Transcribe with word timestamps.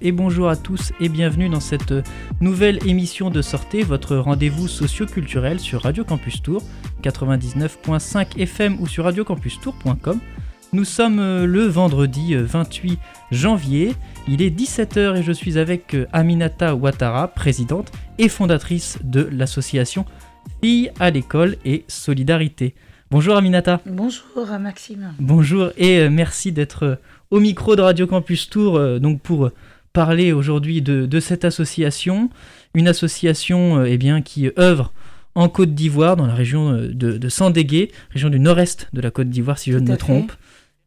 Et 0.00 0.12
bonjour 0.12 0.48
à 0.48 0.56
tous 0.56 0.92
et 1.00 1.08
bienvenue 1.08 1.48
dans 1.48 1.60
cette 1.60 1.92
nouvelle 2.40 2.78
émission 2.86 3.30
de 3.30 3.42
Sortez, 3.42 3.82
votre 3.82 4.16
rendez-vous 4.16 4.68
socio-culturel 4.68 5.60
sur 5.60 5.82
Radio 5.82 6.04
Campus 6.04 6.42
Tour 6.42 6.62
99.5 7.02 8.38
FM 8.38 8.80
ou 8.80 8.86
sur 8.86 9.04
radiocampustour.com. 9.04 10.20
Nous 10.72 10.84
sommes 10.84 11.18
euh, 11.18 11.46
le 11.46 11.64
vendredi 11.64 12.34
28 12.34 12.92
euh, 12.92 12.96
janvier, 13.30 13.94
il 14.26 14.42
est 14.42 14.50
17h 14.50 15.18
et 15.18 15.22
je 15.22 15.32
suis 15.32 15.58
avec 15.58 15.94
euh, 15.94 16.06
Aminata 16.12 16.74
Ouattara, 16.74 17.28
présidente 17.28 17.92
et 18.18 18.28
fondatrice 18.28 18.98
de 19.04 19.28
l'association 19.30 20.06
Filles 20.62 20.90
à 20.98 21.10
l'école 21.10 21.56
et 21.64 21.84
Solidarité. 21.88 22.74
Bonjour 23.10 23.36
Aminata. 23.36 23.80
Bonjour 23.86 24.46
Maxime. 24.58 25.14
Bonjour 25.20 25.70
et 25.76 26.08
merci 26.08 26.52
d'être 26.52 26.98
au 27.30 27.38
micro 27.38 27.76
de 27.76 27.82
Radio 27.82 28.06
Campus 28.06 28.48
Tour 28.48 28.98
donc 28.98 29.20
pour 29.20 29.50
parler 29.94 30.32
aujourd'hui 30.32 30.82
de, 30.82 31.20
cette 31.20 31.46
association, 31.46 32.28
une 32.74 32.88
association 32.88 33.82
eh 33.84 33.96
bien, 33.96 34.20
qui 34.20 34.50
œuvre 34.58 34.92
en 35.34 35.48
Côte 35.48 35.74
d'Ivoire, 35.74 36.16
dans 36.16 36.26
la 36.26 36.34
région 36.34 36.72
de, 36.72 36.90
de 36.90 37.28
Sandégué, 37.30 37.90
région 38.10 38.28
du 38.28 38.38
nord-est 38.38 38.88
de 38.92 39.00
la 39.00 39.10
Côte 39.10 39.30
d'Ivoire 39.30 39.58
si 39.58 39.72
je 39.72 39.78
ne 39.78 39.90
me 39.90 39.96
trompe. 39.96 40.32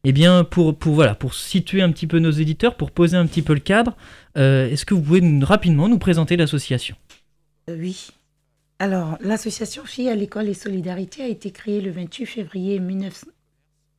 Eh 0.04 0.14
bien, 0.14 0.44
pour, 0.44 0.78
pour, 0.78 0.94
voilà, 0.94 1.16
pour 1.16 1.34
situer 1.34 1.82
un 1.82 1.92
petit 1.92 2.08
peu 2.08 2.20
nos 2.20 2.32
éditeurs, 2.32 2.78
pour 2.78 2.92
poser 2.92 3.18
un 3.18 3.26
petit 3.26 3.42
peu 3.42 3.54
le 3.54 3.60
cadre, 3.60 3.98
euh, 4.38 4.70
est-ce 4.70 4.86
que 4.86 4.94
vous 4.94 5.02
pouvez 5.02 5.22
rapidement 5.42 5.90
nous 5.90 5.98
présenter 5.98 6.38
l'association? 6.38 6.96
Euh, 7.70 7.76
Oui. 7.78 8.08
Alors, 8.80 9.18
l'association 9.22 9.84
Filles 9.86 10.10
à 10.10 10.16
l'école 10.16 10.48
et 10.48 10.54
Solidarité 10.54 11.24
a 11.24 11.28
été 11.28 11.52
créée 11.52 11.82
le 11.82 11.92
28 11.92 12.26
février, 12.26 12.80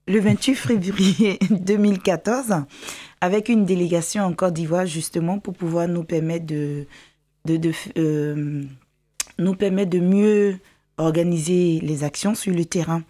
le 0.09 0.20
28 0.20 0.55
février 0.55 1.39
2014 1.51 2.64
avec 3.20 3.48
une 3.48 3.67
délégation 3.67 4.25
en 4.25 4.33
Côte 4.33 4.55
d'Ivoire 4.55 4.87
justement 4.87 5.39
pour 5.39 5.55
pouvoir 5.55 5.87
nous 5.87 6.03
permettre 6.03 6.47
de, 6.47 6.87
de, 7.45 7.73
euh, 7.98 8.65
nous 9.39 9.55
permettre 9.55 9.91
de 9.91 10.00
mieux 10.00 10.59
organiser 10.97 11.81
les 11.83 12.05
actions 12.05 12.34
sur 12.34 12.55
le 12.55 12.65
terrain. 12.65 13.03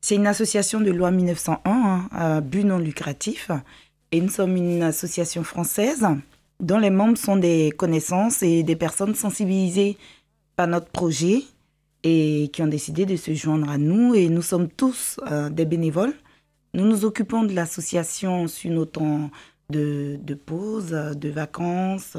C'est 0.00 0.16
une 0.16 0.26
association 0.26 0.80
de 0.80 0.90
loi 0.90 1.12
1901 1.12 1.60
hein, 1.64 2.08
à 2.10 2.40
but 2.40 2.64
non 2.64 2.78
lucratif 2.78 3.50
et 4.10 4.20
nous 4.20 4.28
sommes 4.28 4.56
une 4.56 4.82
association 4.82 5.44
française 5.44 6.06
dont 6.58 6.78
les 6.78 6.90
membres 6.90 7.18
sont 7.18 7.36
des 7.36 7.72
connaissances 7.76 8.42
et 8.42 8.64
des 8.64 8.76
personnes 8.76 9.14
sensibilisées 9.14 9.96
par 10.56 10.66
notre 10.66 10.88
projet 10.88 11.42
et 12.02 12.50
qui 12.52 12.62
ont 12.62 12.66
décidé 12.66 13.06
de 13.06 13.14
se 13.16 13.32
joindre 13.32 13.70
à 13.70 13.78
nous 13.78 14.14
et 14.16 14.28
nous 14.28 14.42
sommes 14.42 14.68
tous 14.68 15.20
euh, 15.30 15.48
des 15.48 15.66
bénévoles. 15.66 16.14
Nous 16.74 16.86
nous 16.86 17.04
occupons 17.04 17.42
de 17.42 17.54
l'association 17.54 18.48
sur 18.48 18.70
nos 18.70 18.86
temps 18.86 19.30
de, 19.70 20.18
de 20.22 20.34
pause, 20.34 20.90
de 20.90 21.28
vacances 21.28 22.16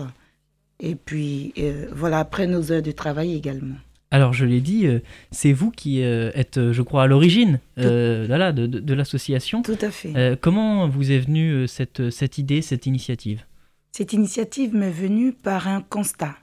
et 0.80 0.96
puis 0.96 1.54
euh, 1.58 1.88
voilà 1.94 2.20
après 2.20 2.46
nos 2.46 2.72
heures 2.72 2.82
de 2.82 2.92
travail 2.92 3.36
également. 3.36 3.76
Alors 4.12 4.34
je 4.34 4.46
l'ai 4.46 4.62
dit, 4.62 4.86
euh, 4.86 5.00
c'est 5.32 5.54
vous 5.54 5.72
qui 5.72 6.04
euh, 6.04 6.32
êtes, 6.36 6.72
je 6.72 6.82
crois, 6.84 7.04
à 7.04 7.08
l'origine 7.08 7.60
de, 7.78 8.94
l'association. 8.94 9.64
Tout 9.64 9.78
à 9.82 9.90
fait. 9.90 10.40
comment 10.40 10.88
vous 10.88 11.12
est 11.12 11.20
venue 11.20 11.68
cette, 11.68 12.12
cette 12.12 12.38
idée, 12.38 12.62
cette 12.62 12.86
initiative? 12.86 13.44
Cette 13.92 14.14
initiative 14.14 14.76
m'est 14.76 14.92
venue 14.92 15.34
par 15.34 15.68
un 15.68 15.82
constat. 15.82 16.36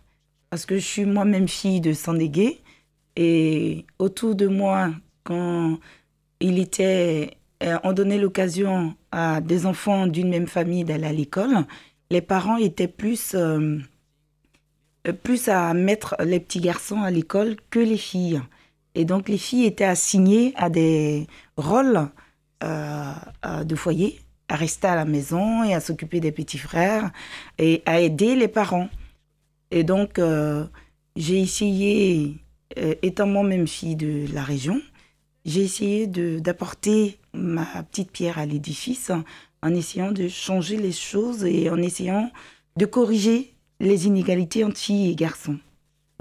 Parce 0.50 0.66
que 0.66 0.77
je 0.77 0.84
suis 0.84 1.04
moi-même 1.04 1.47
fille 1.47 1.81
de 1.81 1.92
Sandégué. 1.92 2.60
Et 3.16 3.84
autour 3.98 4.34
de 4.34 4.48
moi, 4.48 4.91
quand 5.22 5.78
il 6.41 6.59
était, 6.59 7.37
on 7.84 7.93
donnait 7.93 8.19
l'occasion 8.19 8.94
à 9.12 9.41
des 9.41 9.66
enfants 9.66 10.06
d'une 10.06 10.31
même 10.31 10.47
famille 10.47 10.84
d'aller 10.84 11.06
à 11.06 11.12
l'école, 11.12 11.66
les 12.10 12.21
parents 12.21 12.56
étaient 12.56 12.88
plus 12.88 13.34
euh, 13.34 15.12
plus 15.22 15.48
à 15.48 15.72
mettre 15.72 16.16
les 16.21 16.41
petits 16.41 16.60
garçons 16.60 17.03
à 17.03 17.10
l'école 17.10 17.56
que 17.71 17.78
les 17.78 17.97
filles. 17.97 18.41
Et 18.94 19.04
donc 19.04 19.28
les 19.28 19.38
filles 19.38 19.65
étaient 19.65 19.84
assignées 19.84 20.53
à 20.56 20.69
des 20.69 21.26
rôles 21.56 22.09
euh, 22.62 23.15
de 23.65 23.75
foyer, 23.77 24.21
à 24.48 24.56
rester 24.56 24.88
à 24.88 24.97
la 24.97 25.04
maison 25.04 25.65
et 25.65 25.75
à 25.75 25.81
s'occuper 25.81 26.21
des 26.21 26.32
petits 26.32 26.59
frères 26.59 27.10
et 27.59 27.82
à 27.87 28.00
aider 28.00 28.34
les 28.34 28.48
parents. 28.48 28.88
Et 29.71 29.84
donc 29.84 30.19
euh, 30.19 30.66
j'ai 31.16 31.41
essayé, 31.41 32.37
étant 32.77 33.27
moi-même 33.27 33.66
fille 33.66 33.97
de 33.97 34.27
la 34.34 34.42
région, 34.42 34.81
j'ai 35.44 35.62
essayé 35.62 36.06
d'apporter 36.06 37.19
ma 37.32 37.64
petite 37.84 38.10
pierre 38.10 38.38
à 38.38 38.46
l'édifice 38.46 39.12
en 39.62 39.74
essayant 39.74 40.12
de 40.12 40.28
changer 40.28 40.76
les 40.76 40.92
choses 40.92 41.44
et 41.44 41.70
en 41.70 41.76
essayant 41.76 42.30
de 42.76 42.86
corriger 42.86 43.54
les 43.78 44.06
inégalités 44.06 44.64
entre 44.64 44.78
filles 44.78 45.10
et 45.10 45.14
garçons. 45.14 45.58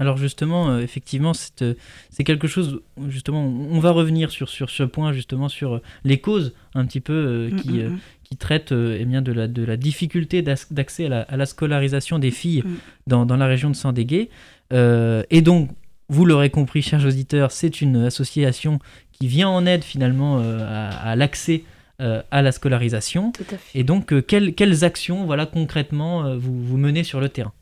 Alors 0.00 0.16
justement, 0.16 0.70
euh, 0.70 0.80
effectivement, 0.80 1.32
euh, 1.60 1.74
c'est 2.08 2.24
quelque 2.24 2.48
chose, 2.48 2.80
justement, 3.08 3.44
on 3.44 3.78
va 3.80 3.90
revenir 3.90 4.30
sur, 4.30 4.48
sur 4.48 4.70
ce 4.70 4.82
point, 4.82 5.12
justement, 5.12 5.50
sur 5.50 5.74
euh, 5.74 5.82
les 6.04 6.18
causes 6.18 6.54
un 6.74 6.86
petit 6.86 7.00
peu 7.00 7.50
qui, 7.58 7.68
mm, 7.68 7.82
mm, 7.82 7.92
mm. 7.92 7.98
qui 8.24 8.36
traitent 8.38 8.72
eh 8.72 9.04
bien, 9.04 9.20
de, 9.20 9.30
la, 9.30 9.46
de 9.46 9.62
la 9.62 9.76
difficulté 9.76 10.40
d'accès 10.40 11.12
à, 11.12 11.36
la, 11.36 11.46
scolarisation 11.46 12.18
des 12.18 12.30
filles 12.30 12.64
dans, 13.06 13.26
dans, 13.26 13.36
la 13.36 13.46
région 13.46 13.68
de 13.68 13.76
Sandégué. 13.76 14.30
et 14.72 15.42
donc, 15.42 15.68
vous 16.08 16.24
l'aurez 16.24 16.50
compris, 16.50 16.80
chers 16.82 17.04
auditeurs, 17.06 17.52
c'est 17.52 17.80
une 17.80 17.96
association 17.96 18.78
qui 19.20 19.28
vient 19.28 19.48
en 19.48 19.66
aide 19.66 19.84
finalement 19.84 20.38
à, 20.38 21.14
l'accès 21.14 21.64
à 21.98 22.42
la 22.42 22.52
scolarisation. 22.52 23.32
Et 23.74 23.84
donc, 23.84 24.26
quelles, 24.26 24.54
quelles, 24.54 24.84
actions, 24.84 25.26
voilà, 25.26 25.46
concrètement, 25.46 26.36
vous, 26.36 26.64
vous 26.64 26.76
menez 26.78 27.04
sur 27.04 27.20
le 27.20 27.28
terrain? 27.28 27.52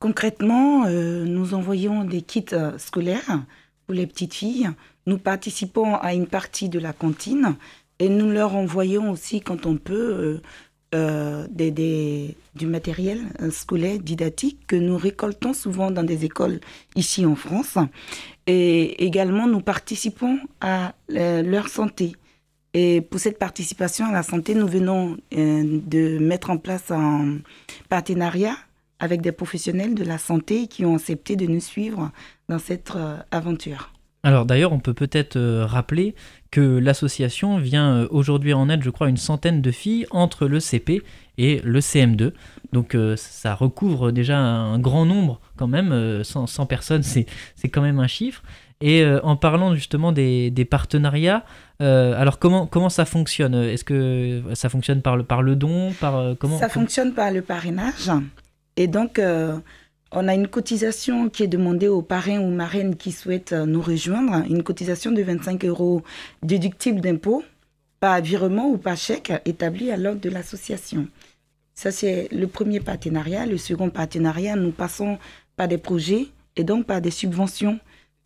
Concrètement, 0.00 0.86
euh, 0.86 1.26
nous 1.26 1.52
envoyons 1.52 2.04
des 2.04 2.22
kits 2.22 2.46
euh, 2.54 2.78
scolaires 2.78 3.42
pour 3.86 3.94
les 3.94 4.06
petites 4.06 4.32
filles. 4.32 4.70
Nous 5.04 5.18
participons 5.18 5.94
à 5.94 6.14
une 6.14 6.26
partie 6.26 6.70
de 6.70 6.78
la 6.78 6.94
cantine 6.94 7.56
et 7.98 8.08
nous 8.08 8.30
leur 8.30 8.56
envoyons 8.56 9.10
aussi, 9.10 9.42
quand 9.42 9.66
on 9.66 9.76
peut, 9.76 10.40
euh, 10.94 11.46
des, 11.50 12.34
du 12.54 12.66
matériel 12.66 13.20
scolaire 13.50 13.98
didactique 13.98 14.66
que 14.66 14.76
nous 14.76 14.96
récoltons 14.96 15.52
souvent 15.52 15.90
dans 15.90 16.02
des 16.02 16.24
écoles 16.24 16.60
ici 16.96 17.26
en 17.26 17.34
France. 17.34 17.76
Et 18.52 19.04
également, 19.04 19.46
nous 19.46 19.60
participons 19.60 20.40
à 20.60 20.94
leur 21.08 21.68
santé. 21.68 22.16
Et 22.74 23.00
pour 23.00 23.20
cette 23.20 23.38
participation 23.38 24.06
à 24.06 24.12
la 24.12 24.24
santé, 24.24 24.56
nous 24.56 24.66
venons 24.66 25.16
de 25.30 26.18
mettre 26.18 26.50
en 26.50 26.56
place 26.56 26.90
un 26.90 27.38
partenariat 27.88 28.56
avec 28.98 29.20
des 29.20 29.30
professionnels 29.30 29.94
de 29.94 30.02
la 30.02 30.18
santé 30.18 30.66
qui 30.66 30.84
ont 30.84 30.96
accepté 30.96 31.36
de 31.36 31.46
nous 31.46 31.60
suivre 31.60 32.10
dans 32.48 32.58
cette 32.58 32.92
euh, 32.96 33.16
aventure. 33.30 33.92
Alors 34.22 34.44
d'ailleurs, 34.44 34.72
on 34.72 34.78
peut 34.78 34.94
peut-être 34.94 35.36
euh, 35.36 35.64
rappeler 35.64 36.14
que 36.50 36.60
l'association 36.60 37.58
vient 37.58 37.96
euh, 37.96 38.08
aujourd'hui 38.10 38.52
en 38.52 38.68
aide, 38.68 38.82
je 38.82 38.90
crois, 38.90 39.08
une 39.08 39.16
centaine 39.16 39.62
de 39.62 39.70
filles 39.70 40.06
entre 40.10 40.46
le 40.46 40.60
CP 40.60 41.02
et 41.38 41.60
le 41.64 41.80
CM2. 41.80 42.32
Donc 42.72 42.96
ça 43.16 43.54
recouvre 43.54 44.12
déjà 44.12 44.38
un 44.38 44.78
grand 44.78 45.04
nombre 45.04 45.40
quand 45.56 45.66
même, 45.66 46.22
100, 46.22 46.66
personnes, 46.66 47.02
c'est 47.02 47.26
quand 47.64 47.82
même 47.82 47.98
un 47.98 48.06
chiffre. 48.06 48.42
Et 48.80 49.04
en 49.24 49.34
parlant 49.36 49.74
justement 49.74 50.12
des, 50.12 50.66
partenariats, 50.70 51.44
alors 51.80 52.38
comment, 52.38 52.66
comment 52.66 52.90
ça 52.90 53.06
fonctionne? 53.06 53.54
Est-ce 53.54 53.84
que 53.84 54.42
ça 54.54 54.68
fonctionne 54.68 55.02
par 55.02 55.16
le, 55.16 55.24
par 55.24 55.42
le 55.42 55.56
don 55.56 55.92
par, 55.98 56.36
comment, 56.38 56.58
Ça 56.58 56.68
fonctionne 56.68 57.12
par 57.12 57.32
le 57.32 57.42
parrainage. 57.42 58.10
Et 58.80 58.86
donc, 58.86 59.18
euh, 59.18 59.58
on 60.12 60.26
a 60.26 60.34
une 60.34 60.48
cotisation 60.48 61.28
qui 61.28 61.44
est 61.44 61.48
demandée 61.48 61.88
aux 61.88 62.02
parrains 62.02 62.40
ou 62.40 62.50
marraines 62.50 62.96
qui 62.96 63.12
souhaitent 63.12 63.52
euh, 63.52 63.66
nous 63.66 63.80
rejoindre, 63.80 64.44
une 64.48 64.62
cotisation 64.62 65.12
de 65.12 65.22
25 65.22 65.64
euros 65.64 66.02
déductible 66.42 67.00
d'impôt, 67.00 67.44
par 68.00 68.20
virement 68.20 68.68
ou 68.70 68.78
par 68.78 68.96
chèque 68.96 69.32
établi 69.44 69.90
à 69.90 69.96
l'ordre 69.96 70.20
de 70.20 70.30
l'association. 70.30 71.06
Ça, 71.74 71.90
c'est 71.92 72.28
le 72.32 72.46
premier 72.46 72.80
partenariat. 72.80 73.46
Le 73.46 73.58
second 73.58 73.90
partenariat, 73.90 74.56
nous 74.56 74.72
passons 74.72 75.18
par 75.56 75.68
des 75.68 75.78
projets 75.78 76.28
et 76.56 76.64
donc 76.64 76.86
par 76.86 77.00
des 77.00 77.10
subventions, 77.10 77.78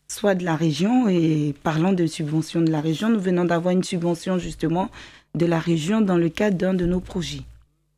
soit 0.09 0.35
de 0.35 0.45
la 0.45 0.57
région. 0.57 1.09
Et 1.09 1.55
parlant 1.63 1.93
de 1.93 2.07
subventions 2.07 2.63
de 2.63 2.71
la 2.71 2.81
région, 2.81 3.09
nous 3.09 3.21
venons 3.21 3.45
d'avoir 3.45 3.73
une 3.73 3.85
subvention 3.85 4.39
justement 4.39 4.91
de 5.35 5.47
la 5.47 5.59
région 5.59 6.01
dans 6.01 6.17
le 6.17 6.29
cadre 6.29 6.57
d'un 6.57 6.75
de 6.75 6.87
nos 6.87 7.01
projets. 7.01 7.43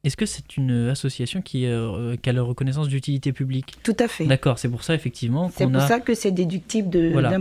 Est-ce 0.06 0.16
que 0.16 0.24
c'est 0.24 0.56
une 0.56 0.88
association 0.88 1.42
qui, 1.42 1.66
euh, 1.66 2.14
a 2.24 2.32
la 2.32 2.42
reconnaissance 2.42 2.86
d'utilité 2.86 3.32
publique? 3.32 3.74
Tout 3.82 3.96
à 3.98 4.06
fait. 4.06 4.24
D'accord, 4.24 4.56
c'est 4.56 4.68
pour 4.68 4.84
ça 4.84 4.94
effectivement 4.94 5.50
C'est 5.52 5.66
pour 5.66 5.82
ça 5.82 5.98
que 5.98 6.14
c'est 6.14 6.30
déductible 6.30 6.90
d'impôt. 6.90 7.12
Voilà, 7.12 7.40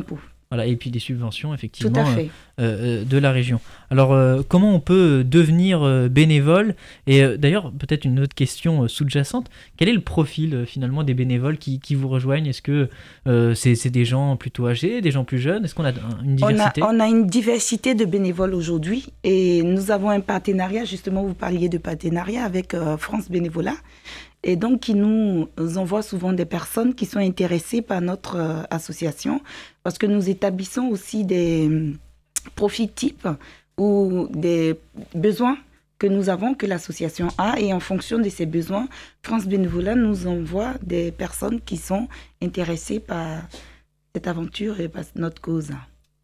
et 0.63 0.75
puis 0.75 0.91
des 0.91 0.99
subventions, 0.99 1.53
effectivement, 1.53 2.05
euh, 2.07 2.23
euh, 2.59 3.03
de 3.03 3.17
la 3.17 3.31
région. 3.31 3.59
Alors, 3.89 4.13
euh, 4.13 4.41
comment 4.47 4.73
on 4.73 4.79
peut 4.79 5.23
devenir 5.23 6.09
bénévole? 6.09 6.75
Et 7.07 7.23
d'ailleurs, 7.37 7.71
peut-être 7.71 8.05
une 8.05 8.19
autre 8.19 8.35
question 8.35 8.87
sous-jacente, 8.87 9.49
quel 9.77 9.89
est 9.89 9.93
le 9.93 10.01
profil 10.01 10.65
finalement 10.65 11.03
des 11.03 11.13
bénévoles 11.13 11.57
qui, 11.57 11.79
qui 11.79 11.95
vous 11.95 12.07
rejoignent? 12.07 12.47
Est-ce 12.47 12.61
que 12.61 12.89
c'est 13.55 13.89
des 13.89 14.05
gens 14.05 14.37
plutôt 14.37 14.67
âgés, 14.67 15.01
des 15.01 15.11
gens 15.11 15.23
plus 15.23 15.39
jeunes? 15.39 15.65
Est-ce 15.65 15.75
qu'on 15.75 15.85
a 15.85 15.93
une 16.23 16.35
diversité 16.35 16.81
on 16.81 16.85
a, 16.85 16.93
on 16.93 16.99
a, 16.99 17.07
une 17.07 17.27
diversité 17.27 17.95
de 17.95 18.05
bénévoles 18.05 18.53
aujourd'hui 18.53 19.07
et 19.23 19.63
nous 19.63 19.91
avons 19.91 20.09
un 20.09 20.21
partenariat, 20.21 20.85
justement, 20.85 21.23
vous 21.23 21.33
parliez 21.33 21.69
de 21.69 21.77
partenariat 21.77 22.43
avec 22.43 22.75
France 22.97 23.29
Bénévolat 23.29 23.75
et 24.45 24.55
donc 24.55 24.81
qui 24.81 24.93
nous 24.93 25.49
envoie 25.75 26.03
souvent 26.03 26.31
des 26.31 26.45
personnes 26.45 26.93
qui 26.93 27.05
sont 27.05 27.19
intéressées 27.19 27.81
par 27.81 27.99
notre 27.99 28.37
euh, 28.37 28.61
association 28.69 29.41
parce 29.83 29.97
que 29.97 30.05
nous 30.05 30.29
établissons 30.29 30.83
aussi 30.87 31.25
des 31.25 31.65
hum, 31.65 31.97
profils 32.55 32.91
types 32.91 33.27
ou 33.77 34.27
des 34.31 34.79
besoins 35.15 35.57
que 35.97 36.07
nous 36.07 36.29
avons, 36.29 36.53
que 36.53 36.65
l'association 36.65 37.29
a, 37.37 37.59
et 37.59 37.73
en 37.73 37.79
fonction 37.79 38.19
de 38.19 38.29
ces 38.29 38.45
besoins, 38.45 38.87
France 39.23 39.45
Bénévolat 39.45 39.95
nous 39.95 40.27
envoie 40.27 40.73
des 40.83 41.11
personnes 41.11 41.61
qui 41.61 41.77
sont 41.77 42.07
intéressées 42.41 42.99
par 42.99 43.43
cette 44.13 44.27
aventure 44.27 44.79
et 44.79 44.89
par 44.89 45.03
notre 45.15 45.41
cause. 45.41 45.71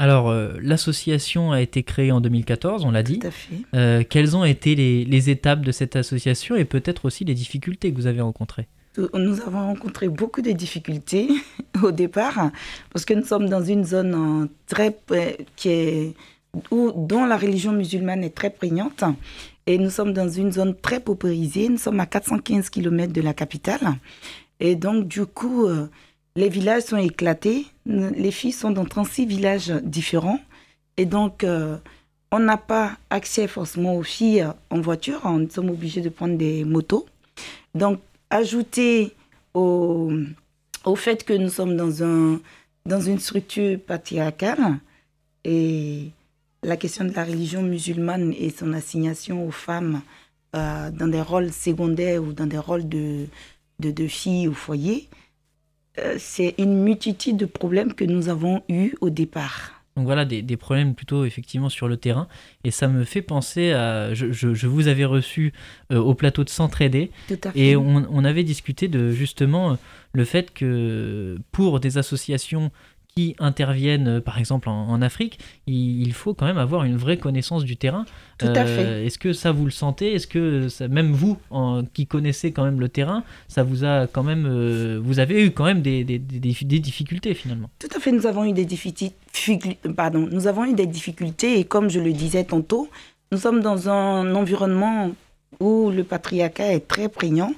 Alors, 0.01 0.31
euh, 0.31 0.53
l'association 0.63 1.51
a 1.51 1.62
été 1.62 1.83
créée 1.83 2.12
en 2.12 2.21
2014, 2.21 2.86
on 2.86 2.89
l'a 2.89 3.03
dit. 3.03 3.19
Tout 3.19 3.27
à 3.27 3.30
fait. 3.30 3.56
Euh, 3.75 4.03
quelles 4.03 4.36
ont 4.36 4.44
été 4.44 4.74
les, 4.74 5.30
étapes 5.30 5.62
de 5.62 5.71
cette 5.71 5.95
association 5.95 6.56
et 6.56 6.65
peut-être 6.65 7.06
aussi 7.06 7.24
les 7.24 7.36
difficultés 7.36 7.92
que 7.92 7.98
vous 7.98 8.07
avez 8.07 8.21
rencontrées? 8.21 8.68
Nous 8.98 9.42
avons 9.42 9.68
rencontré 9.68 10.09
beaucoup 10.09 10.42
de 10.42 10.53
difficultés 10.53 11.30
au 11.83 11.92
départ 11.92 12.50
parce 12.92 13.06
que 13.06 13.13
nous 13.13 13.24
sommes 13.24 13.48
dans 13.48 13.63
une 13.63 13.83
zone 13.83 14.42
euh, 14.42 14.48
très 14.65 14.98
qui 15.56 15.69
est 15.69 16.13
où, 16.71 16.92
dont 16.95 17.25
la 17.25 17.38
religion 17.38 17.71
musulmane 17.71 18.24
est 18.24 18.36
très 18.36 18.50
prégnante 18.50 19.03
et 19.68 19.77
nous 19.77 19.92
sommes 19.92 20.13
dans 20.13 20.27
une 20.27 20.51
zone 20.51 20.74
très 20.81 21.00
paupérisée. 21.00 21.69
Nous 21.69 21.77
sommes 21.77 22.00
à 22.00 22.07
415 22.07 22.71
km 22.71 23.13
de 23.13 23.21
la 23.21 23.36
capitale 23.36 23.81
et 24.59 24.75
donc 24.75 25.07
du 25.07 25.27
coup 25.27 25.68
les 26.35 26.49
villages 26.49 26.83
sont 26.83 26.97
éclatés. 26.97 27.65
Les 27.85 28.31
filles 28.31 28.51
sont 28.51 28.71
dans 28.71 28.85
36 28.85 29.25
villages 29.25 29.69
différents. 29.83 30.39
Et 30.97 31.05
donc, 31.05 31.43
euh, 31.43 31.77
on 32.31 32.39
n'a 32.39 32.57
pas 32.57 32.97
accès 33.09 33.47
forcément 33.47 33.95
aux 33.95 34.03
filles 34.03 34.45
en 34.69 34.81
voiture. 34.81 35.21
On 35.25 35.47
sommes 35.49 35.69
obligés 35.69 36.01
de 36.01 36.09
prendre 36.09 36.37
des 36.37 36.63
motos. 36.63 37.05
Donc, 37.75 37.99
ajouter 38.29 39.13
au, 39.53 40.11
au 40.85 40.95
fait 40.95 41.23
que 41.23 41.33
nous 41.33 41.49
sommes 41.49 41.75
dans, 41.75 42.03
un, 42.03 42.39
dans 42.85 43.01
une 43.01 43.19
structure 43.19 43.79
patriarcale 43.79 44.77
et 45.43 46.11
la 46.63 46.77
question 46.77 47.05
de 47.05 47.13
la 47.13 47.23
religion 47.23 47.61
musulmane 47.61 48.33
et 48.37 48.49
son 48.51 48.73
assignation 48.73 49.45
aux 49.47 49.51
femmes 49.51 50.01
euh, 50.55 50.91
dans 50.91 51.07
des 51.07 51.21
rôles 51.21 51.51
secondaires 51.51 52.23
ou 52.23 52.33
dans 52.33 52.45
des 52.45 52.57
rôles 52.57 52.87
de, 52.87 53.25
de, 53.79 54.07
filles 54.07 54.47
au 54.47 54.53
foyer, 54.53 55.07
c'est 56.17 56.55
une 56.57 56.83
multitude 56.83 57.38
de 57.38 57.45
problèmes 57.45 57.93
que 57.93 58.05
nous 58.05 58.29
avons 58.29 58.63
eus 58.69 58.93
au 59.01 59.09
départ. 59.09 59.81
Donc 59.97 60.05
voilà, 60.05 60.23
des, 60.23 60.57
problèmes 60.57 60.95
plutôt 60.95 61.25
effectivement 61.25 61.67
sur 61.67 61.89
le 61.89 61.97
terrain. 61.97 62.27
Et 62.63 62.71
ça 62.71 62.88
me 62.88 63.03
fait 63.03 63.21
penser 63.21 63.73
à... 63.73 64.13
Je, 64.13 64.67
vous 64.67 64.88
avais 64.88 65.03
reçu 65.03 65.51
euh, 65.91 65.99
au 65.99 66.13
plateau 66.15 66.45
de 66.45 66.49
S'entraider. 66.49 67.11
Et 67.55 67.75
on, 67.75 68.07
on, 68.09 68.23
avait 68.23 68.43
discuté 68.43 68.88
de 68.88 69.11
justement 69.11 69.77
le 70.13 70.25
fait 70.25 70.53
que 70.53 71.38
pour 71.51 71.81
des 71.81 71.97
associations 71.97 72.71
qui 73.15 73.35
interviennent, 73.39 74.07
euh, 74.07 74.21
par 74.21 74.37
exemple 74.37 74.69
en, 74.69 75.01
Afrique, 75.01 75.39
il, 75.67 76.13
faut 76.13 76.33
quand 76.33 76.45
même 76.45 76.57
avoir 76.57 76.83
une 76.83 76.97
vraie 76.97 77.17
connaissance 77.17 77.63
du 77.63 77.75
terrain. 77.75 78.05
Tout 78.37 78.47
à 78.47 78.65
fait. 78.65 78.85
Euh, 78.85 79.05
est-ce 79.05 79.17
que 79.17 79.33
ça 79.33 79.51
vous 79.51 79.65
le 79.65 79.71
sentez? 79.71 80.13
Est-ce 80.13 80.27
que 80.27 80.69
ça, 80.69 80.87
même 80.87 81.11
vous, 81.11 81.37
en, 81.49 81.83
qui 81.83 82.07
connaissez 82.07 82.51
quand 82.51 82.63
même 82.63 82.79
le 82.79 82.89
terrain, 82.89 83.23
ça 83.47 83.63
vous 83.63 83.83
a 83.83 84.07
quand 84.07 84.23
même, 84.23 84.45
euh, 84.45 84.99
vous 85.03 85.19
avez 85.19 85.45
eu 85.45 85.51
quand 85.51 85.65
même 85.65 85.81
des, 85.81 86.03
des, 86.03 86.19
des, 86.19 86.39
des, 86.39 86.79
difficultés 86.79 87.33
finalement? 87.33 87.69
Tout 87.79 87.89
à 87.95 87.99
fait. 87.99 88.11
Nous 88.11 88.27
avons 88.27 88.45
eu 88.45 88.53
des 88.53 88.65
difficultés. 88.65 89.13
Pardon, 89.95 90.27
nous 90.31 90.47
avons 90.47 90.65
eu 90.65 90.73
des 90.73 90.87
difficultés 90.87 91.59
et 91.59 91.65
comme 91.65 91.89
je 91.89 91.99
le 91.99 92.13
disais 92.13 92.43
tantôt, 92.43 92.89
nous 93.31 93.37
sommes 93.37 93.61
dans 93.61 93.89
un 93.89 94.35
environnement 94.35 95.11
où 95.59 95.89
le 95.89 96.03
patriarcat 96.03 96.73
est 96.73 96.87
très 96.87 97.09
prégnant 97.09 97.53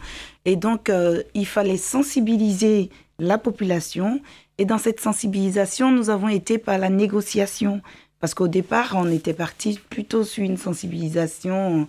et 0.45 0.55
donc 0.55 0.91
il 1.33 1.45
fallait 1.45 1.77
sensibiliser 1.77 2.89
la 3.19 3.37
population 3.37 4.19
et 4.57 4.65
dans 4.65 4.77
cette 4.77 4.99
sensibilisation, 4.99 5.91
nous 5.91 6.09
avons 6.09 6.29
été 6.29 6.57
par 6.57 6.77
la 6.77 6.89
négociation. 6.89 7.81
Parce 8.19 8.33
qu'au 8.33 8.47
départ, 8.47 8.93
on 8.95 9.11
était 9.11 9.33
parti 9.33 9.79
plutôt 9.89 10.23
sur 10.23 10.43
une 10.43 10.57
sensibilisation 10.57 11.87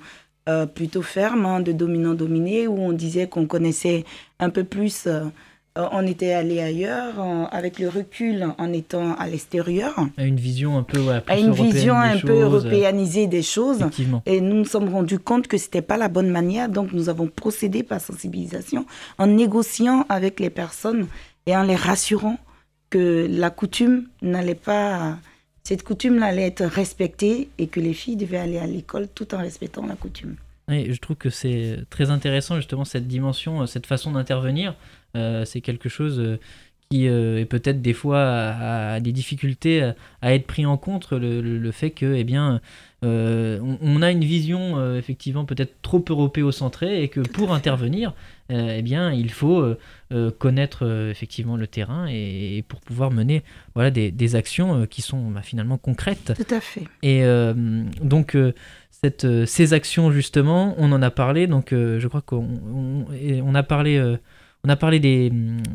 euh, 0.49 0.67
plutôt 0.67 1.03
ferme, 1.03 1.47
hein, 1.47 1.61
de 1.61 1.73
dominant-dominé, 1.73 2.67
où 2.67 2.79
on 2.79 2.93
disait 2.93 3.29
qu'on 3.29 3.47
connaissait 3.47 4.05
un 4.41 4.51
peu 4.51 4.65
plus. 4.65 5.07
Euh, 5.07 5.25
on 5.77 6.07
était 6.07 6.33
allé 6.33 6.61
ailleurs, 6.61 7.15
avec 7.51 7.81
le 7.81 7.89
recul, 7.89 8.47
en 8.59 8.73
étant 8.73 9.15
à 9.17 9.27
l'extérieur. 9.27 9.93
À 10.17 10.25
une 10.25 10.37
vision 10.37 10.79
un 10.79 10.85
peu 10.85 11.01
ouais, 11.01 11.21
À 11.27 11.37
une 11.37 11.51
vision 11.51 11.97
un 11.97 12.17
peu 12.19 12.43
européanisée 12.43 13.27
des 13.27 13.43
choses. 13.43 13.85
Et 14.25 14.41
nous 14.41 14.55
nous 14.55 14.65
sommes 14.65 14.89
rendus 14.89 15.19
compte 15.19 15.49
que 15.49 15.59
ce 15.59 15.65
n'était 15.65 15.83
pas 15.83 15.97
la 15.97 16.07
bonne 16.07 16.31
manière. 16.31 16.69
Donc 16.69 16.93
nous 16.93 17.09
avons 17.09 17.27
procédé 17.27 17.83
par 17.83 18.01
sensibilisation 18.01 18.87
en 19.19 19.27
négociant 19.27 20.07
avec 20.09 20.39
les 20.39 20.51
personnes 20.51 21.09
et 21.47 21.57
en 21.57 21.65
les 21.65 21.75
rassurant 21.75 22.39
que 22.95 23.27
la 23.29 23.51
coutume 23.51 24.07
n'allait 24.23 24.55
pas, 24.55 25.19
cette 25.65 25.83
coutume 25.83 26.23
allait 26.23 26.47
être 26.47 26.65
respectée 26.65 27.49
et 27.59 27.67
que 27.67 27.81
les 27.81 27.93
filles 27.93 28.15
devaient 28.15 28.39
aller 28.39 28.59
à 28.59 28.69
l'école 28.69 29.09
tout 29.13 29.35
en 29.35 29.39
respectant 29.39 29.85
la 29.85 29.97
coutume. 29.97 30.37
Oui, 30.69 30.93
je 30.93 31.01
trouve 31.01 31.17
que 31.17 31.29
c'est 31.29 31.79
très 31.91 32.11
intéressant 32.11 32.55
justement 32.55 32.85
cette 32.85 33.09
dimension, 33.09 33.63
euh, 33.63 33.67
cette 33.67 33.87
façon 33.87 34.13
d'intervenir. 34.13 34.77
Euh, 35.17 35.45
c'est 35.45 35.61
quelque 35.61 35.89
chose 35.89 36.39
euh, 36.93 37.37
qui 37.37 37.41
est 37.43 37.45
peut-être 37.47 37.83
des 37.83 37.93
fois 37.93 38.21
a, 38.21 39.01
des 39.01 39.13
difficultés 39.13 39.93
à, 40.23 40.35
être 40.35 40.47
pris 40.47 40.67
en 40.67 40.77
compte. 40.77 41.13
Le, 41.13 41.71
fait 41.71 41.91
que, 41.91 42.15
eh 42.15 42.25
bien, 42.25 42.61
on, 43.03 44.03
a 44.03 44.11
une 44.11 44.25
vision 44.25 44.95
effectivement 44.97 45.45
peut-être 45.45 45.83
trop 45.83 46.05
européocentrée 46.09 47.03
et 47.03 47.09
que 47.09 47.21
pour 47.21 47.53
intervenir, 47.53 48.15
eh 48.51 48.83
bien, 48.83 49.13
il 49.13 49.31
faut 49.31 49.77
euh, 50.15 50.31
connaître 50.31 50.85
euh, 50.87 51.11
effectivement 51.11 51.57
le 51.57 51.67
terrain 51.67 52.07
et, 52.09 52.63
pour 52.69 52.81
pouvoir 52.81 53.11
mener 53.11 53.43
voilà, 53.75 53.91
des, 53.91 54.37
actions 54.37 54.83
euh, 54.83 54.87
qui 54.87 55.03
sont 55.03 55.31
bah, 55.31 55.43
finalement 55.43 55.77
concrètes. 55.77 56.35
Tout 56.37 56.55
à 56.55 56.61
fait. 56.61 56.85
Et 57.03 57.25
donc, 58.01 58.37
cette, 58.91 59.27
ces 59.47 59.73
actions, 59.73 60.13
justement, 60.13 60.75
on 60.79 60.93
en 60.93 61.03
a 61.03 61.11
parlé. 61.11 61.47
Donc, 61.47 61.69
je 61.71 62.07
crois 62.07 62.21
qu'on 62.21 63.07
on, 63.11 63.55
a 63.55 63.63
parlé, 63.63 64.17
on 64.65 64.69
a 64.69 64.77
parlé 64.77 65.01
des, 65.01 65.31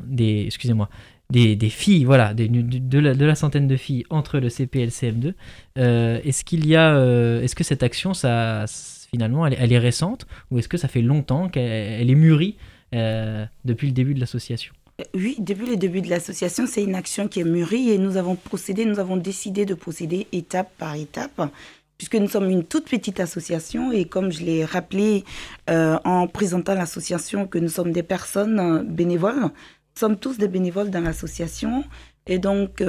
des 0.05 0.45
excusez-moi, 0.45 0.89
des, 1.29 1.55
des, 1.55 1.69
filles, 1.69 2.05
voilà, 2.05 2.33
des, 2.33 2.47
de, 2.47 2.99
la, 2.99 3.13
de, 3.13 3.25
la, 3.25 3.35
centaine 3.35 3.67
de 3.67 3.77
filles 3.77 4.03
entre 4.09 4.39
le 4.39 4.49
CP 4.49 4.79
et 4.79 4.85
le 4.85 4.91
CM2. 4.91 5.33
est-ce 5.75 6.43
qu'il 6.43 6.65
y 6.67 6.75
a, 6.75 6.95
est-ce 7.41 7.55
que 7.55 7.63
cette 7.63 7.83
action, 7.83 8.13
ça, 8.13 8.65
finalement, 9.09 9.45
elle, 9.45 9.55
elle 9.59 9.73
est 9.73 9.79
récente 9.79 10.27
ou 10.51 10.59
est-ce 10.59 10.67
que 10.67 10.77
ça 10.77 10.87
fait 10.87 11.01
longtemps 11.01 11.49
qu'elle 11.49 12.09
est 12.09 12.15
mûrie 12.15 12.55
euh, 12.95 13.45
depuis 13.65 13.87
le 13.87 13.93
début 13.93 14.13
de 14.13 14.19
l'association? 14.19 14.73
Oui, 15.13 15.37
depuis 15.39 15.67
le 15.67 15.77
début 15.77 16.01
de 16.01 16.09
l'association, 16.09 16.65
c'est 16.67 16.83
une 16.83 16.95
action 16.95 17.29
qui 17.29 17.39
est 17.39 17.45
mûrie 17.45 17.89
et 17.89 17.97
nous 17.97 18.17
avons 18.17 18.35
procédé, 18.35 18.83
nous 18.83 18.99
avons 18.99 19.15
décidé 19.15 19.65
de 19.65 19.73
procéder 19.73 20.27
étape 20.33 20.69
par 20.77 20.95
étape, 20.95 21.49
puisque 21.99 22.15
nous 22.15 22.27
sommes 22.27 22.49
une 22.49 22.63
toute 22.63 22.89
petite 22.89 23.19
association 23.19 23.91
et 23.91 24.05
comme 24.05 24.31
je 24.31 24.41
l'ai 24.41 24.65
rappelé 24.65 25.23
euh, 25.69 25.99
en 26.03 26.25
présentant 26.25 26.73
l'association, 26.73 27.45
que 27.45 27.59
nous 27.59 27.69
sommes 27.69 27.91
des 27.91 28.01
personnes 28.01 28.59
euh, 28.59 28.83
bénévoles, 28.83 29.39
nous 29.43 29.51
sommes 29.99 30.17
tous 30.17 30.39
des 30.39 30.47
bénévoles 30.47 30.89
dans 30.89 31.01
l'association 31.01 31.83
et 32.25 32.39
donc 32.39 32.83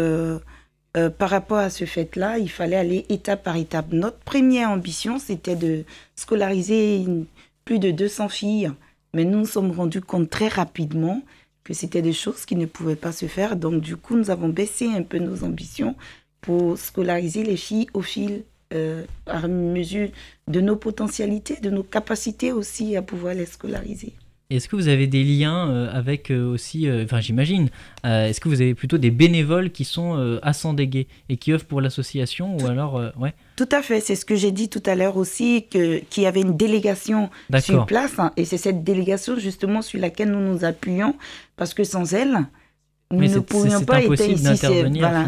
par 1.19 1.31
rapport 1.31 1.59
à 1.59 1.71
ce 1.71 1.85
fait-là, 1.85 2.39
il 2.39 2.51
fallait 2.51 2.77
aller 2.77 3.07
étape 3.11 3.43
par 3.43 3.57
étape. 3.57 3.93
Notre 3.93 4.19
première 4.19 4.71
ambition, 4.71 5.19
c'était 5.19 5.57
de 5.57 5.85
scolariser 6.15 7.05
plus 7.65 7.79
de 7.79 7.91
200 7.91 8.29
filles 8.29 8.71
mais 9.15 9.25
nous 9.25 9.41
nous 9.41 9.47
sommes 9.47 9.73
rendus 9.73 10.01
compte 10.01 10.31
très 10.31 10.49
rapidement 10.49 11.23
que 11.65 11.75
c'était 11.75 12.03
des 12.03 12.13
choses 12.13 12.45
qui 12.45 12.57
ne 12.57 12.67
pouvaient 12.67 12.97
pas 12.97 13.13
se 13.13 13.27
faire. 13.27 13.57
Donc, 13.57 13.81
du 13.81 13.97
coup, 13.97 14.17
nous 14.17 14.31
avons 14.31 14.49
baissé 14.49 14.87
un 14.87 15.03
peu 15.03 15.19
nos 15.19 15.45
ambitions 15.45 15.95
pour 16.41 16.79
scolariser 16.79 17.43
les 17.43 17.57
filles 17.57 17.87
au 17.93 18.03
fil, 18.03 18.45
euh, 18.73 19.03
à 19.27 19.49
mesure 19.49 20.11
de 20.47 20.61
nos 20.61 20.77
potentialités, 20.77 21.57
de 21.57 21.71
nos 21.71 21.83
capacités 21.83 22.53
aussi 22.53 22.97
à 22.97 23.03
pouvoir 23.03 23.35
les 23.35 23.47
scolariser. 23.47 24.13
Est-ce 24.49 24.69
que 24.69 24.77
vous 24.77 24.87
avez 24.87 25.09
des 25.09 25.25
liens 25.25 25.69
euh, 25.69 25.91
avec 25.93 26.31
euh, 26.31 26.53
aussi, 26.53 26.89
enfin 26.91 27.21
j'imagine, 27.21 27.69
est-ce 28.05 28.41
que 28.41 28.49
vous 28.49 28.61
avez 28.61 28.75
plutôt 28.75 28.99
des 28.99 29.11
bénévoles 29.11 29.71
qui 29.71 29.85
sont 29.85 30.39
à 30.43 30.53
Sandégué 30.53 31.09
et 31.29 31.37
qui 31.37 31.53
œuvrent 31.53 31.65
pour 31.65 31.81
l'association 31.81 32.57
ou 32.59 32.67
alors, 32.67 33.13
ouais 33.19 33.35
Tout 33.57 33.69
à 33.73 33.83
fait, 33.83 34.01
c'est 34.01 34.15
ce 34.15 34.25
que 34.25 34.37
j'ai 34.37 34.53
dit 34.53 34.69
tout 34.69 34.83
à 34.87 34.95
l'heure 34.95 35.17
aussi, 35.17 35.67
qu'il 35.69 36.23
y 36.23 36.27
avait 36.27 36.43
une 36.43 36.57
délégation 36.57 37.29
sur 37.61 37.87
place 37.87 38.19
hein, 38.19 38.33
et 38.37 38.45
c'est 38.45 38.59
cette 38.59 38.85
délégation 38.85 39.37
justement 39.37 39.83
sur 39.83 40.01
laquelle 40.01 40.31
nous 40.31 40.41
nous 40.41 40.65
appuyons 40.65 41.17
parce 41.57 41.75
que 41.75 41.83
sans 41.83 42.15
elle, 42.15 42.47
nous 43.13 43.27
ne 43.27 43.39
pourrions 43.41 43.85
pas 43.85 44.03
être 44.03 44.29
ici. 44.29 44.57
C'est 44.57 44.85
voilà, 44.85 45.27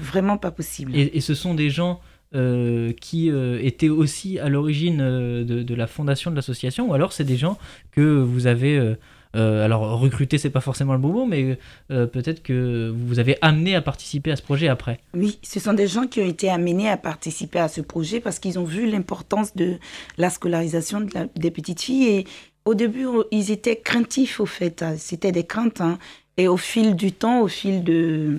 vraiment 0.00 0.36
pas 0.36 0.50
possible. 0.50 0.96
Et, 0.96 1.20
ce 1.20 1.34
sont 1.34 1.54
des 1.54 1.70
gens 1.70 2.00
euh, 2.34 2.92
qui 2.92 3.30
euh, 3.30 3.58
étaient 3.62 3.88
aussi 3.88 4.38
à 4.38 4.48
l'origine 4.48 4.98
de, 4.98 5.62
de, 5.62 5.74
la 5.74 5.86
fondation 5.86 6.30
de 6.30 6.36
l'association, 6.36 6.90
ou 6.90 6.94
alors 6.94 7.12
c'est 7.12 7.24
des 7.24 7.36
gens 7.36 7.58
que 7.92 8.20
vous 8.20 8.46
avez 8.46 8.96
euh, 9.36 9.64
alors 9.64 10.00
recruter, 10.00 10.38
c'est 10.38 10.50
pas 10.50 10.60
forcément 10.60 10.92
le 10.92 10.98
bon 10.98 11.12
mot, 11.12 11.26
mais 11.26 11.58
euh, 11.90 12.06
peut-être 12.06 12.42
que 12.42 12.92
vous 12.94 13.18
avez 13.18 13.36
amené 13.42 13.76
à 13.76 13.80
participer 13.80 14.32
à 14.32 14.36
ce 14.36 14.42
projet 14.42 14.68
après. 14.68 14.98
Oui, 15.14 15.38
ce 15.42 15.60
sont 15.60 15.72
des 15.72 15.86
gens 15.86 16.06
qui 16.06 16.20
ont 16.20 16.26
été 16.26 16.50
amenés 16.50 16.88
à 16.88 16.96
participer 16.96 17.60
à 17.60 17.68
ce 17.68 17.80
projet 17.80 18.20
parce 18.20 18.38
qu'ils 18.38 18.58
ont 18.58 18.64
vu 18.64 18.90
l'importance 18.90 19.54
de 19.54 19.78
la 20.18 20.30
scolarisation 20.30 21.06
des 21.36 21.50
petites 21.50 21.80
filles. 21.80 22.08
Et 22.08 22.26
au 22.64 22.74
début, 22.74 23.06
ils 23.30 23.50
étaient 23.52 23.76
craintifs 23.76 24.40
au 24.40 24.46
fait. 24.46 24.84
C'était 24.96 25.32
des 25.32 25.44
craintes. 25.44 25.80
Hein. 25.80 25.98
Et 26.36 26.48
au 26.48 26.56
fil 26.56 26.96
du 26.96 27.12
temps, 27.12 27.40
au 27.42 27.48
fil 27.48 27.84
de, 27.84 28.38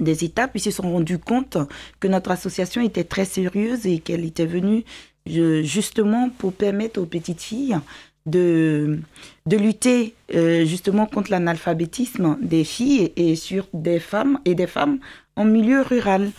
des 0.00 0.24
étapes, 0.24 0.52
ils 0.54 0.60
se 0.60 0.70
sont 0.70 0.90
rendus 0.90 1.18
compte 1.18 1.58
que 2.00 2.08
notre 2.08 2.30
association 2.30 2.82
était 2.82 3.04
très 3.04 3.24
sérieuse 3.24 3.86
et 3.86 3.98
qu'elle 3.98 4.24
était 4.24 4.46
venue 4.46 4.84
justement 5.26 6.28
pour 6.30 6.52
permettre 6.52 7.00
aux 7.00 7.06
petites 7.06 7.40
filles 7.40 7.78
de, 8.26 9.00
de 9.46 9.56
lutter 9.56 10.14
euh, 10.34 10.64
justement 10.64 11.06
contre 11.06 11.30
l'analphabétisme 11.30 12.38
des 12.40 12.64
filles 12.64 13.12
et, 13.16 13.36
sur 13.36 13.66
des 13.72 14.00
femmes 14.00 14.38
et 14.44 14.54
des 14.54 14.66
femmes 14.66 14.98
en 15.36 15.44
milieu 15.44 15.82
rural 15.82 16.30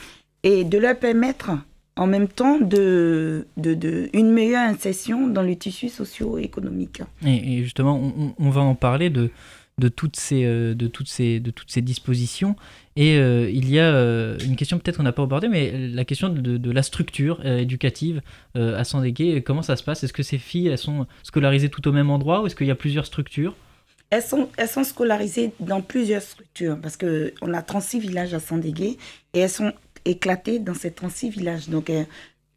et 0.43 0.63
de 0.63 0.77
leur 0.77 0.97
permettre 0.97 1.51
en 1.97 2.07
même 2.07 2.27
temps 2.27 2.59
de, 2.59 3.47
de, 3.57 4.09
une 4.13 4.31
meilleure 4.31 4.67
insertion 4.67 5.27
dans 5.27 5.41
le 5.41 5.55
tissu 5.55 5.88
socio-économique. 5.88 7.01
Et, 7.25 7.63
justement, 7.63 8.12
on, 8.38 8.50
va 8.50 8.62
en 8.62 8.75
parler 8.75 9.09
de, 9.09 9.29
de 9.77 9.89
toutes 9.89 10.15
ces, 10.15 10.46
euh, 10.46 10.74
de 10.74 10.88
toutes 10.88 11.10
ces, 11.10 11.39
de 11.39 11.51
toutes 11.51 11.70
ces 11.70 11.82
dispositions. 11.82 12.55
Et 12.96 13.17
euh, 13.17 13.50
il 13.50 13.70
y 13.70 13.79
a 13.79 13.94
euh, 13.94 14.38
une 14.39 14.55
question 14.55 14.79
peut-être 14.79 14.98
qu'on 14.98 15.03
n'a 15.03 15.12
pas 15.12 15.24
abordée, 15.24 15.50
mais 15.50 15.89
la 15.89 16.05
question 16.05 16.29
de, 16.29 16.72
la 16.72 16.84
structure 16.84 17.46
éducative 17.46 18.22
à 18.55 18.84
Sandégué. 18.84 19.41
Comment 19.41 19.62
ça 19.62 19.75
se 19.75 19.84
passe? 19.84 20.03
Est-ce 20.03 20.13
que 20.13 20.24
ces 20.24 20.38
filles, 20.38 20.67
elles 20.67 20.77
sont 20.77 21.08
scolarisées 21.24 21.70
tout 21.70 21.88
au 21.88 21.91
même 21.91 22.10
endroit 22.10 22.41
ou 22.41 22.48
est-ce 22.48 22.55
qu'il 22.55 22.67
y 22.67 22.72
a 22.72 22.75
plusieurs 22.75 23.05
structures? 23.05 23.55
Elles 24.10 24.22
sont, 24.22 24.50
elles 24.58 24.67
sont 24.67 24.84
scolarisées 24.84 25.51
dans 25.60 25.82
plusieurs 25.82 26.22
structures 26.22 26.79
parce 26.79 26.98
qu'on 26.98 27.53
a 27.53 27.62
36 27.62 28.00
villages 28.00 28.34
à 28.34 28.39
Sandégué 28.39 28.98
et 29.34 29.39
elles 29.39 29.50
sont 29.50 29.74
éclatées 30.05 30.60
dans 30.60 30.74
ces 30.74 30.91
36 30.91 31.29
villages. 31.29 31.70
Donc, 31.70 31.91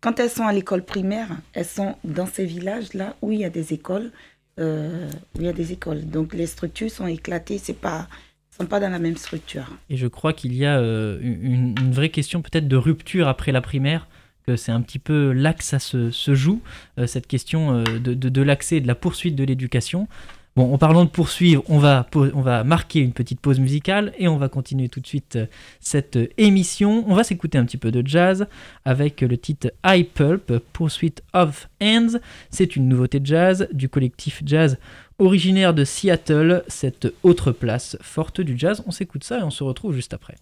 quand 0.00 0.20
elles 0.20 0.30
sont 0.30 0.46
à 0.46 0.52
l'école 0.52 0.84
primaire, 0.84 1.28
elles 1.52 1.64
sont 1.64 1.96
dans 2.04 2.26
ces 2.26 2.44
villages-là 2.44 3.16
où 3.22 3.32
il 3.32 3.40
y 3.40 3.44
a 3.44 3.50
des 3.50 3.72
écoles 3.72 4.10
euh, 4.58 5.10
il 5.36 5.42
y 5.42 5.48
a 5.48 5.52
des 5.52 5.72
écoles. 5.72 6.08
Donc 6.08 6.34
les 6.34 6.46
structures 6.46 6.90
sont 6.90 7.06
éclatées, 7.06 7.58
c'est 7.58 7.78
pas 7.78 8.08
sont 8.56 8.66
pas 8.66 8.80
dans 8.80 8.90
la 8.90 8.98
même 8.98 9.16
structure. 9.16 9.70
Et 9.88 9.96
je 9.96 10.08
crois 10.08 10.32
qu'il 10.32 10.52
y 10.52 10.66
a 10.66 10.78
euh, 10.78 11.18
une, 11.22 11.92
vraie 11.92 12.08
question 12.08 12.42
peut-être 12.42 12.66
de 12.66 12.76
rupture 12.76 13.28
après 13.28 13.52
la 13.52 13.60
primaire, 13.60 14.08
que 14.46 14.56
c'est 14.56 14.72
un 14.72 14.80
petit 14.80 14.98
peu 14.98 15.32
là 15.32 15.54
que 15.54 15.62
ça 15.62 15.78
se, 15.78 16.10
joue, 16.34 16.60
euh, 16.98 17.06
cette 17.06 17.28
question 17.28 17.84
de, 17.84 18.14
de, 18.14 18.28
de 18.28 18.42
l'accès 18.42 18.76
et 18.76 18.80
de 18.80 18.88
la 18.88 18.96
poursuite 18.96 19.36
de 19.36 19.44
l'éducation. 19.44 20.08
Bon, 20.56 20.74
en 20.74 20.78
parlant 20.78 21.04
de 21.04 21.10
poursuivre, 21.10 21.62
on 21.68 21.78
va, 21.78 22.64
marquer 22.64 23.00
une 23.00 23.12
petite 23.12 23.40
pause 23.40 23.60
musicale 23.60 24.12
et 24.18 24.26
on 24.26 24.38
va 24.38 24.48
continuer 24.48 24.88
tout 24.88 24.98
de 24.98 25.06
suite 25.06 25.36
euh, 25.36 25.46
cette 25.78 26.16
euh, 26.16 26.28
émission. 26.36 27.04
On 27.06 27.14
va 27.14 27.22
s'écouter 27.22 27.58
un 27.58 27.64
petit 27.64 27.76
peu 27.76 27.92
de 27.92 28.04
jazz 28.04 28.46
avec 28.84 29.20
le 29.20 29.38
titre 29.38 29.72
High 29.86 30.08
Pulp, 30.08 30.52
Pursuit 30.72 31.14
of 31.32 31.68
Hands. 31.80 32.18
C'est 32.50 32.74
une 32.74 32.88
nouveauté 32.88 33.20
de 33.20 33.26
jazz 33.26 33.68
du 33.72 33.88
collectif 33.88 34.42
jazz 34.44 34.78
originaire 35.18 35.74
de 35.74 35.84
Seattle, 35.84 36.64
cette 36.68 37.12
autre 37.22 37.52
place 37.52 37.96
forte 38.00 38.40
du 38.40 38.58
jazz. 38.58 38.82
On 38.86 38.90
s'écoute 38.90 39.24
ça 39.24 39.38
et 39.38 39.42
on 39.42 39.50
se 39.50 39.62
retrouve 39.62 39.94
juste 39.94 40.14
après. 40.14 40.34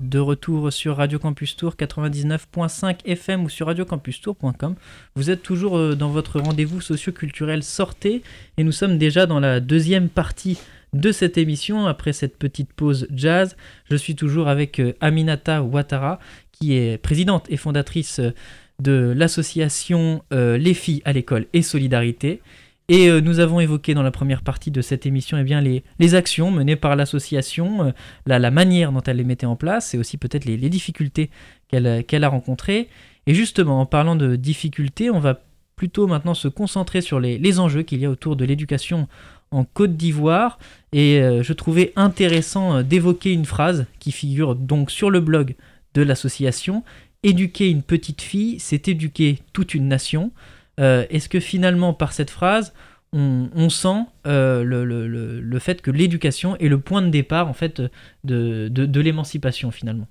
De 0.00 0.18
retour 0.18 0.72
sur 0.72 0.96
Radio 0.96 1.18
Campus 1.18 1.56
Tour 1.56 1.74
99.5 1.74 2.98
FM 3.06 3.44
ou 3.44 3.48
sur 3.48 3.66
radiocampustour.com. 3.66 4.74
Vous 5.14 5.30
êtes 5.30 5.42
toujours 5.42 5.78
euh, 5.78 5.94
dans 5.94 6.10
votre 6.10 6.40
rendez-vous 6.40 6.80
socio-culturel 6.80 7.62
Sortez 7.62 8.22
et 8.56 8.64
nous 8.64 8.72
sommes 8.72 8.98
déjà 8.98 9.26
dans 9.26 9.40
la 9.40 9.60
deuxième 9.60 10.08
partie 10.08 10.58
de 10.92 11.12
cette 11.12 11.38
émission 11.38 11.86
après 11.86 12.12
cette 12.12 12.38
petite 12.38 12.72
pause 12.72 13.06
jazz. 13.10 13.56
Je 13.90 13.96
suis 13.96 14.14
toujours 14.14 14.48
avec 14.48 14.80
euh, 14.80 14.92
Aminata 15.00 15.62
Ouattara 15.62 16.18
qui 16.52 16.74
est 16.74 16.98
présidente 16.98 17.46
et 17.48 17.56
fondatrice 17.56 18.20
euh, 18.20 18.30
de 18.78 19.14
l'association 19.16 20.22
Les 20.30 20.74
filles 20.74 21.00
à 21.06 21.14
l'école 21.14 21.46
et 21.54 21.62
Solidarité. 21.62 22.42
Et 22.88 23.08
euh, 23.08 23.20
nous 23.20 23.40
avons 23.40 23.58
évoqué 23.58 23.94
dans 23.94 24.02
la 24.02 24.12
première 24.12 24.42
partie 24.42 24.70
de 24.70 24.80
cette 24.80 25.06
émission 25.06 25.36
eh 25.38 25.82
les, 25.98 26.14
actions 26.14 26.52
menées 26.52 26.76
par 26.76 26.94
l'association, 26.94 27.86
euh, 27.86 27.90
la, 28.26 28.50
manière 28.50 28.92
dont 28.92 29.02
elle 29.02 29.16
les 29.16 29.24
mettait 29.24 29.46
en 29.46 29.56
place 29.56 29.94
et 29.94 29.98
aussi 29.98 30.18
peut-être 30.18 30.44
les, 30.44 30.56
difficultés 30.68 31.30
qu'elle 31.68 32.04
qu'elle 32.04 32.22
a 32.22 32.28
rencontrées. 32.28 32.88
Et 33.26 33.34
justement, 33.34 33.80
en 33.80 33.86
parlant 33.86 34.14
de 34.14 34.36
difficultés, 34.36 35.10
on 35.10 35.18
va 35.18 35.40
plutôt 35.74 36.06
maintenant 36.06 36.34
se 36.34 36.48
concentrer 36.48 37.00
sur 37.00 37.18
les, 37.18 37.58
enjeux 37.58 37.82
qu'il 37.82 38.00
y 38.00 38.06
a 38.06 38.10
autour 38.10 38.36
de 38.36 38.44
l'éducation 38.44 39.08
en 39.50 39.64
Côte 39.64 39.96
d'Ivoire. 39.96 40.58
Et 40.92 41.20
euh, 41.20 41.42
je 41.42 41.52
trouvais 41.52 41.92
intéressant 41.96 42.82
d'évoquer 42.82 43.32
une 43.32 43.46
phrase 43.46 43.86
qui 43.98 44.12
figure 44.12 44.54
donc 44.54 44.92
sur 44.92 45.10
le 45.10 45.20
blog 45.20 45.56
de 45.94 46.02
l'association. 46.02 46.84
Éduquer 47.24 47.68
une 47.68 47.82
petite 47.82 48.22
fille, 48.22 48.60
c'est 48.60 48.86
éduquer 48.86 49.40
toute 49.52 49.74
une 49.74 49.88
nation. 49.88 50.30
Euh, 50.78 51.06
est-ce 51.10 51.28
que 51.28 51.40
finalement, 51.40 51.94
par 51.94 52.12
cette 52.12 52.30
phrase, 52.30 52.72
on, 53.12 53.70
sent 53.70 54.04
euh, 54.26 54.62
le, 54.62 55.58
fait 55.58 55.80
que 55.80 55.90
l'éducation 55.90 56.56
est 56.56 56.68
le 56.68 56.78
point 56.78 57.00
de 57.00 57.08
départ 57.08 57.48
en 57.48 57.54
fait 57.54 57.80
de, 58.24 59.00
l'émancipation 59.00 59.70
finalement? 59.70 60.06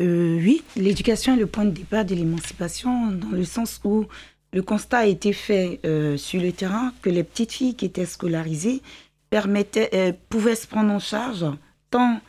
Euh, 0.00 0.38
Oui, 0.38 0.62
l'éducation 0.74 1.34
est 1.34 1.40
le 1.40 1.46
point 1.46 1.66
de 1.66 1.70
départ 1.70 2.06
de 2.06 2.14
l'émancipation 2.14 3.10
dans 3.10 3.30
le 3.30 3.44
sens 3.44 3.78
où 3.84 4.06
le 4.54 4.62
constat 4.62 4.98
a 4.98 5.06
été 5.06 5.34
fait 5.34 5.80
sur 6.16 6.40
le 6.40 6.52
terrain 6.52 6.94
que 7.02 7.10
les 7.10 7.24
petites 7.24 7.52
filles 7.52 7.74
qui 7.74 7.84
étaient 7.84 8.06
scolarisées 8.06 8.80
permettaient, 9.28 10.16
pouvaient 10.30 10.56
se 10.56 10.66
prendre 10.66 10.92
en 10.92 10.98
charge 10.98 11.44
tant 11.90 12.20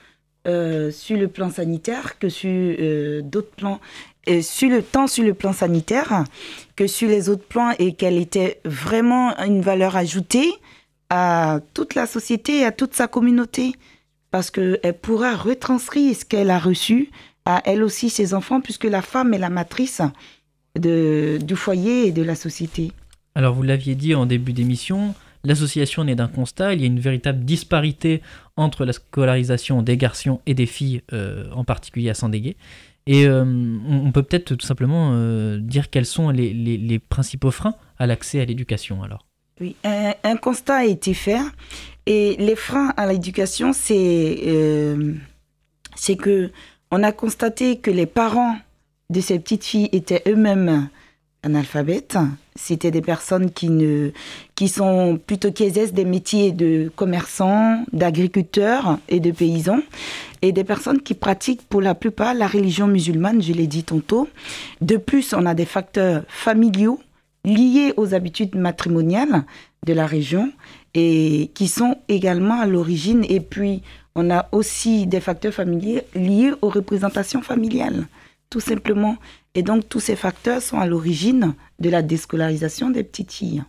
sur 0.46 1.18
le 1.18 1.28
plan 1.28 1.50
sanitaire 1.50 2.20
que 2.20 2.30
sur 2.30 2.76
d'autres 3.24 3.56
plans 3.56 3.80
sur 4.42 4.70
le 4.70 4.82
temps 4.82 5.08
sur 5.08 5.24
le 5.24 5.34
plan 5.34 5.54
sanitaire 5.54 6.24
que 6.76 6.88
sur 6.88 7.10
les 7.10 7.30
autres 7.30 7.46
plans 7.46 7.72
et 7.80 7.94
qu'elle 7.94 8.18
était 8.18 8.60
vraiment 8.66 9.38
une 9.40 9.62
valeur 9.62 9.96
ajoutée 9.96 10.52
à 11.10 11.60
toute 11.74 11.96
la 11.96 12.08
société 12.08 12.60
et 12.60 12.66
à 12.66 12.72
toute 12.72 12.94
sa 12.94 13.08
communauté 13.08 13.74
parce 14.32 14.50
qu'elle 14.50 14.98
pourra 15.02 15.36
retranscrire 15.36 16.16
ce 16.16 16.26
qu'elle 16.26 16.50
a 16.50 16.60
reçu 16.60 17.12
à 17.46 17.62
elle 17.66 17.84
aussi 17.84 18.10
ses 18.10 18.34
enfants 18.34 18.62
puisque 18.62 18.86
la 18.86 19.02
femme 19.02 19.34
est 19.34 19.38
la 19.38 19.50
matrice 19.50 20.02
de, 20.80 21.38
du 21.42 21.56
foyer 21.56 22.08
et 22.08 22.12
de 22.12 22.24
la 22.24 22.36
société. 22.36 22.92
Alors 23.36 23.54
vous 23.54 23.64
l'aviez 23.64 23.96
dit 23.96 24.16
en 24.16 24.26
début 24.26 24.54
d'émission, 24.54 25.14
l'association 25.44 26.04
naît 26.04 26.16
d'un 26.16 26.28
constat, 26.28 26.74
il 26.74 26.82
y 26.82 26.84
a 26.84 26.88
une 26.88 27.00
véritable 27.00 27.44
disparité 27.44 28.22
entre 28.56 28.86
la 28.86 28.94
scolarisation 28.94 29.82
des 29.82 29.98
garçons 29.98 30.42
et 30.46 30.54
des 30.54 30.66
filles, 30.66 31.02
euh, 31.12 31.50
en 31.52 31.64
particulier 31.64 32.10
à 32.10 32.14
Sandégué. 32.14 32.56
Et 33.06 33.26
euh, 33.26 33.44
on 33.44 34.12
peut 34.12 34.24
peut-être 34.24 34.56
tout 34.56 34.66
simplement 34.66 35.12
euh, 35.14 35.58
dire 35.60 35.90
quels 35.90 36.06
sont 36.06 36.30
les, 36.30 37.00
principaux 37.10 37.52
freins 37.52 37.76
à 38.00 38.08
l'accès 38.08 38.40
à 38.40 38.46
l'éducation 38.46 39.04
alors. 39.04 39.26
Oui, 39.60 39.76
un, 39.84 40.36
constat 40.38 40.78
a 40.78 40.86
été 40.86 41.14
fait 41.14 41.40
et 42.06 42.36
les 42.40 42.56
freins 42.56 42.94
à 42.98 43.06
l'éducation, 43.06 43.72
c'est 43.74 44.40
euh, 44.48 45.14
que 46.18 46.52
on 46.92 47.04
a 47.04 47.12
constaté 47.12 47.78
que 47.78 47.92
les 47.92 48.06
parents 48.06 48.58
de 49.10 49.20
ces 49.20 49.40
petites 49.40 49.64
filles 49.64 49.90
étaient 49.92 50.24
eux-mêmes 50.28 50.90
analphabètes. 51.44 52.18
C'était 52.56 52.92
des 52.92 53.02
personnes 53.02 53.52
qui 53.52 53.70
ne, 53.70 54.12
qui 54.56 54.68
sont 54.68 55.20
plutôt 55.26 55.52
qui 55.52 55.70
des 55.72 56.06
métiers 56.06 56.52
de 56.52 56.92
commerçants, 56.96 57.84
d'agriculteurs 57.92 59.00
et 59.10 59.20
de 59.20 59.32
paysans, 59.32 59.82
et 60.42 60.52
des 60.52 60.64
personnes 60.64 61.02
qui 61.02 61.14
pratiquent 61.14 61.68
pour 61.68 61.82
la 61.82 61.96
plupart 61.96 62.34
la 62.34 62.48
religion 62.48 62.88
musulmane, 62.88 63.42
je 63.42 63.54
l'ai 63.54 63.68
dit 63.68 63.84
tantôt. 63.84 64.28
De 64.82 64.98
plus, 64.98 65.34
on 65.34 65.46
a 65.46 65.54
des 65.54 65.66
facteurs 65.66 66.24
familiaux 66.28 67.00
liés 67.46 67.94
aux 67.98 68.14
habitudes 68.14 68.56
matrimoniales 68.56 69.44
de 69.86 69.94
la 69.94 70.06
région 70.06 70.52
et 70.94 71.52
qui 71.54 71.68
sont 71.68 71.98
également 72.08 72.60
à 72.60 72.66
l'origine. 72.66 73.26
Et 73.28 73.40
puis, 73.40 73.82
on 74.16 74.30
a 74.32 74.48
aussi 74.52 75.08
des 75.08 75.20
facteurs 75.20 75.54
familiers 75.54 76.04
liés 76.16 76.54
aux 76.62 76.70
représentations 76.70 77.42
familiales, 77.42 78.08
tout 78.50 78.60
simplement. 78.60 79.18
Et 79.56 79.64
donc 79.64 79.88
tous 79.88 80.00
ces 80.00 80.16
facteurs 80.16 80.62
sont 80.62 80.80
à 80.80 80.88
l'origine 80.88 81.54
de 81.80 81.90
la 81.90 82.02
déscolarisation 82.02 82.90
des 82.90 83.04
petites 83.04 83.32
filles. 83.32 83.64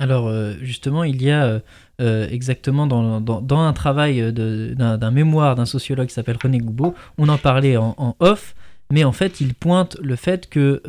Alors 0.00 0.28
euh, 0.28 0.54
justement, 0.62 1.04
il 1.04 1.22
y 1.22 1.30
a 1.30 1.44
euh, 1.44 1.60
euh, 2.00 2.26
exactement 2.30 2.86
dans, 2.86 3.20
dans, 3.20 3.60
un 3.60 3.72
travail 3.74 4.32
d'un 4.32 5.10
mémoire 5.10 5.54
d'un 5.54 5.66
sociologue 5.66 6.08
qui 6.08 6.14
s'appelle 6.14 6.38
René 6.42 6.58
Goubeau, 6.58 6.94
on 7.18 7.28
en 7.28 7.36
parlait 7.36 7.76
en, 7.76 8.16
off, 8.18 8.54
mais 8.90 9.04
en 9.04 9.12
fait 9.12 9.40
il 9.42 9.54
pointe 9.54 9.98
le 10.02 10.16
fait 10.16 10.48
qu'il 10.48 10.80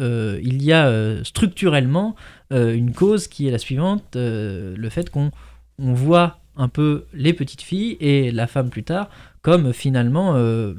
il 0.44 0.64
y 0.64 0.72
a 0.72 1.24
structurellement 1.24 2.16
une 2.52 2.94
cause 2.94 3.28
qui 3.28 3.48
est 3.48 3.52
la 3.52 3.58
suivante, 3.58 4.16
le 4.16 4.90
fait 4.90 5.10
qu'on 5.10 5.32
on 5.78 5.94
voit 5.94 6.38
un 6.56 6.70
peu 6.70 7.06
les 7.14 7.34
petites 7.34 7.62
filles 7.62 7.98
et 8.00 8.32
la 8.32 8.48
femme 8.48 8.70
plus 8.70 8.84
tard 8.84 9.10
comme 9.42 9.74
finalement 9.74 10.34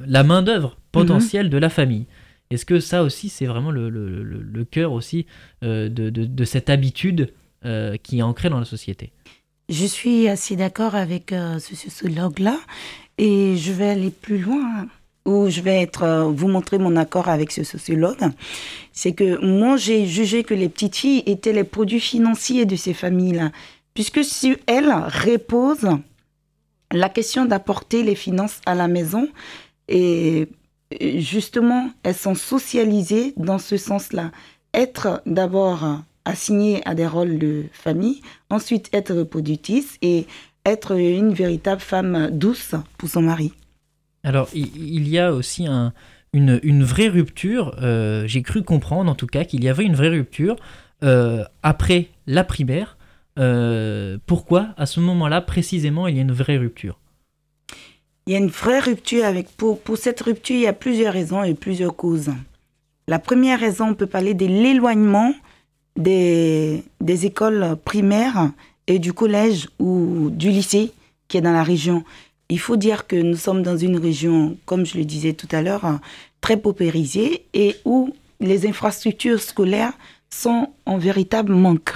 la 0.07 0.25
main 0.25 0.43
d'œuvre 0.43 0.79
potentielle 0.91 1.51
de 1.51 1.59
la 1.59 1.69
famille. 1.69 2.07
Est-ce 2.53 2.67
que 2.67 2.81
ça 2.81 3.03
aussi, 3.03 3.31
c'est 3.31 3.47
vraiment 3.47 3.71
le, 3.71 4.67
cœur 4.71 4.93
aussi 4.93 5.27
euh, 5.65 5.89
de, 5.89 6.45
cette 6.45 6.69
habitude 6.69 7.33
euh, 7.65 7.97
qui 8.03 8.19
est 8.19 8.23
ancrée 8.23 8.51
dans 8.51 8.59
la 8.59 8.67
société? 8.67 9.11
Je 9.71 9.87
suis 9.87 10.29
assez 10.29 10.55
d'accord 10.55 10.95
avec 10.95 11.33
euh, 11.33 11.59
ce 11.59 11.75
sociologue-là 11.75 12.59
et 13.17 13.57
je 13.57 13.73
vais 13.73 13.89
aller 13.89 14.11
plus 14.11 14.39
loin 14.39 14.87
où 15.25 15.49
je 15.49 15.63
vais 15.63 15.81
être, 15.81 16.31
vous 16.35 16.49
montrer 16.49 16.77
mon 16.79 16.97
accord 16.97 17.29
avec 17.29 17.53
ce 17.53 17.63
sociologue, 17.63 18.29
c'est 18.93 19.13
que 19.13 19.43
moi 19.43 19.77
j'ai 19.77 20.05
jugé 20.05 20.43
que 20.43 20.53
les 20.53 20.69
petites 20.69 20.97
filles 20.97 21.23
étaient 21.27 21.53
les 21.53 21.65
produits 21.65 22.01
financiers 22.01 22.67
de 22.67 22.75
ces 22.75 22.93
familles-là, 22.93 23.53
puisque 23.95 24.25
sur 24.25 24.57
elles 24.67 24.91
repose 24.93 25.89
la 26.91 27.09
question 27.09 27.45
d'apporter 27.45 28.03
les 28.03 28.17
finances 28.17 28.61
à 28.67 28.75
la 28.75 28.89
maison 28.89 29.29
et 29.89 30.49
justement, 31.21 31.91
elles 32.03 32.15
sont 32.15 32.35
socialisées 32.35 33.35
dans 33.37 33.59
ce 33.59 33.77
sens-là. 33.77 34.31
Être 34.75 35.23
d'abord 35.27 36.03
assigné 36.25 36.81
à 36.87 36.95
des 36.95 37.07
rôles 37.07 37.39
de 37.39 37.65
famille, 37.73 38.23
ensuite 38.51 38.89
être 38.93 39.15
reproductrice 39.15 39.99
et 40.03 40.27
être 40.65 40.93
une 40.93 41.35
véritable 41.35 41.81
femme 41.81 42.31
douce 42.31 42.75
pour 42.99 43.09
son 43.09 43.23
mari. 43.23 43.53
Alors, 44.25 44.49
il 44.55 45.09
y 45.09 45.19
a 45.19 45.33
aussi 45.33 45.67
une, 46.33 46.85
vraie 46.85 47.09
rupture, 47.09 47.77
euh, 47.83 48.27
j'ai 48.27 48.43
cru 48.43 48.63
comprendre 48.63 49.11
en 49.11 49.15
tout 49.15 49.27
cas 49.27 49.45
qu'il 49.45 49.65
y 49.65 49.69
avait 49.69 49.85
une 49.85 49.97
vraie 49.97 50.11
rupture 50.11 50.57
euh, 51.03 51.45
après 51.63 52.11
la 52.27 52.45
primaire. 52.45 52.97
Euh, 53.39 54.19
pourquoi 54.27 54.69
à 54.77 54.87
ce 54.87 55.01
moment-là 55.01 55.41
précisément 55.41 56.07
il 56.07 56.17
y 56.17 56.19
a 56.19 56.23
une 56.23 56.33
vraie 56.33 56.59
rupture? 56.59 56.99
Il 58.27 58.33
y 58.33 58.37
a 58.37 58.39
une 58.39 58.49
vraie 58.49 58.81
rupture 58.81 59.25
avec 59.25 59.49
pour, 59.57 59.81
pour 59.81 59.97
cette 59.97 60.21
rupture, 60.21 60.57
il 60.57 60.63
y 60.63 60.67
a 60.67 60.73
plusieurs 60.73 61.13
raisons 61.13 61.43
et 61.43 61.55
plusieurs 61.55 61.97
causes. 61.97 62.31
La 63.09 63.19
première 63.19 63.59
raison, 63.59 63.89
on 63.89 63.95
peut 63.95 64.07
parler 64.07 64.35
de 64.35 64.47
l'éloignement 64.47 65.35
des, 65.97 66.85
des 67.01 67.27
écoles 67.27 67.77
primaires 67.85 68.51
et 68.87 68.99
du 68.99 69.13
collège 69.13 69.69
ou 69.79 70.31
du 70.31 70.51
lycée 70.51 70.93
qui 71.29 71.37
est 71.37 71.41
dans 71.41 71.53
la 71.53 71.65
région. 71.65 72.05
Il 72.49 72.61
faut 72.61 72.77
dire 72.77 73.07
que 73.07 73.17
nous 73.17 73.37
sommes 73.37 73.63
dans 73.63 73.77
une 73.77 73.97
région, 73.97 74.57
comme 74.67 74.85
je 74.87 74.99
le 74.99 75.05
disais 75.05 75.33
tout 75.33 75.49
à 75.51 75.63
l'heure, 75.63 75.99
très 76.41 76.57
paupérisée 76.57 77.47
et 77.55 77.77
où 77.85 78.13
les 78.41 78.67
infrastructures 78.67 79.41
scolaires 79.41 79.93
sont 80.29 80.69
en 80.87 80.99
véritable 80.99 81.55
manque. 81.55 81.95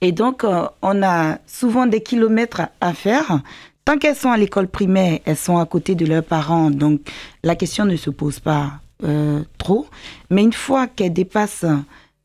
Et 0.00 0.12
donc, 0.12 0.44
euh, 0.44 0.66
on 0.82 1.02
a 1.02 1.38
souvent 1.46 1.86
des 1.86 2.02
kilomètres 2.02 2.62
à 2.80 2.92
faire 2.92 3.40
Tant 3.84 3.98
qu'elles 3.98 4.16
sont 4.16 4.30
à 4.30 4.38
l'école 4.38 4.68
primaire, 4.68 5.20
elles 5.26 5.36
sont 5.36 5.58
à 5.58 5.66
côté 5.66 5.94
de 5.94 6.06
leurs 6.06 6.24
parents, 6.24 6.70
donc 6.70 7.00
la 7.42 7.54
question 7.54 7.84
ne 7.84 7.96
se 7.96 8.08
pose 8.08 8.40
pas 8.40 8.80
euh, 9.02 9.42
trop. 9.58 9.86
Mais 10.30 10.42
une 10.42 10.54
fois 10.54 10.86
qu'elles 10.86 11.12
dépassent 11.12 11.66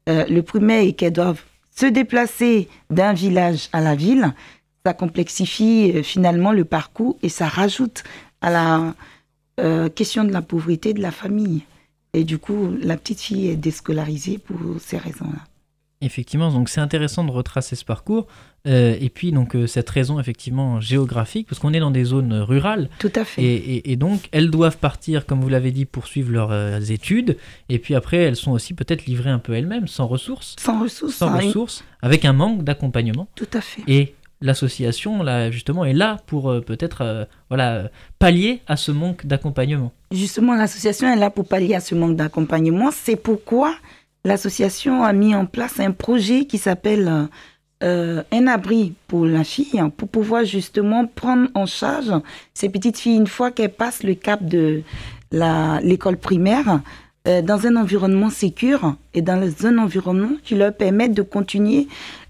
euh, 0.08 0.26
le 0.30 0.42
primaire 0.42 0.84
et 0.84 0.94
qu'elles 0.94 1.12
doivent 1.12 1.44
se 1.76 1.86
déplacer 1.86 2.70
d'un 2.90 3.12
village 3.12 3.68
à 3.74 3.82
la 3.82 3.96
ville, 3.96 4.34
ça 4.86 4.94
complexifie 4.94 5.92
euh, 5.96 6.04
finalement 6.04 6.54
le 6.54 6.64
parcours 6.64 7.18
et 7.24 7.30
ça 7.30 7.48
rajoute 7.48 8.04
à 8.42 8.50
la 8.52 8.94
question 9.94 10.24
de 10.24 10.32
la 10.32 10.42
pauvreté 10.42 10.94
de 10.94 11.02
la 11.02 11.12
famille. 11.12 11.64
Et 12.14 12.24
du 12.24 12.38
coup, 12.38 12.70
la 12.82 12.96
petite 12.96 13.20
fille 13.20 13.50
est 13.50 13.58
déscolarisée 13.58 14.38
pour 14.38 14.58
ces 14.80 14.98
raisons-là. 14.98 15.42
Effectivement, 16.00 16.50
donc 16.50 16.70
c'est 16.70 16.80
intéressant 16.80 17.26
de 17.26 17.32
retracer 17.32 17.76
ce 17.76 17.84
parcours. 17.84 18.28
Euh, 18.68 18.98
et 19.00 19.10
puis 19.10 19.32
donc 19.32 19.56
euh, 19.56 19.68
cette 19.68 19.90
raison 19.90 20.20
effectivement 20.20 20.82
géographique, 20.82 21.48
parce 21.48 21.60
qu'on 21.60 21.74
est 21.74 21.80
dans 21.80 21.92
des 21.92 22.04
zones 22.04 22.34
rurales. 22.34 22.90
Tout 23.00 23.12
à 23.16 23.24
fait. 23.24 23.42
Et, 23.42 23.96
donc 23.96 24.30
elles 24.32 24.50
doivent 24.50 24.78
partir, 24.78 25.26
comme 25.26 25.42
vous 25.42 25.50
l'avez 25.50 25.72
dit, 25.72 25.86
poursuivre 25.86 26.32
leurs 26.32 26.52
euh, 26.52 26.80
études. 26.80 27.38
Et 27.70 27.80
puis 27.80 27.96
après, 27.96 28.18
elles 28.18 28.36
sont 28.36 28.52
aussi 28.52 28.74
peut-être 28.74 29.06
livrées 29.06 29.30
un 29.30 29.40
peu 29.40 29.54
elles-mêmes, 29.54 29.88
sans 29.88 30.08
ressources. 30.08 30.56
Sans 30.60 30.82
ressources. 30.82 31.16
Sans 31.16 31.36
ressources, 31.36 31.84
avec 32.02 32.26
un 32.26 32.34
manque 32.34 32.64
d'accompagnement. 32.64 33.28
Tout 33.36 33.48
à 33.54 33.62
fait. 33.62 33.82
Et 33.88 34.16
l'association, 34.42 35.24
là, 35.24 35.52
justement, 35.52 35.86
est 35.86 35.94
là 35.94 36.18
pour 36.28 36.54
peut-être 36.66 37.28
voilà, 37.50 37.90
pallier 38.20 38.62
à 38.68 38.78
ce 38.78 38.92
manque 38.92 39.26
d'accompagnement. 39.26 39.92
Justement, 40.12 40.56
l'association 40.56 41.12
est 41.12 41.18
là 41.18 41.30
pour 41.30 41.48
pallier 41.48 41.76
à 41.76 41.82
ce 41.82 41.96
manque 41.96 42.16
d'accompagnement. 42.16 42.90
C'est 42.92 43.18
pourquoi 43.18 43.76
l'association 44.24 45.04
a 45.04 45.12
mis 45.14 45.36
en 45.36 45.46
place 45.46 45.80
un 45.80 45.92
projet 45.92 46.46
qui 46.46 46.58
s'appelle 46.58 47.30
euh, 47.82 48.24
un 48.34 48.48
abri 48.48 48.94
pour 49.08 49.26
la 49.26 49.46
fille, 49.46 49.82
pour 49.96 50.10
pouvoir 50.10 50.44
justement 50.44 51.06
prendre 51.08 51.48
en 51.54 51.66
charge 51.66 52.12
ces 52.54 52.68
petites 52.68 52.98
filles 52.98 53.16
une 53.16 53.28
fois 53.28 53.52
qu'elles 53.52 53.72
passent 53.72 54.04
le 54.04 54.16
cap 54.16 54.44
de 54.44 54.82
l'école 55.32 56.18
primaire 56.18 56.82
euh, 57.26 57.42
dans 57.42 57.66
un 57.68 57.78
environnement 57.78 58.30
sécur 58.30 58.98
et 59.14 59.22
dans 59.22 59.42
un 59.66 59.78
environnement 59.78 60.32
qui 60.44 60.56
leur 60.56 60.74
permet 60.74 61.08
de 61.08 61.22
continuer 61.22 61.88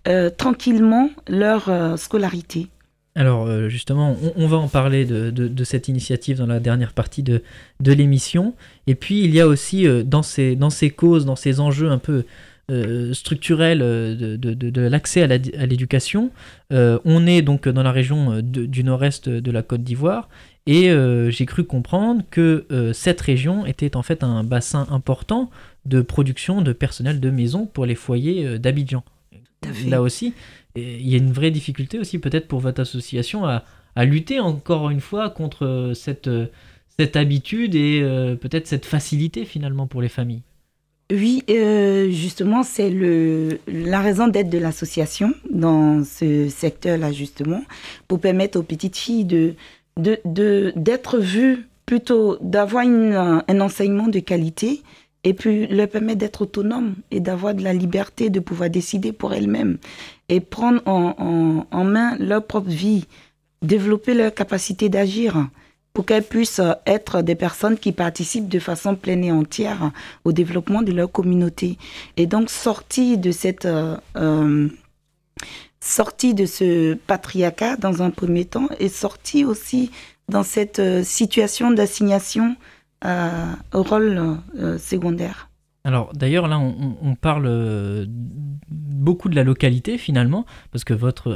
euh, 0.08 0.30
tranquillement 0.30 1.10
leur 1.28 1.98
scolarité. 1.98 2.68
Alors 3.16 3.50
justement, 3.70 4.16
on, 4.36 4.48
va 4.48 4.58
en 4.58 4.68
parler 4.68 5.04
de, 5.04 5.64
cette 5.64 5.88
initiative 5.88 6.38
dans 6.38 6.46
la 6.46 6.60
dernière 6.60 6.94
partie 6.94 7.24
de, 7.24 7.42
l'émission. 7.84 8.54
Et 8.86 8.94
puis 8.94 9.24
il 9.24 9.34
y 9.34 9.42
a 9.42 9.48
aussi 9.48 9.88
dans 10.06 10.22
ces 10.22 10.90
causes, 10.96 11.26
dans 11.26 11.36
ces 11.36 11.60
enjeux 11.60 11.90
un 11.90 11.98
peu 11.98 12.24
euh, 12.70 13.14
structurelle 13.14 13.82
euh, 13.82 14.38
de, 14.38 14.82
l'accès 14.82 15.24
à 15.24 15.66
l'éducation. 15.66 16.32
Euh, 16.72 17.00
on 17.04 17.26
est 17.26 17.42
donc 17.42 17.68
dans 17.68 17.84
la 17.84 17.92
région 17.92 18.42
du 18.42 18.84
nord-est 18.84 19.28
de 19.28 19.52
la 19.52 19.64
Côte 19.64 19.84
d'Ivoire 19.84 20.30
et 20.68 20.92
j'ai 21.30 21.46
cru 21.48 21.64
comprendre 21.64 22.22
que 22.30 22.68
cette 22.94 23.22
région 23.22 23.66
était 23.66 23.96
en 23.96 24.04
fait 24.04 24.24
un 24.24 24.44
bassin 24.44 24.86
important 24.92 25.50
de 25.86 26.02
production 26.02 26.62
de 26.62 26.74
personnel 26.74 27.20
de 27.20 27.30
maison 27.32 27.66
pour 27.66 27.88
les 27.88 27.96
foyers 27.96 28.60
d'Abidjan. 28.60 29.04
Là 29.88 30.04
aussi, 30.04 30.34
il 30.76 31.10
y 31.10 31.16
a 31.16 31.18
une 31.18 31.32
vraie 31.32 31.50
difficulté 31.50 31.98
aussi 31.98 32.20
peut-être 32.20 32.48
pour 32.48 32.60
votre 32.60 32.82
association 32.82 33.46
à, 33.48 33.64
lutter 34.06 34.40
encore 34.40 34.92
une 34.92 35.02
fois 35.02 35.32
contre 35.32 35.94
cette, 35.96 36.30
cette 37.00 37.16
habitude 37.16 37.74
et 37.74 38.02
peut-être 38.40 38.68
cette 38.68 38.86
facilité 38.86 39.46
finalement 39.46 39.88
pour 39.88 40.04
les 40.04 40.10
familles. 40.10 40.44
Oui, 41.12 41.44
euh, 41.50 42.12
justement, 42.12 42.62
c'est 42.62 42.94
la 43.68 44.00
raison 44.00 44.28
d'être 44.28 44.50
de 44.50 44.60
l'association 44.60 45.34
dans 45.50 46.04
ce 46.04 46.50
secteur-là, 46.50 47.12
justement, 47.12 47.64
pour 48.08 48.20
permettre 48.20 48.60
aux 48.60 48.64
petites 48.64 48.96
filles 48.96 49.26
de, 49.26 49.56
d'être 49.98 51.18
vues 51.18 51.68
plutôt, 51.88 52.38
d'avoir 52.42 52.86
un 52.86 53.60
enseignement 53.60 54.08
de 54.08 54.20
qualité 54.20 54.84
et 55.24 55.34
puis 55.34 55.66
leur 55.66 55.90
permettre 55.90 56.20
d'être 56.20 56.44
autonomes 56.44 56.94
et 57.10 57.20
d'avoir 57.20 57.56
de 57.56 57.64
la 57.64 57.74
liberté 57.74 58.30
de 58.30 58.40
pouvoir 58.40 58.70
décider 58.70 59.12
pour 59.12 59.34
elles-mêmes 59.34 59.80
et 60.30 60.40
prendre 60.40 60.84
en 60.86 61.84
main 61.84 62.18
leur 62.20 62.46
propre 62.46 62.70
vie, 62.70 63.06
développer 63.64 64.14
leur 64.14 64.32
capacité 64.32 64.90
d'agir 64.90 65.50
pour 65.94 66.06
qu'elles 66.06 66.24
puissent 66.24 66.62
être 66.86 67.22
des 67.22 67.36
personnes 67.36 67.78
qui 67.78 67.92
participent 67.92 68.48
de 68.50 68.60
façon 68.60 68.96
pleine 68.96 69.24
et 69.24 69.32
entière 69.32 69.92
au 70.24 70.32
développement 70.32 70.82
de 70.82 70.92
leur 70.92 71.12
communauté. 71.12 71.78
Et 72.18 72.28
donc, 72.28 72.50
sortie 72.50 73.18
de 73.18 73.32
cette... 73.32 73.66
Euh, 73.66 73.98
euh, 74.18 74.68
sortie 75.82 76.34
de 76.34 76.46
ce 76.46 76.94
patriarcat 76.94 77.78
dans 77.78 78.02
un 78.04 78.10
premier 78.10 78.44
temps 78.44 78.68
et 78.80 78.90
sortie 78.90 79.46
aussi 79.46 79.92
dans 80.28 80.44
cette 80.44 80.80
euh, 80.80 81.04
situation 81.04 81.72
d'assignation 81.72 82.58
au 83.74 83.82
rôle 83.84 84.38
secondaire. 84.78 85.49
Alors 85.86 86.12
d'ailleurs 86.14 86.48
là 86.48 86.60
on, 86.60 87.16
parle 87.16 87.46
euh, 87.48 88.06
beaucoup 88.70 89.30
de 89.30 89.36
la 89.36 89.46
localité 89.46 89.98
finalement 89.98 90.46
parce 90.72 90.84
que 90.84 90.94
votre 90.94 91.32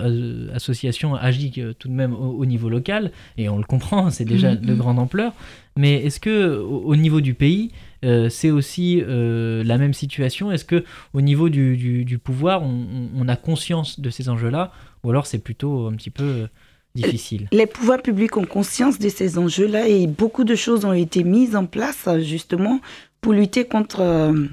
association 0.54 1.16
agit 1.16 1.54
euh, 1.60 1.74
tout 1.74 1.88
de 1.88 1.94
même 1.94 2.14
au, 2.14 2.46
niveau 2.46 2.68
local 2.68 3.14
et 3.38 3.48
on 3.48 3.58
le 3.58 3.64
comprend 3.64 4.10
c'est 4.10 4.26
déjà 4.26 4.54
mm-hmm. 4.54 4.66
de 4.66 4.74
grande 4.76 5.00
ampleur. 5.00 5.34
Mais 5.78 5.96
est-ce 6.06 6.20
que 6.20 6.58
au, 6.58 6.96
niveau 6.98 7.22
du 7.22 7.34
pays 7.34 7.72
euh, 8.04 8.28
c'est 8.28 8.52
aussi 8.52 9.02
la 9.08 9.78
même 9.78 9.94
situation? 9.94 10.52
Est-ce 10.52 10.66
que 10.66 10.84
au 11.14 11.22
niveau 11.22 11.48
du, 11.48 12.20
pouvoir 12.22 12.64
on, 12.64 13.28
a 13.28 13.36
conscience 13.38 14.02
de 14.02 14.10
ces 14.10 14.28
enjeux-là? 14.28 14.74
Ou 15.04 15.10
alors 15.10 15.26
c'est 15.26 15.40
plutôt 15.40 15.88
un 15.88 15.94
petit 15.94 16.12
peu 16.12 16.48
difficile? 16.96 17.48
Les 17.54 17.66
pouvoirs 17.66 18.02
publics 18.02 18.36
ont 18.36 18.46
conscience 18.46 19.00
de 19.00 19.08
ces 19.08 19.38
enjeux-là 19.38 19.88
et 19.88 20.06
beaucoup 20.06 20.44
de 20.44 20.56
choses 20.56 20.84
ont 20.84 20.94
été 20.94 21.24
mises 21.24 21.56
en 21.56 21.66
place 21.66 22.10
justement 22.20 22.82
pour 23.24 23.34
lutter 23.34 23.64
contre 23.64 24.02
euh, 24.02 24.46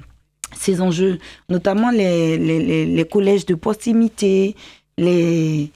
ces 0.57 0.81
enjeux, 0.81 1.19
notamment 1.49 1.91
les, 1.91 3.05
collèges 3.11 3.45
de 3.45 3.53
proximité, 3.53 4.55
les, 4.97 5.71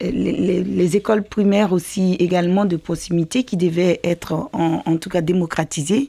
les, 0.00 0.96
écoles 0.96 1.22
primaires 1.22 1.72
aussi 1.72 2.16
également 2.18 2.64
de 2.64 2.76
proximité 2.76 3.44
qui 3.44 3.56
devaient 3.56 4.00
être 4.02 4.32
en, 4.52 4.82
en, 4.84 4.96
tout 4.96 5.08
cas 5.08 5.20
démocratisées. 5.20 6.08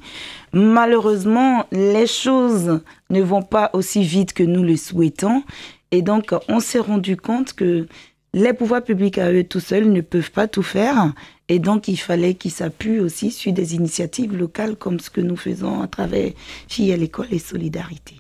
Malheureusement, 0.52 1.66
les 1.72 2.08
choses 2.08 2.82
ne 3.12 3.22
vont 3.22 3.44
pas 3.44 3.70
aussi 3.74 4.04
vite 4.04 4.34
que 4.34 4.44
nous 4.44 4.64
le 4.64 4.78
souhaitons. 4.78 5.44
Et 5.92 6.02
donc, 6.02 6.34
on 6.48 6.60
s'est 6.60 6.80
rendu 6.80 7.18
compte 7.18 7.54
que 7.54 7.88
les 8.34 8.54
pouvoirs 8.54 8.84
publics 8.84 9.18
à 9.18 9.32
eux 9.32 9.44
tout 9.44 9.60
seuls 9.60 9.92
ne 9.92 10.02
peuvent 10.02 10.32
pas 10.32 10.48
tout 10.48 10.64
faire. 10.64 11.14
Et 11.52 11.60
donc, 11.60 11.90
il 11.90 11.98
fallait 11.98 12.36
qu'ils 12.36 12.52
s'appuient 12.52 13.02
aussi 13.02 13.30
sur 13.30 13.52
des 13.52 13.76
initiatives 13.76 14.34
locales 14.34 14.78
comme 14.78 15.02
ce 15.02 15.10
que 15.10 15.20
nous 15.20 15.36
faisons 15.36 15.82
à 15.82 15.88
travers 15.90 16.32
Filles 16.70 16.94
à 16.94 16.96
l'école 16.96 17.28
et 17.30 17.40
Solidarité. 17.40 18.16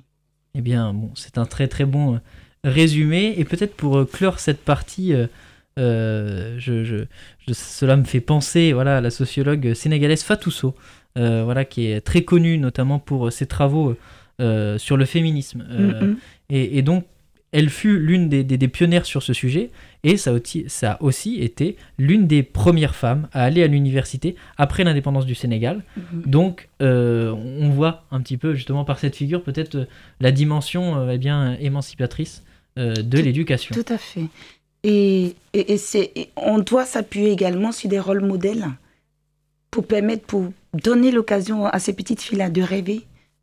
Eh 0.54 0.60
bien, 0.60 0.94
bon, 0.94 1.12
c'est 1.16 1.38
un 1.38 1.46
très 1.46 1.70
très 1.70 1.86
bon 1.86 2.16
euh, 2.16 2.18
résumé. 2.66 3.34
Et 3.38 3.46
peut-être 3.46 3.74
pour 3.74 4.00
euh, 4.00 4.04
clore 4.04 4.40
cette 4.40 4.60
partie, 4.60 5.14
euh, 5.80 6.58
je, 6.60 7.06
cela 7.54 7.96
me 7.96 8.04
fait 8.04 8.20
penser 8.20 8.74
voilà, 8.74 8.98
à 8.98 9.02
la 9.02 9.12
sociologue 9.12 9.76
sénégalaise 9.76 10.24
Fatousso, 10.24 10.76
voilà, 11.16 11.64
qui 11.64 11.86
est 11.86 12.02
très 12.02 12.24
connue 12.24 12.58
notamment 12.58 13.00
pour 13.00 13.32
ses 13.32 13.46
travaux 13.46 13.96
sur 14.40 14.98
le 14.98 15.06
féminisme. 15.06 15.66
et, 16.50 16.78
et, 16.78 16.82
donc, 16.82 17.06
elle 17.54 17.70
fut 17.70 17.98
l'une 17.98 18.28
des, 18.28 18.68
pionnières 18.68 19.06
sur 19.06 19.24
ce 19.24 19.34
sujet 19.34 19.70
et 20.04 20.18
ça, 20.18 20.32
a 20.84 21.02
aussi 21.04 21.42
été 21.42 21.78
l'une 22.00 22.26
des 22.26 22.42
premières 22.42 22.96
femmes 22.96 23.28
à 23.34 23.44
aller 23.44 23.62
à 23.62 23.68
l'université 23.68 24.36
après 24.58 24.84
l'indépendance 24.84 25.26
du 25.26 25.36
Sénégal. 25.36 25.84
Mhm. 25.96 26.24
Donc 26.26 26.70
euh, 26.82 27.32
on 27.32 27.70
voit 27.70 28.04
un 28.12 28.22
petit 28.22 28.38
peu 28.38 28.56
justement 28.56 28.84
par 28.84 28.98
cette 28.98 29.16
figure 29.16 29.44
peut-être 29.44 29.76
euh, 29.76 29.86
la 30.20 30.32
dimension 30.32 30.98
euh, 30.98 31.12
eh 31.14 31.18
bien, 31.18 31.56
émancipatrice 31.60 32.44
de 32.78 33.20
l'éducation. 33.20 33.76
Tout 33.76 33.94
à 33.94 33.98
fait. 33.98 34.24
Et, 34.84 35.36
et, 35.54 36.30
on 36.38 36.60
doit 36.60 36.86
s'appuyer 36.86 37.30
également 37.30 37.74
sur 37.74 37.90
des 37.90 38.00
rôles 38.00 38.22
modèles 38.22 38.66
pour 39.70 39.86
permettre, 39.86 40.26
pour 40.26 40.54
donner 40.74 41.12
l'occasion 41.12 41.66
à 41.66 41.80
ces 41.80 41.92
petites 41.92 42.22
filles-là 42.22 42.50
de 42.50 42.62
rêver 42.62 43.02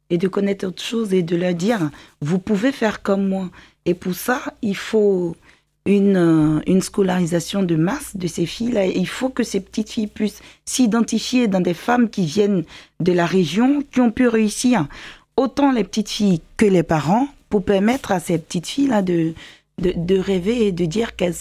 et 0.08 0.16
de 0.16 0.28
connaître 0.28 0.66
autre 0.66 0.82
chose 0.82 1.12
et 1.12 1.22
de 1.22 1.36
leur 1.36 1.52
dire, 1.52 1.90
vous 2.22 2.38
pouvez 2.38 2.72
faire 2.72 3.02
comme 3.02 3.28
moi. 3.28 3.50
Et 3.84 3.92
pour 3.92 4.14
ça, 4.14 4.40
il 4.62 4.76
faut 4.76 5.36
une, 5.88 6.16
euh, 6.16 6.60
une 6.66 6.82
scolarisation 6.82 7.62
de 7.62 7.74
masse 7.74 8.14
de 8.14 8.26
ces 8.26 8.44
filles-là. 8.44 8.86
Il 8.86 9.08
faut 9.08 9.30
que 9.30 9.42
ces 9.42 9.60
petites 9.60 9.90
filles 9.90 10.06
puissent 10.06 10.42
s'identifier 10.64 11.48
dans 11.48 11.60
des 11.60 11.74
femmes 11.74 12.10
qui 12.10 12.26
viennent 12.26 12.64
de 13.00 13.12
la 13.12 13.24
région, 13.24 13.82
qui 13.90 14.00
ont 14.00 14.10
pu 14.10 14.28
réussir, 14.28 14.86
autant 15.36 15.72
les 15.72 15.84
petites 15.84 16.10
filles 16.10 16.42
que 16.58 16.66
les 16.66 16.82
parents, 16.82 17.26
pour 17.48 17.64
permettre 17.64 18.12
à 18.12 18.20
ces 18.20 18.36
petites 18.36 18.66
filles-là 18.66 19.00
de, 19.00 19.32
rêver 20.18 20.66
et 20.66 20.72
de 20.72 20.84
dire 20.84 21.16
qu'elles 21.16 21.36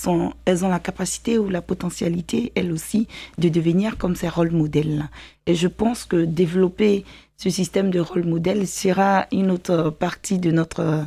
elles 0.46 0.64
ont 0.64 0.70
la 0.70 0.80
capacité 0.80 1.38
ou 1.38 1.50
la 1.50 1.62
potentialité, 1.62 2.54
elles 2.56 2.72
aussi, 2.72 3.08
de 3.38 3.50
devenir 3.50 3.98
comme 3.98 4.16
ces 4.16 4.30
rôles 4.30 4.52
modèles. 4.52 5.10
Et 5.46 5.56
je 5.56 5.68
pense 5.68 6.06
que 6.06 6.24
développer 6.24 7.04
ce 7.36 7.50
système 7.50 7.92
de 7.92 8.00
rôle 8.00 8.24
modèle 8.24 8.66
sera 8.66 9.28
une 9.34 9.52
autre 9.52 9.90
partie 9.90 10.40
de 10.40 10.52
notre 10.52 11.06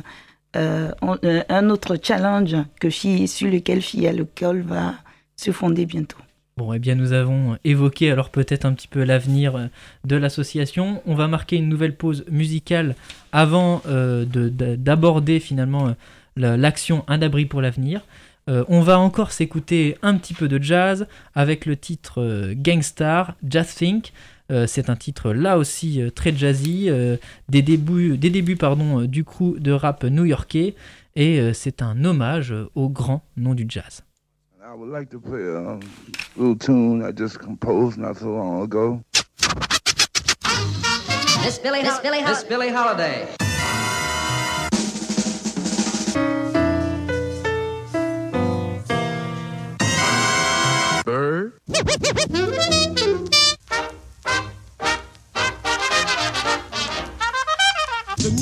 euh, 0.55 0.91
euh, 1.23 1.43
un 1.47 1.69
autre 1.69 1.97
challenge 2.01 2.57
que 2.79 2.89
sur 2.89 3.49
lequel 3.49 3.81
Fille 3.81 4.07
à 4.07 4.13
va 4.13 4.95
se 5.35 5.51
fonder 5.51 5.85
bientôt. 5.85 6.17
Bon, 6.57 6.73
eh 6.73 6.79
bien, 6.79 6.95
nous 6.95 7.13
avons 7.13 7.57
évoqué 7.63 8.11
alors 8.11 8.29
peut-être 8.29 8.65
un 8.65 8.73
petit 8.73 8.89
peu 8.89 9.03
l'avenir 9.03 9.55
euh, 9.55 9.67
de 10.03 10.17
l'association. 10.17 11.01
On 11.05 11.15
va 11.15 11.29
marquer 11.29 11.55
une 11.55 11.69
nouvelle 11.69 11.95
pause 11.95 12.25
musicale 12.29 12.95
avant 13.31 13.81
d'aborder 13.85 15.39
finalement 15.39 15.95
l'action 16.35 17.05
Un 17.07 17.21
abri 17.21 17.45
pour 17.45 17.61
l'avenir. 17.61 18.01
on 18.47 18.81
va 18.81 18.99
encore 18.99 19.31
s'écouter 19.31 19.97
un 20.01 20.17
petit 20.17 20.33
peu 20.33 20.49
de 20.49 20.61
jazz 20.61 21.07
avec 21.33 21.65
le 21.65 21.77
titre 21.77 22.51
Gangstar, 22.53 23.35
Jazz 23.47 23.73
Think. 23.73 24.11
C'est 24.67 24.89
un 24.89 24.95
titre 24.95 25.33
là 25.33 25.57
aussi 25.57 26.01
très 26.15 26.35
jazzy, 26.35 26.89
des 27.49 27.61
débuts, 27.61 28.17
des 28.17 28.29
débuts 28.29 28.57
pardon, 28.57 29.01
du 29.01 29.23
crew 29.23 29.59
de 29.59 29.71
rap 29.71 30.03
new-yorkais, 30.03 30.75
et 31.15 31.53
c'est 31.53 31.81
un 31.81 32.03
hommage 32.05 32.53
au 32.75 32.89
grand 32.89 33.23
nom 33.37 33.53
du 33.53 33.65
jazz. 33.67 34.03
I 34.63 34.73
would 34.73 34.89
like 34.89 35.09
to 35.09 35.19
play 35.19 35.41
a 35.41 35.79
little 36.37 36.55
tune 36.55 37.03
I 37.03 37.11
just 37.11 37.39
composed 37.39 37.97
not 37.97 38.15
so 38.17 38.27
long 38.27 38.63
ago. 38.63 39.01
Miss 41.43 41.59
Billy, 41.59 41.81
Miss 41.81 41.99
Billy, 41.99 42.21
Miss 42.23 42.43
Billy 42.45 42.69
Holiday. 42.69 43.27
Bird? 51.03 51.53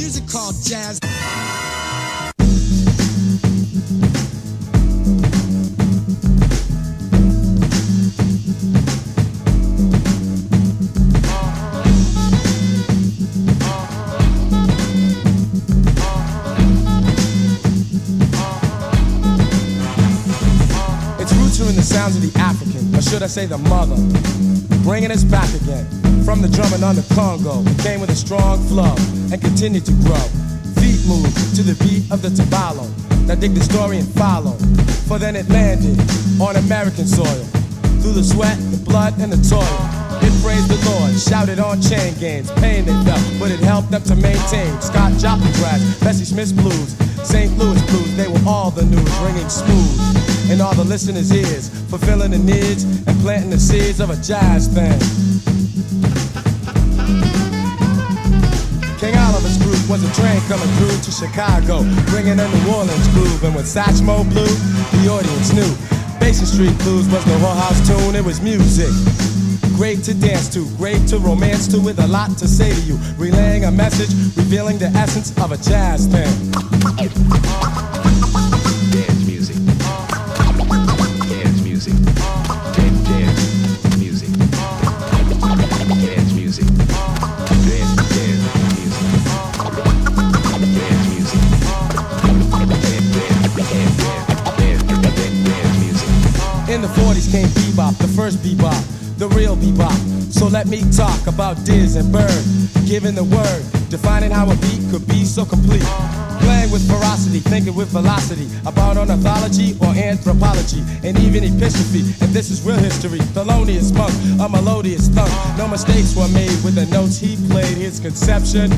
music 0.10 0.28
called 0.28 0.56
jazz. 0.64 1.00
sounds 21.82 22.16
of 22.16 22.22
the 22.22 22.40
African, 22.40 22.96
or 22.96 23.02
should 23.02 23.24
I 23.24 23.28
say 23.28 23.46
the 23.46 23.58
mother, 23.58 23.96
bringing 24.84 25.12
us 25.12 25.24
back 25.24 25.50
again. 25.62 26.09
From 26.30 26.44
the 26.44 26.48
drumming 26.48 26.84
on 26.84 26.94
the 26.94 27.02
Congo, 27.18 27.66
came 27.82 28.02
with 28.02 28.12
a 28.12 28.16
strong 28.16 28.62
flow 28.70 28.94
and 29.34 29.42
continued 29.42 29.84
to 29.90 29.94
grow. 30.06 30.22
Feet 30.78 31.02
moved 31.10 31.34
to 31.58 31.66
the 31.66 31.74
beat 31.82 32.06
of 32.14 32.22
the 32.22 32.30
tabalo. 32.30 32.86
Now 33.26 33.34
dig 33.34 33.58
the 33.58 33.66
story 33.66 33.98
and 33.98 34.08
follow, 34.14 34.54
for 35.10 35.18
then 35.18 35.36
it 35.36 35.50
landed 35.50 35.98
on 36.38 36.56
American 36.56 37.08
soil. 37.10 37.50
Through 38.06 38.14
the 38.14 38.22
sweat, 38.22 38.62
the 38.70 38.78
blood, 38.78 39.18
and 39.18 39.34
the 39.34 39.42
toil. 39.42 39.66
It 40.22 40.30
praised 40.46 40.70
the 40.70 40.78
Lord, 40.94 41.18
shouted 41.18 41.58
on 41.58 41.82
chain 41.82 42.14
gangs, 42.22 42.54
pain 42.62 42.86
they 42.86 42.94
felt, 43.10 43.26
but 43.42 43.50
it 43.50 43.60
helped 43.66 43.90
them 43.90 44.04
to 44.04 44.16
maintain. 44.16 44.70
Scott 44.86 45.18
Joplin 45.18 45.50
crash, 45.58 45.82
Bessie 45.98 46.30
Smith's 46.30 46.54
blues, 46.54 46.94
St. 47.26 47.58
Louis 47.58 47.82
blues, 47.90 48.16
they 48.18 48.30
were 48.30 48.46
all 48.46 48.70
the 48.70 48.86
news, 48.86 49.18
ringing 49.26 49.50
smooth 49.50 49.98
in 50.54 50.62
all 50.62 50.76
the 50.76 50.86
listeners' 50.86 51.34
ears, 51.34 51.74
fulfilling 51.90 52.30
the 52.30 52.38
needs 52.38 52.86
and 52.86 53.18
planting 53.26 53.50
the 53.50 53.58
seeds 53.58 54.00
of 54.00 54.12
a 54.12 54.18
jazz 54.22 54.70
thing. 54.70 55.29
Was 59.90 60.04
a 60.04 60.14
train 60.14 60.40
coming 60.42 60.70
through 60.78 60.96
to 61.02 61.12
Chicago, 61.12 61.82
bringing 62.12 62.40
a 62.40 62.48
New 62.48 62.72
Orleans 62.72 63.08
groove. 63.10 63.44
And 63.44 63.56
when 63.56 63.66
Satchmo 63.66 64.24
blew, 64.30 64.46
the 65.02 65.10
audience 65.10 65.52
knew. 65.52 65.74
Basin 66.20 66.46
Street 66.46 66.78
Blues 66.80 67.10
was 67.10 67.26
the 67.26 67.38
whole 67.40 67.56
house 67.56 67.82
tune, 67.88 68.16
it 68.16 68.24
was 68.24 68.40
music. 68.40 68.94
Great 69.76 70.04
to 70.04 70.14
dance 70.14 70.48
to, 70.50 70.70
great 70.78 71.08
to 71.08 71.18
romance 71.18 71.68
to, 71.70 71.80
with 71.82 71.98
a 72.00 72.08
lot 72.08 72.38
to 72.38 72.48
say 72.48 72.72
to 72.72 72.82
you. 72.82 73.00
Relaying 73.18 73.66
a 73.66 73.72
message, 73.72 74.14
revealing 74.38 74.78
the 74.78 74.88
essence 74.88 75.36
of 75.40 75.52
a 75.52 75.58
jazz 75.58 76.06
thing. 76.06 76.30
Came 97.32 97.48
bebop, 97.50 97.98
the 97.98 98.08
first 98.08 98.38
bebop, 98.40 98.82
the 99.18 99.28
real 99.30 99.56
bebop. 99.56 99.94
So 100.34 100.48
let 100.48 100.68
me 100.68 100.82
talk 100.92 101.28
about 101.28 101.64
Diz 101.66 101.96
and 101.96 102.12
Bird, 102.12 102.44
giving 102.86 103.16
the 103.16 103.24
word, 103.24 103.64
defining 103.90 104.32
how 104.32 104.50
a 104.50 104.56
beat 104.58 104.82
could 104.90 105.08
be 105.08 105.26
so 105.26 105.46
complete. 105.46 105.86
Playing 106.42 106.72
with 106.72 106.88
ferocity, 106.88 107.40
thinking 107.40 107.76
with 107.76 107.90
velocity 107.90 108.48
about 108.66 108.98
ornithology 108.98 109.78
or 109.82 109.94
anthropology, 109.94 110.82
and 111.04 111.20
even 111.20 111.44
epistrophe. 111.44 112.02
And 112.22 112.32
this 112.34 112.50
is 112.50 112.66
real 112.66 112.78
history. 112.78 113.20
Thelonious 113.36 113.94
Monk, 113.94 114.14
a 114.42 114.50
melodious 114.50 115.10
thunk. 115.10 115.32
No 115.58 115.68
mistakes 115.68 116.16
were 116.16 116.30
made 116.30 116.58
with 116.64 116.76
the 116.76 116.88
notes 116.88 117.20
he 117.20 117.36
played. 117.50 117.78
His 117.78 118.00
conception 118.00 118.72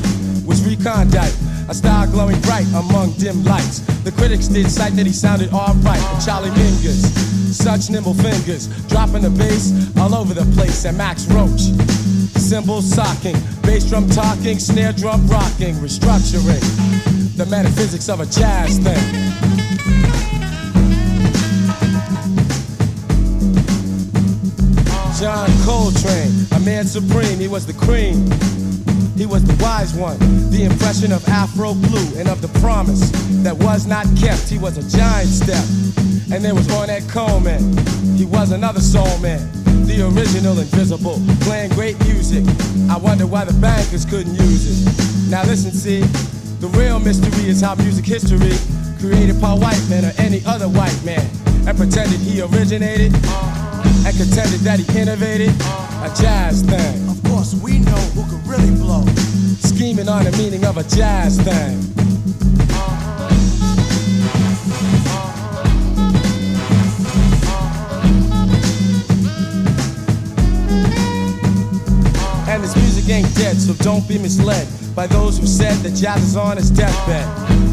was 0.44 0.60
recondite, 0.66 1.34
a 1.68 1.74
star 1.74 2.06
glowing 2.08 2.40
bright 2.42 2.66
among 2.74 3.12
dim 3.12 3.44
lights. 3.44 3.80
The 4.04 4.12
critics 4.12 4.48
did 4.48 4.70
cite 4.70 4.94
that 4.96 5.06
he 5.06 5.12
sounded 5.12 5.52
alright. 5.52 6.02
Charlie 6.24 6.50
Mingus 6.50 7.31
such 7.52 7.90
nimble 7.90 8.14
fingers, 8.14 8.68
dropping 8.88 9.22
the 9.22 9.30
bass 9.30 9.72
all 9.98 10.14
over 10.14 10.34
the 10.34 10.44
place. 10.54 10.84
And 10.84 10.96
Max 10.96 11.26
Roach, 11.26 11.60
cymbals 12.40 12.88
socking, 12.88 13.36
bass 13.62 13.88
drum 13.88 14.08
talking, 14.08 14.58
snare 14.58 14.92
drum 14.92 15.26
rocking, 15.28 15.74
restructuring 15.76 16.62
the 17.36 17.46
metaphysics 17.46 18.08
of 18.08 18.20
a 18.20 18.26
jazz 18.26 18.78
thing. 18.78 19.42
John 25.20 25.48
Coltrane, 25.64 26.46
a 26.52 26.60
man 26.60 26.84
supreme, 26.84 27.38
he 27.38 27.48
was 27.48 27.64
the 27.64 27.74
cream. 27.74 28.30
He 29.16 29.26
was 29.26 29.44
the 29.44 29.56
wise 29.62 29.94
one, 29.94 30.18
the 30.50 30.64
impression 30.64 31.12
of 31.12 31.26
Afro 31.28 31.74
blue 31.74 32.18
and 32.18 32.28
of 32.28 32.42
the 32.42 32.48
promise 32.58 33.10
that 33.44 33.56
was 33.56 33.86
not 33.86 34.04
kept. 34.18 34.48
He 34.48 34.58
was 34.58 34.78
a 34.78 34.98
giant 34.98 35.28
step. 35.28 35.62
And 36.32 36.42
there 36.42 36.54
was 36.54 36.66
Ornette 36.68 37.06
Coleman. 37.10 37.60
He 38.16 38.24
was 38.24 38.52
another 38.52 38.80
soul 38.80 39.18
man, 39.18 39.52
the 39.84 40.00
original 40.00 40.58
invisible, 40.58 41.20
playing 41.42 41.72
great 41.72 41.98
music. 42.06 42.42
I 42.88 42.96
wonder 42.96 43.26
why 43.26 43.44
the 43.44 43.52
bankers 43.60 44.06
couldn't 44.06 44.34
use 44.36 44.64
it. 44.64 45.30
Now 45.30 45.44
listen, 45.44 45.72
see, 45.72 46.00
the 46.58 46.68
real 46.68 46.98
mystery 46.98 47.50
is 47.50 47.60
how 47.60 47.74
music 47.74 48.06
history 48.06 48.56
created 48.98 49.42
by 49.42 49.52
white 49.52 49.84
men 49.90 50.06
or 50.06 50.12
any 50.16 50.40
other 50.46 50.70
white 50.70 50.98
man 51.04 51.20
and 51.68 51.76
pretended 51.76 52.18
he 52.20 52.40
originated 52.40 53.12
and 53.12 54.16
contended 54.16 54.60
that 54.64 54.80
he 54.80 54.98
innovated 54.98 55.50
a 55.50 56.10
jazz 56.16 56.62
thing. 56.62 57.08
Of 57.10 57.22
course, 57.24 57.54
we 57.60 57.80
know 57.80 58.02
who 58.16 58.24
could 58.24 58.46
really 58.48 58.74
blow. 58.80 59.04
Scheming 59.60 60.08
on 60.08 60.24
the 60.24 60.32
meaning 60.32 60.64
of 60.64 60.78
a 60.78 60.84
jazz 60.84 61.38
thing. 61.42 62.01
Ain't 73.12 73.34
dead, 73.36 73.56
so 73.56 73.74
don't 73.74 74.06
be 74.08 74.18
misled 74.18 74.66
by 74.94 75.06
those 75.06 75.38
who 75.38 75.46
said 75.46 75.76
that 75.84 75.94
jazz 75.94 76.22
is 76.22 76.36
on 76.36 76.56
its 76.58 76.70
deathbed. 76.70 77.26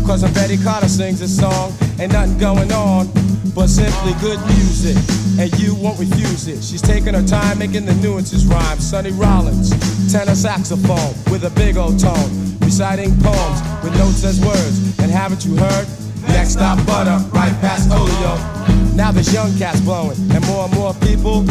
Cause 0.06 0.24
when 0.24 0.34
Betty 0.34 0.58
Carter 0.58 0.88
sings 0.88 1.22
a 1.22 1.28
song, 1.28 1.74
ain't 2.00 2.12
nothing 2.12 2.38
going 2.38 2.72
on 2.72 3.08
but 3.56 3.68
simply 3.68 4.14
good 4.20 4.40
music. 4.48 4.98
And 5.40 5.52
you 5.60 5.76
won't 5.76 5.98
refuse 5.98 6.48
it. 6.48 6.62
She's 6.62 6.82
taking 6.82 7.14
her 7.14 7.26
time 7.26 7.60
making 7.60 7.86
the 7.86 7.96
nuances 7.96 8.46
rhyme. 8.46 8.80
Sonny 8.80 9.12
Rollins, 9.12 9.70
tenor 10.12 10.36
saxophone 10.36 11.14
with 11.32 11.46
a 11.46 11.52
big 11.52 11.78
old 11.78 11.98
tone, 12.00 12.30
reciting 12.60 13.12
poems 13.22 13.60
with 13.84 13.96
notes 13.98 14.24
as 14.26 14.40
words. 14.44 15.00
And 15.00 15.10
haven't 15.10 15.46
you 15.46 15.56
heard? 15.56 15.88
Next 16.28 16.54
stop, 16.54 16.86
butter, 16.86 17.18
right 17.32 17.54
past 17.62 17.90
Olio. 17.92 18.36
Now 18.96 19.12
there's 19.12 19.34
young 19.34 19.58
cats 19.58 19.80
blowing, 19.80 20.18
and 20.32 20.46
more 20.48 20.66
and 20.66 20.74
more 20.74 20.94
people 20.96 21.46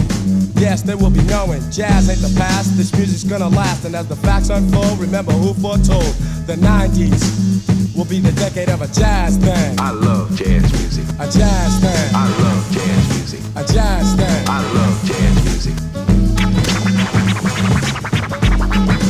Yes, 0.59 0.83
they 0.83 0.97
will 0.97 1.11
be 1.11 1.23
knowing 1.23 1.63
jazz 1.71 2.09
ain't 2.09 2.21
the 2.21 2.35
past. 2.37 2.77
This 2.77 2.93
music's 2.93 3.23
gonna 3.23 3.49
last, 3.49 3.85
and 3.85 3.95
as 3.95 4.09
the 4.09 4.17
facts 4.17 4.49
unfold, 4.51 4.99
remember 4.99 5.33
who 5.33 5.55
foretold 5.55 6.15
the 6.47 6.57
90s 6.57 7.97
will 7.97 8.05
be 8.05 8.19
the 8.21 8.33
decade 8.33 8.69
of 8.69 8.83
a 8.83 8.89
jazz 8.89 9.37
thing. 9.37 9.79
I 9.79 9.91
love 9.91 10.35
jazz 10.37 10.63
music. 10.73 11.05
A 11.19 11.31
jazz 11.31 11.81
thing. 11.81 12.15
I 12.15 12.29
love 12.43 12.71
jazz 12.73 13.09
music. 13.09 13.41
A 13.57 13.65
jazz 13.65 14.15
thing. 14.15 14.49
I 14.49 14.63
love 14.75 15.05
jazz 15.05 15.45
music. 15.45 15.75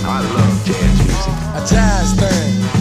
I 0.04 0.20
love 0.20 0.64
jazz 0.66 0.98
music. 1.04 1.34
A 1.54 1.66
jazz 1.66 2.12
thing. 2.18 2.77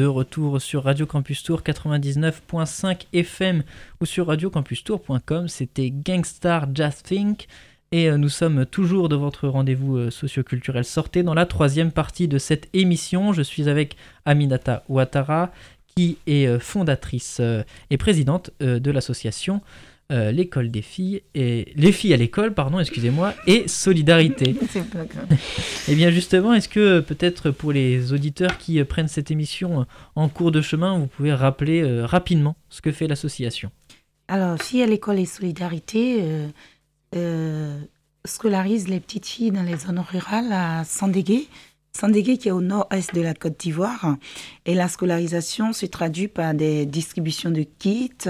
De 0.00 0.06
retour 0.06 0.62
sur 0.62 0.84
Radio 0.84 1.04
Campus 1.04 1.42
Tour 1.42 1.60
99.5 1.60 3.02
FM 3.12 3.62
ou 4.00 4.06
sur 4.06 4.28
radiocampustour.com. 4.28 5.46
C'était 5.46 5.90
Gangstar 5.90 6.68
Jazz 6.74 7.02
Think 7.02 7.48
Et 7.92 8.08
euh, 8.08 8.16
nous 8.16 8.30
sommes 8.30 8.64
toujours 8.64 9.10
de 9.10 9.16
votre 9.16 9.46
rendez-vous 9.46 9.98
euh, 9.98 10.10
socioculturel 10.10 10.86
Sortez 10.86 11.22
dans 11.22 11.34
la 11.34 11.44
troisième 11.44 11.92
partie 11.92 12.28
de 12.28 12.38
cette 12.38 12.70
émission. 12.72 13.34
Je 13.34 13.42
suis 13.42 13.68
avec 13.68 13.94
Aminata 14.24 14.84
Ouattara, 14.88 15.52
qui 15.94 16.16
est 16.26 16.46
euh, 16.46 16.58
fondatrice 16.58 17.42
et 17.90 17.96
présidente 17.98 18.52
de 18.60 18.90
l'association 18.90 19.60
euh, 20.10 20.32
L'école 20.32 20.70
des 20.70 20.82
filles 20.82 21.22
et 21.34 21.72
les 21.76 21.92
filles 21.92 22.14
à 22.14 22.16
l'école, 22.16 22.54
pardon, 22.54 22.78
excusez-moi, 22.78 23.34
et 23.46 23.68
Solidarité. 23.68 24.54
C'est 24.70 24.88
pas 24.88 25.04
grave. 25.04 25.26
Et 25.88 25.94
bien 25.94 26.10
justement, 26.10 26.54
est-ce 26.54 26.68
que 26.68 26.80
euh, 26.80 27.02
peut-être 27.02 27.50
pour 27.50 27.72
les 27.72 28.12
auditeurs 28.12 28.58
qui 28.58 28.80
euh, 28.80 28.84
prennent 28.84 29.08
cette 29.08 29.30
émission 29.30 29.86
en 30.14 30.28
cours 30.28 30.52
de 30.52 30.60
chemin, 30.60 30.98
vous 30.98 31.06
pouvez 31.06 31.32
rappeler 31.32 31.82
euh, 31.82 32.06
rapidement 32.06 32.56
ce 32.68 32.80
que 32.82 32.92
fait 32.92 33.08
l'association? 33.08 33.70
Alors, 34.28 34.60
Filles 34.62 34.82
à 34.82 34.86
l'école 34.86 35.18
et 35.18 35.26
solidarité 35.26 36.22
euh, 37.16 37.80
scolarise 38.24 38.88
les 38.88 39.00
petites 39.00 39.26
filles 39.26 39.50
dans 39.50 39.62
les 39.62 39.76
zones 39.76 39.98
rurales 39.98 40.52
à 40.52 40.84
Sandégué. 40.84 41.48
Sandégué 41.92 42.38
qui 42.38 42.48
est 42.48 42.52
au 42.52 42.60
nord-est 42.60 43.14
de 43.14 43.20
la 43.20 43.34
Côte 43.34 43.58
d'Ivoire. 43.58 44.16
Et 44.66 44.74
la 44.74 44.88
scolarisation 44.88 45.72
se 45.72 45.86
traduit 45.86 46.28
par 46.28 46.54
des 46.54 46.86
distributions 46.86 47.50
de 47.50 47.62
kits, 47.62 48.28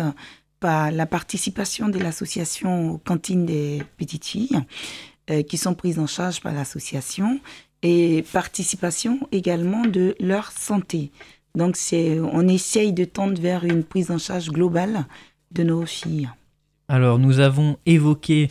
la 0.63 1.07
participation 1.07 1.89
de 1.89 1.99
l'association 1.99 2.93
aux 2.93 2.99
cantines 2.99 3.47
des 3.47 3.83
petites 3.97 4.25
filles 4.25 4.61
euh, 5.31 5.43
qui 5.43 5.57
sont 5.57 5.75
prises 5.75 5.99
en 5.99 6.07
charge 6.07 6.41
par 6.41 6.53
l'association 6.53 7.41
et 7.83 8.25
participation 8.33 9.29
également 9.33 9.87
de 9.87 10.15
leur 10.21 10.53
santé. 10.53 11.11
Donc, 11.55 11.77
on 11.93 12.47
essaye 12.47 12.93
de 12.93 13.05
tendre 13.05 13.41
vers 13.41 13.65
une 13.65 13.83
prise 13.83 14.11
en 14.11 14.19
charge 14.19 14.51
globale 14.51 15.07
de 15.51 15.65
nos 15.65 15.85
filles. 15.85 16.29
Alors, 16.89 17.19
nous 17.19 17.41
avons 17.41 17.77
évoqué 17.87 18.51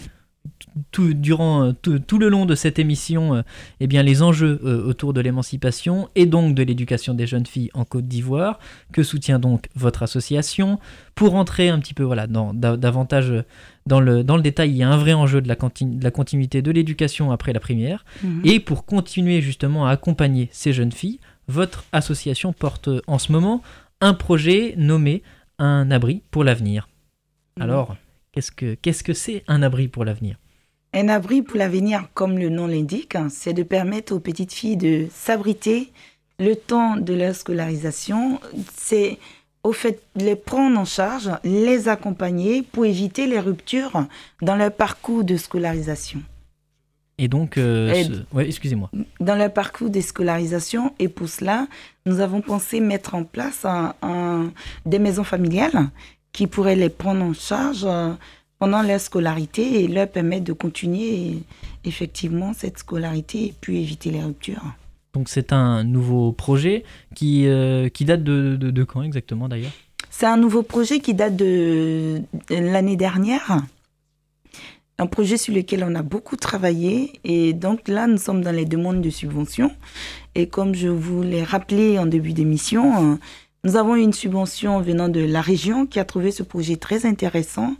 tout, 0.91 1.13
durant 1.13 1.63
euh, 1.65 1.71
tout, 1.73 1.99
tout 1.99 2.17
le 2.17 2.29
long 2.29 2.45
de 2.45 2.55
cette 2.55 2.79
émission 2.79 3.35
euh, 3.35 3.41
eh 3.79 3.87
bien, 3.87 4.03
les 4.03 4.21
enjeux 4.21 4.59
euh, 4.63 4.83
autour 4.85 5.13
de 5.13 5.21
l'émancipation 5.21 6.09
et 6.15 6.25
donc 6.25 6.55
de 6.55 6.63
l'éducation 6.63 7.13
des 7.13 7.27
jeunes 7.27 7.45
filles 7.45 7.69
en 7.73 7.85
Côte 7.85 8.07
d'Ivoire, 8.07 8.59
que 8.93 9.03
soutient 9.03 9.39
donc 9.39 9.67
votre 9.75 10.03
association. 10.03 10.79
Pour 11.15 11.35
entrer 11.35 11.69
un 11.69 11.79
petit 11.79 11.93
peu 11.93 12.03
voilà, 12.03 12.27
dans, 12.27 12.53
da- 12.53 12.77
davantage 12.77 13.31
euh, 13.31 13.43
dans 13.85 13.99
le, 13.99 14.23
dans 14.23 14.35
le 14.37 14.41
détail, 14.43 14.69
il 14.71 14.77
y 14.77 14.83
a 14.83 14.89
un 14.89 14.97
vrai 14.97 15.13
enjeu 15.13 15.41
de 15.41 15.47
la, 15.47 15.55
canti- 15.55 15.85
de 15.85 16.03
la 16.03 16.11
continuité 16.11 16.61
de 16.61 16.71
l'éducation 16.71 17.31
après 17.31 17.53
la 17.53 17.59
primaire. 17.59 18.05
Mhm. 18.23 18.41
Et 18.45 18.59
pour 18.59 18.85
continuer 18.85 19.41
justement 19.41 19.87
à 19.87 19.91
accompagner 19.91 20.49
ces 20.51 20.73
jeunes 20.73 20.91
filles, 20.91 21.19
votre 21.47 21.85
association 21.91 22.53
porte 22.53 22.89
en 23.07 23.17
ce 23.17 23.31
moment 23.31 23.61
un 24.01 24.13
projet 24.13 24.75
nommé 24.77 25.23
Un 25.57 25.91
abri 25.91 26.21
pour 26.31 26.43
l'avenir. 26.45 26.87
Mhm. 27.57 27.63
Alors, 27.63 27.97
qu'est-ce 28.31 28.51
que 28.51 28.75
qu'est-ce 28.75 29.03
que 29.03 29.13
c'est 29.13 29.43
un 29.47 29.61
abri 29.63 29.87
pour 29.87 30.05
l'avenir? 30.05 30.37
Un 30.93 31.07
abri 31.07 31.41
pour 31.43 31.57
l'avenir, 31.57 32.07
comme 32.15 32.37
le 32.39 32.49
nom 32.49 32.65
l'indique, 32.67 33.15
c'est 33.29 33.53
de 33.53 33.63
permettre 33.63 34.13
aux 34.13 34.19
petites 34.19 34.53
filles 34.53 34.77
de 34.77 35.07
s'abriter 35.13 35.91
le 36.39 36.55
temps 36.55 36.95
de 36.95 37.13
leur 37.13 37.35
scolarisation. 37.35 38.39
C'est 38.75 39.19
au 39.63 39.71
fait 39.73 40.01
de 40.15 40.25
les 40.25 40.35
prendre 40.35 40.79
en 40.79 40.85
charge, 40.85 41.29
les 41.43 41.89
accompagner 41.89 42.63
pour 42.63 42.85
éviter 42.85 43.27
les 43.27 43.39
ruptures 43.39 44.07
dans 44.41 44.55
leur 44.55 44.71
parcours 44.71 45.23
de 45.23 45.37
scolarisation. 45.37 46.21
Et 47.21 47.27
donc, 47.27 47.57
euh, 47.57 47.93
ce- 47.93 48.35
ouais, 48.35 48.47
excusez-moi. 48.47 48.89
Dans 49.19 49.35
leur 49.35 49.51
parcours 49.53 49.89
de 49.89 49.99
scolarisation, 49.99 50.93
et 50.99 51.09
pour 51.09 51.27
cela, 51.27 51.67
nous 52.05 52.21
avons 52.21 52.39
pensé 52.41 52.79
mettre 52.79 53.13
en 53.13 53.25
place 53.25 53.65
un- 53.65 53.93
un- 54.01 54.51
des 54.85 54.99
maisons 54.99 55.25
familiales 55.25 55.89
qui 56.31 56.47
pourraient 56.47 56.75
les 56.75 56.89
prendre 56.89 57.23
en 57.23 57.33
charge 57.33 57.83
euh, 57.85 58.13
pendant 58.59 58.81
leur 58.81 58.99
scolarité 58.99 59.83
et 59.83 59.87
leur 59.87 60.07
permettre 60.09 60.43
de 60.43 60.53
continuer 60.53 61.37
effectivement 61.85 62.53
cette 62.53 62.77
scolarité 62.79 63.45
et 63.45 63.53
puis 63.59 63.81
éviter 63.81 64.11
les 64.11 64.21
ruptures. 64.21 64.63
Donc 65.13 65.29
c'est 65.29 65.53
un 65.53 65.83
nouveau 65.83 66.31
projet 66.31 66.83
qui, 67.15 67.47
euh, 67.47 67.89
qui 67.89 68.05
date 68.05 68.23
de, 68.23 68.57
de, 68.57 68.69
de 68.69 68.83
quand 68.83 69.01
exactement 69.01 69.47
d'ailleurs? 69.49 69.71
C'est 70.09 70.25
un 70.25 70.37
nouveau 70.37 70.63
projet 70.63 70.99
qui 70.99 71.13
date 71.13 71.35
de, 71.35 72.21
de 72.49 72.55
l'année 72.55 72.95
dernière. 72.95 73.59
Un 74.97 75.07
projet 75.07 75.37
sur 75.37 75.53
lequel 75.53 75.85
on 75.85 75.95
a 75.95 76.01
beaucoup 76.01 76.35
travaillé. 76.35 77.13
Et 77.23 77.53
donc 77.53 77.87
là, 77.87 78.05
nous 78.05 78.17
sommes 78.17 78.41
dans 78.41 78.51
les 78.51 78.65
demandes 78.65 79.01
de 79.01 79.09
subventions. 79.09 79.71
Et 80.35 80.47
comme 80.47 80.75
je 80.75 80.89
vous 80.89 81.23
l'ai 81.23 81.43
rappelé 81.43 81.97
en 81.97 82.05
début 82.05 82.33
d'émission, 82.33 83.17
nous 83.63 83.75
avons 83.75 83.95
une 83.95 84.13
subvention 84.13 84.79
venant 84.81 85.09
de 85.09 85.19
la 85.19 85.41
région 85.41 85.85
qui 85.85 85.99
a 85.99 86.05
trouvé 86.05 86.31
ce 86.31 86.43
projet 86.43 86.77
très 86.77 87.05
intéressant 87.05 87.75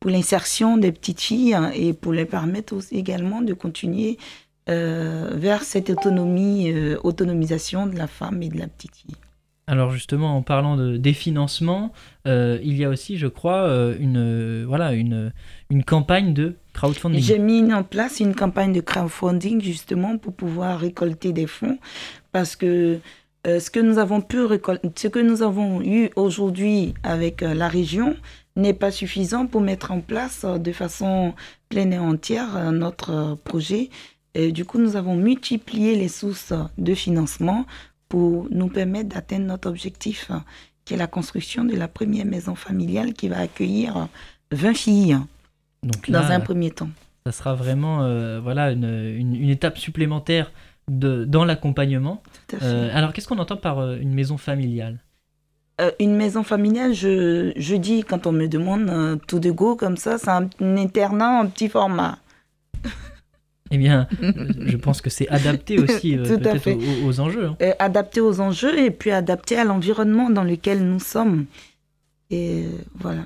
pour 0.00 0.10
l'insertion 0.10 0.76
des 0.76 0.92
petites 0.92 1.20
filles 1.20 1.56
et 1.74 1.92
pour 1.92 2.12
les 2.12 2.24
permettre 2.24 2.74
aussi 2.74 2.96
également 2.96 3.42
de 3.42 3.52
continuer 3.52 4.18
euh, 4.68 5.30
vers 5.34 5.62
cette 5.62 5.90
autonomie, 5.90 6.70
euh, 6.72 6.98
autonomisation 7.04 7.86
de 7.86 7.96
la 7.96 8.06
femme 8.06 8.42
et 8.42 8.48
de 8.48 8.58
la 8.58 8.66
petite 8.66 8.96
fille. 8.96 9.16
Alors 9.66 9.92
justement, 9.92 10.36
en 10.36 10.42
parlant 10.42 10.76
de, 10.76 10.96
des 10.96 11.12
financements, 11.12 11.92
euh, 12.26 12.58
il 12.62 12.76
y 12.76 12.84
a 12.84 12.88
aussi, 12.88 13.18
je 13.18 13.28
crois, 13.28 13.70
une, 14.00 14.64
voilà, 14.64 14.94
une, 14.94 15.32
une 15.70 15.84
campagne 15.84 16.34
de 16.34 16.56
crowdfunding. 16.72 17.22
J'ai 17.22 17.38
mis 17.38 17.72
en 17.72 17.84
place 17.84 18.18
une 18.18 18.34
campagne 18.34 18.72
de 18.72 18.80
crowdfunding 18.80 19.60
justement 19.60 20.18
pour 20.18 20.32
pouvoir 20.32 20.80
récolter 20.80 21.32
des 21.32 21.46
fonds 21.46 21.78
parce 22.32 22.56
que 22.56 22.98
euh, 23.46 23.58
ce 23.58 23.70
que 23.70 23.80
nous 23.80 23.98
avons 23.98 24.20
pu 24.20 24.36
ce 24.96 25.08
que 25.08 25.18
nous 25.18 25.42
avons 25.42 25.80
eu 25.80 26.10
aujourd'hui 26.14 26.92
avec 27.02 27.42
euh, 27.42 27.54
la 27.54 27.68
région 27.68 28.14
n'est 28.54 28.74
pas 28.74 28.90
suffisant 28.90 29.46
pour 29.46 29.62
mettre 29.62 29.92
en 29.92 30.00
place 30.00 30.44
euh, 30.44 30.58
de 30.58 30.72
façon 30.72 31.32
pleine 31.70 31.92
et 31.94 31.98
entière 31.98 32.70
notre 32.72 33.38
projet. 33.44 33.88
Et 34.34 34.52
du 34.52 34.64
coup, 34.64 34.78
nous 34.78 34.94
avons 34.96 35.16
multiplié 35.16 35.96
les 35.96 36.08
sources 36.08 36.52
de 36.76 36.94
financement 36.94 37.64
pour 38.08 38.46
nous 38.50 38.68
permettre 38.68 39.08
d'atteindre 39.08 39.46
notre 39.46 39.70
objectif, 39.70 40.30
qui 40.84 40.94
est 40.94 40.98
la 40.98 41.06
construction 41.06 41.64
de 41.64 41.74
la 41.74 41.88
première 41.88 42.26
maison 42.26 42.54
familiale 42.54 43.14
qui 43.14 43.28
va 43.28 43.38
accueillir 43.38 43.96
euh, 43.96 44.04
20 44.52 44.74
filles 44.74 45.18
Donc 45.82 46.10
dans 46.10 46.24
un 46.30 46.40
premier 46.40 46.72
temps. 46.72 46.90
ça 47.24 47.32
sera 47.32 47.54
vraiment 47.54 47.98
voilà, 48.40 48.72
une, 48.72 48.84
une, 48.84 49.34
une 49.34 49.48
étape 49.48 49.78
supplémentaire 49.78 50.50
de, 50.90 51.24
dans 51.24 51.44
l'accompagnement. 51.44 52.22
Euh, 52.62 52.90
alors 52.92 53.12
qu'est-ce 53.12 53.28
qu'on 53.28 53.38
entend 53.38 53.56
par 53.56 53.78
euh, 53.78 53.96
une 53.98 54.12
maison 54.12 54.36
familiale? 54.36 54.98
Euh, 55.80 55.92
une 56.00 56.14
maison 56.16 56.42
familiale, 56.42 56.92
je, 56.92 57.52
je 57.56 57.74
dis 57.76 58.02
quand 58.04 58.26
on 58.26 58.32
me 58.32 58.48
demande 58.48 59.18
tout 59.26 59.38
de 59.38 59.50
go 59.50 59.76
comme 59.76 59.96
ça, 59.96 60.18
c'est 60.18 60.28
un, 60.28 60.50
un 60.60 60.76
internat 60.76 61.40
en 61.40 61.46
petit 61.46 61.68
format. 61.68 62.18
Eh 63.70 63.78
bien, 63.78 64.08
je 64.20 64.76
pense 64.76 65.00
que 65.00 65.10
c'est 65.10 65.28
adapté 65.28 65.78
aussi 65.84 66.16
peut-être 66.16 66.72
aux, 66.72 67.06
aux 67.08 67.20
enjeux. 67.20 67.50
hein. 67.60 67.72
Adapté 67.78 68.20
aux 68.20 68.40
enjeux 68.40 68.76
et 68.78 68.90
puis 68.90 69.12
adapté 69.12 69.56
à 69.56 69.64
l'environnement 69.64 70.28
dans 70.28 70.42
lequel 70.42 70.84
nous 70.84 70.98
sommes. 70.98 71.46
Et 72.30 72.64
voilà. 72.98 73.22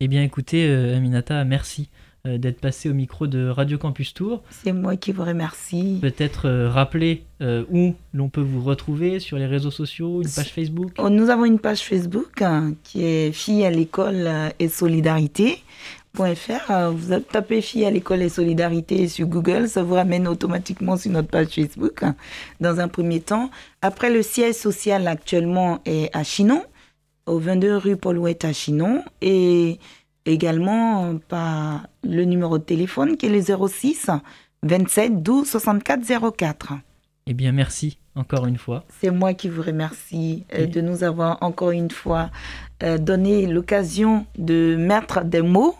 Eh 0.00 0.08
bien, 0.08 0.22
écoutez, 0.22 0.68
Aminata, 0.96 1.44
merci 1.44 1.90
d'être 2.36 2.60
passé 2.60 2.90
au 2.90 2.94
micro 2.94 3.26
de 3.26 3.48
Radio 3.48 3.78
Campus 3.78 4.12
Tour. 4.12 4.42
C'est 4.50 4.72
moi 4.72 4.96
qui 4.96 5.12
vous 5.12 5.24
remercie. 5.24 5.98
Peut-être 6.02 6.46
euh, 6.46 6.68
rappeler 6.68 7.22
euh, 7.40 7.64
où 7.70 7.94
l'on 8.12 8.28
peut 8.28 8.40
vous 8.40 8.62
retrouver 8.62 9.20
sur 9.20 9.38
les 9.38 9.46
réseaux 9.46 9.70
sociaux, 9.70 10.22
une 10.22 10.28
page 10.28 10.52
Facebook. 10.52 10.90
Oh, 10.98 11.08
Nous 11.08 11.30
avons 11.30 11.44
une 11.44 11.60
page 11.60 11.80
Facebook 11.80 12.42
hein, 12.42 12.74
qui 12.82 13.04
est 13.04 13.32
Filles 13.32 13.64
à 13.64 13.70
l'école 13.70 14.26
euh, 14.26 14.48
et 14.58 14.68
solidarité. 14.68 15.62
.fr, 16.16 16.70
Euh, 16.70 16.90
vous 16.90 17.20
tapez 17.20 17.60
filles 17.60 17.84
à 17.84 17.90
l'école 17.90 18.22
et 18.22 18.28
solidarité 18.28 19.06
sur 19.08 19.26
Google, 19.26 19.68
ça 19.68 19.82
vous 19.82 19.94
ramène 19.94 20.26
automatiquement 20.26 20.96
sur 20.96 21.12
notre 21.12 21.28
page 21.28 21.48
Facebook 21.48 22.02
hein, 22.02 22.16
dans 22.60 22.80
un 22.80 22.88
premier 22.88 23.20
temps. 23.20 23.50
Après, 23.82 24.10
le 24.10 24.22
siège 24.22 24.54
social 24.54 25.06
actuellement 25.06 25.80
est 25.84 26.10
à 26.16 26.24
Chinon, 26.24 26.64
au 27.26 27.38
22 27.38 27.76
rue 27.76 27.96
Paul 27.96 28.18
Ouette 28.18 28.44
à 28.44 28.52
Chinon, 28.52 29.04
et 29.22 29.78
également 30.32 31.18
par 31.28 31.86
le 32.04 32.24
numéro 32.24 32.58
de 32.58 32.64
téléphone 32.64 33.16
qui 33.16 33.26
est 33.26 33.28
le 33.28 33.68
06 33.68 34.10
27 34.62 35.22
12 35.22 35.48
64 35.48 36.36
04. 36.36 36.72
Eh 37.26 37.34
bien, 37.34 37.52
merci 37.52 37.98
encore 38.14 38.46
une 38.46 38.58
fois. 38.58 38.84
C'est 39.00 39.10
moi 39.10 39.34
qui 39.34 39.48
vous 39.48 39.62
remercie 39.62 40.44
euh, 40.54 40.66
de 40.66 40.80
nous 40.80 41.04
avoir 41.04 41.42
encore 41.42 41.70
une 41.70 41.90
fois 41.90 42.30
euh, 42.82 42.98
donné 42.98 43.46
l'occasion 43.46 44.26
de 44.36 44.76
mettre 44.76 45.24
des 45.24 45.42
mots, 45.42 45.76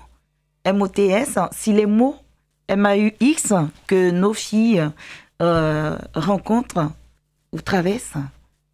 MOTS, 0.66 1.38
si 1.52 1.72
les 1.72 1.86
mots 1.86 2.16
MAUX 2.68 3.54
que 3.86 4.10
nos 4.10 4.34
filles 4.34 4.86
euh, 5.40 5.96
rencontrent 6.14 6.92
ou 7.52 7.60
traversent 7.60 8.18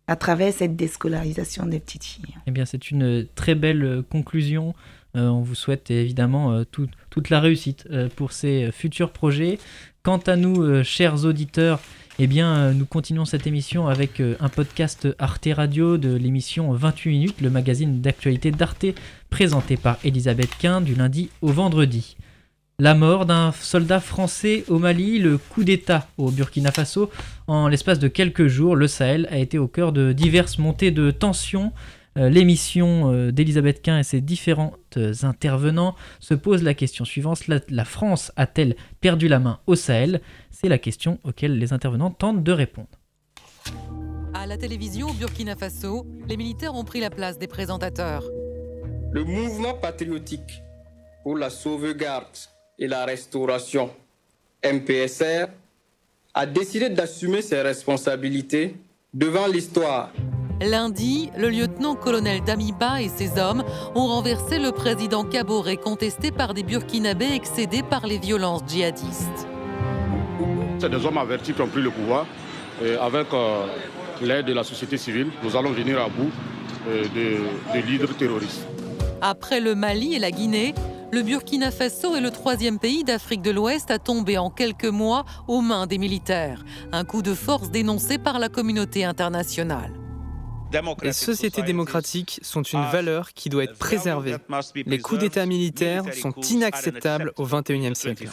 à 0.06 0.16
travers 0.16 0.52
cette 0.52 0.76
déscolarisation 0.76 1.64
des 1.64 1.80
petites 1.80 2.04
filles. 2.04 2.34
Eh 2.46 2.50
bien, 2.50 2.64
c'est 2.64 2.90
une 2.90 3.26
très 3.34 3.54
belle 3.54 4.02
conclusion. 4.10 4.74
Euh, 5.16 5.28
on 5.28 5.42
vous 5.42 5.54
souhaite 5.54 5.90
évidemment 5.90 6.52
euh, 6.52 6.64
tout- 6.64 6.88
toute 7.10 7.30
la 7.30 7.40
réussite 7.40 7.86
euh, 7.90 8.08
pour 8.14 8.32
ces 8.32 8.70
futurs 8.72 9.10
projets. 9.10 9.58
Quant 10.02 10.18
à 10.18 10.36
nous, 10.36 10.82
chers 10.84 11.24
auditeurs, 11.24 11.80
eh 12.18 12.26
bien, 12.26 12.72
nous 12.74 12.84
continuons 12.84 13.24
cette 13.24 13.46
émission 13.46 13.88
avec 13.88 14.20
un 14.20 14.48
podcast 14.50 15.08
Arte 15.18 15.48
Radio 15.50 15.96
de 15.96 16.14
l'émission 16.14 16.70
28 16.72 17.10
minutes, 17.10 17.40
le 17.40 17.48
magazine 17.48 18.02
d'actualité 18.02 18.50
d'Arte, 18.50 18.84
présenté 19.30 19.78
par 19.78 19.96
Elisabeth 20.04 20.50
Quint 20.58 20.82
du 20.82 20.94
lundi 20.94 21.30
au 21.40 21.48
vendredi. 21.48 22.16
La 22.78 22.94
mort 22.94 23.24
d'un 23.24 23.50
soldat 23.52 23.98
français 24.00 24.64
au 24.68 24.78
Mali, 24.78 25.18
le 25.20 25.38
coup 25.38 25.64
d'État 25.64 26.06
au 26.18 26.30
Burkina 26.30 26.70
Faso. 26.70 27.08
En 27.46 27.68
l'espace 27.68 27.98
de 27.98 28.08
quelques 28.08 28.48
jours, 28.48 28.76
le 28.76 28.88
Sahel 28.88 29.26
a 29.30 29.38
été 29.38 29.56
au 29.58 29.68
cœur 29.68 29.92
de 29.92 30.12
diverses 30.12 30.58
montées 30.58 30.90
de 30.90 31.10
tensions. 31.10 31.72
Euh, 32.16 32.28
L'émission 32.28 33.12
euh, 33.12 33.32
d'Elisabeth 33.32 33.82
Quint 33.82 33.98
et 33.98 34.02
ses 34.04 34.20
différentes 34.20 34.78
euh, 34.96 35.12
intervenants 35.22 35.96
se 36.20 36.34
pose 36.34 36.62
la 36.62 36.74
question 36.74 37.04
suivante. 37.04 37.48
La, 37.48 37.60
la 37.68 37.84
France 37.84 38.30
a-t-elle 38.36 38.76
perdu 39.00 39.26
la 39.26 39.40
main 39.40 39.60
au 39.66 39.74
Sahel? 39.74 40.20
C'est 40.50 40.68
la 40.68 40.78
question 40.78 41.18
auquel 41.24 41.58
les 41.58 41.72
intervenants 41.72 42.10
tentent 42.10 42.44
de 42.44 42.52
répondre. 42.52 42.88
À 44.32 44.46
la 44.46 44.56
télévision 44.56 45.08
au 45.08 45.12
Burkina 45.12 45.56
Faso, 45.56 46.06
les 46.28 46.36
militaires 46.36 46.74
ont 46.74 46.84
pris 46.84 47.00
la 47.00 47.10
place 47.10 47.38
des 47.38 47.48
présentateurs. 47.48 48.24
Le 49.12 49.24
mouvement 49.24 49.74
patriotique 49.74 50.62
pour 51.22 51.36
la 51.36 51.50
sauvegarde 51.50 52.26
et 52.78 52.86
la 52.86 53.04
restauration 53.04 53.90
MPSR 54.64 55.46
a 56.34 56.46
décidé 56.46 56.90
d'assumer 56.90 57.42
ses 57.42 57.62
responsabilités 57.62 58.76
devant 59.12 59.46
l'histoire. 59.46 60.12
Lundi, 60.60 61.30
le 61.36 61.50
lieutenant-colonel 61.50 62.42
Damiba 62.42 63.02
et 63.02 63.08
ses 63.08 63.38
hommes 63.38 63.64
ont 63.94 64.06
renversé 64.06 64.58
le 64.58 64.70
président 64.70 65.24
Kaboré 65.24 65.76
contesté 65.76 66.30
par 66.30 66.54
des 66.54 66.62
Burkinabés 66.62 67.32
excédés 67.34 67.82
par 67.82 68.06
les 68.06 68.18
violences 68.18 68.62
djihadistes. 68.66 69.48
C'est 70.78 70.90
des 70.90 71.04
hommes 71.04 71.18
avertis 71.18 71.52
qui 71.52 71.60
ont 71.60 71.66
pris 71.66 71.82
le 71.82 71.90
pouvoir. 71.90 72.26
Et 72.84 72.94
avec 72.94 73.32
euh, 73.32 73.66
l'aide 74.22 74.46
de 74.46 74.52
la 74.52 74.64
société 74.64 74.96
civile, 74.96 75.28
nous 75.42 75.56
allons 75.56 75.70
venir 75.70 76.00
à 76.00 76.08
bout 76.08 76.30
euh, 76.88 77.04
de, 77.14 77.78
de 77.78 77.86
leaders 77.86 78.16
terroristes. 78.16 78.66
Après 79.20 79.60
le 79.60 79.74
Mali 79.74 80.14
et 80.14 80.18
la 80.18 80.30
Guinée, 80.30 80.74
le 81.12 81.22
Burkina 81.22 81.70
Faso 81.70 82.16
est 82.16 82.20
le 82.20 82.30
troisième 82.30 82.78
pays 82.78 83.04
d'Afrique 83.04 83.42
de 83.42 83.50
l'Ouest 83.50 83.90
à 83.90 83.98
tomber 83.98 84.38
en 84.38 84.50
quelques 84.50 84.84
mois 84.84 85.24
aux 85.46 85.60
mains 85.60 85.86
des 85.86 85.98
militaires. 85.98 86.64
Un 86.92 87.04
coup 87.04 87.22
de 87.22 87.34
force 87.34 87.70
dénoncé 87.70 88.18
par 88.18 88.38
la 88.38 88.48
communauté 88.48 89.04
internationale. 89.04 90.03
Les 91.02 91.12
sociétés 91.12 91.62
démocratiques 91.62 92.40
sont 92.42 92.62
une 92.62 92.84
valeur 92.90 93.32
qui 93.32 93.48
doit 93.48 93.64
être 93.64 93.78
préservée. 93.78 94.36
Les 94.86 94.98
coups 94.98 95.20
d'État 95.20 95.46
militaires 95.46 96.04
sont 96.14 96.32
inacceptables 96.32 97.32
au 97.36 97.44
XXIe 97.44 97.94
siècle. 97.94 98.28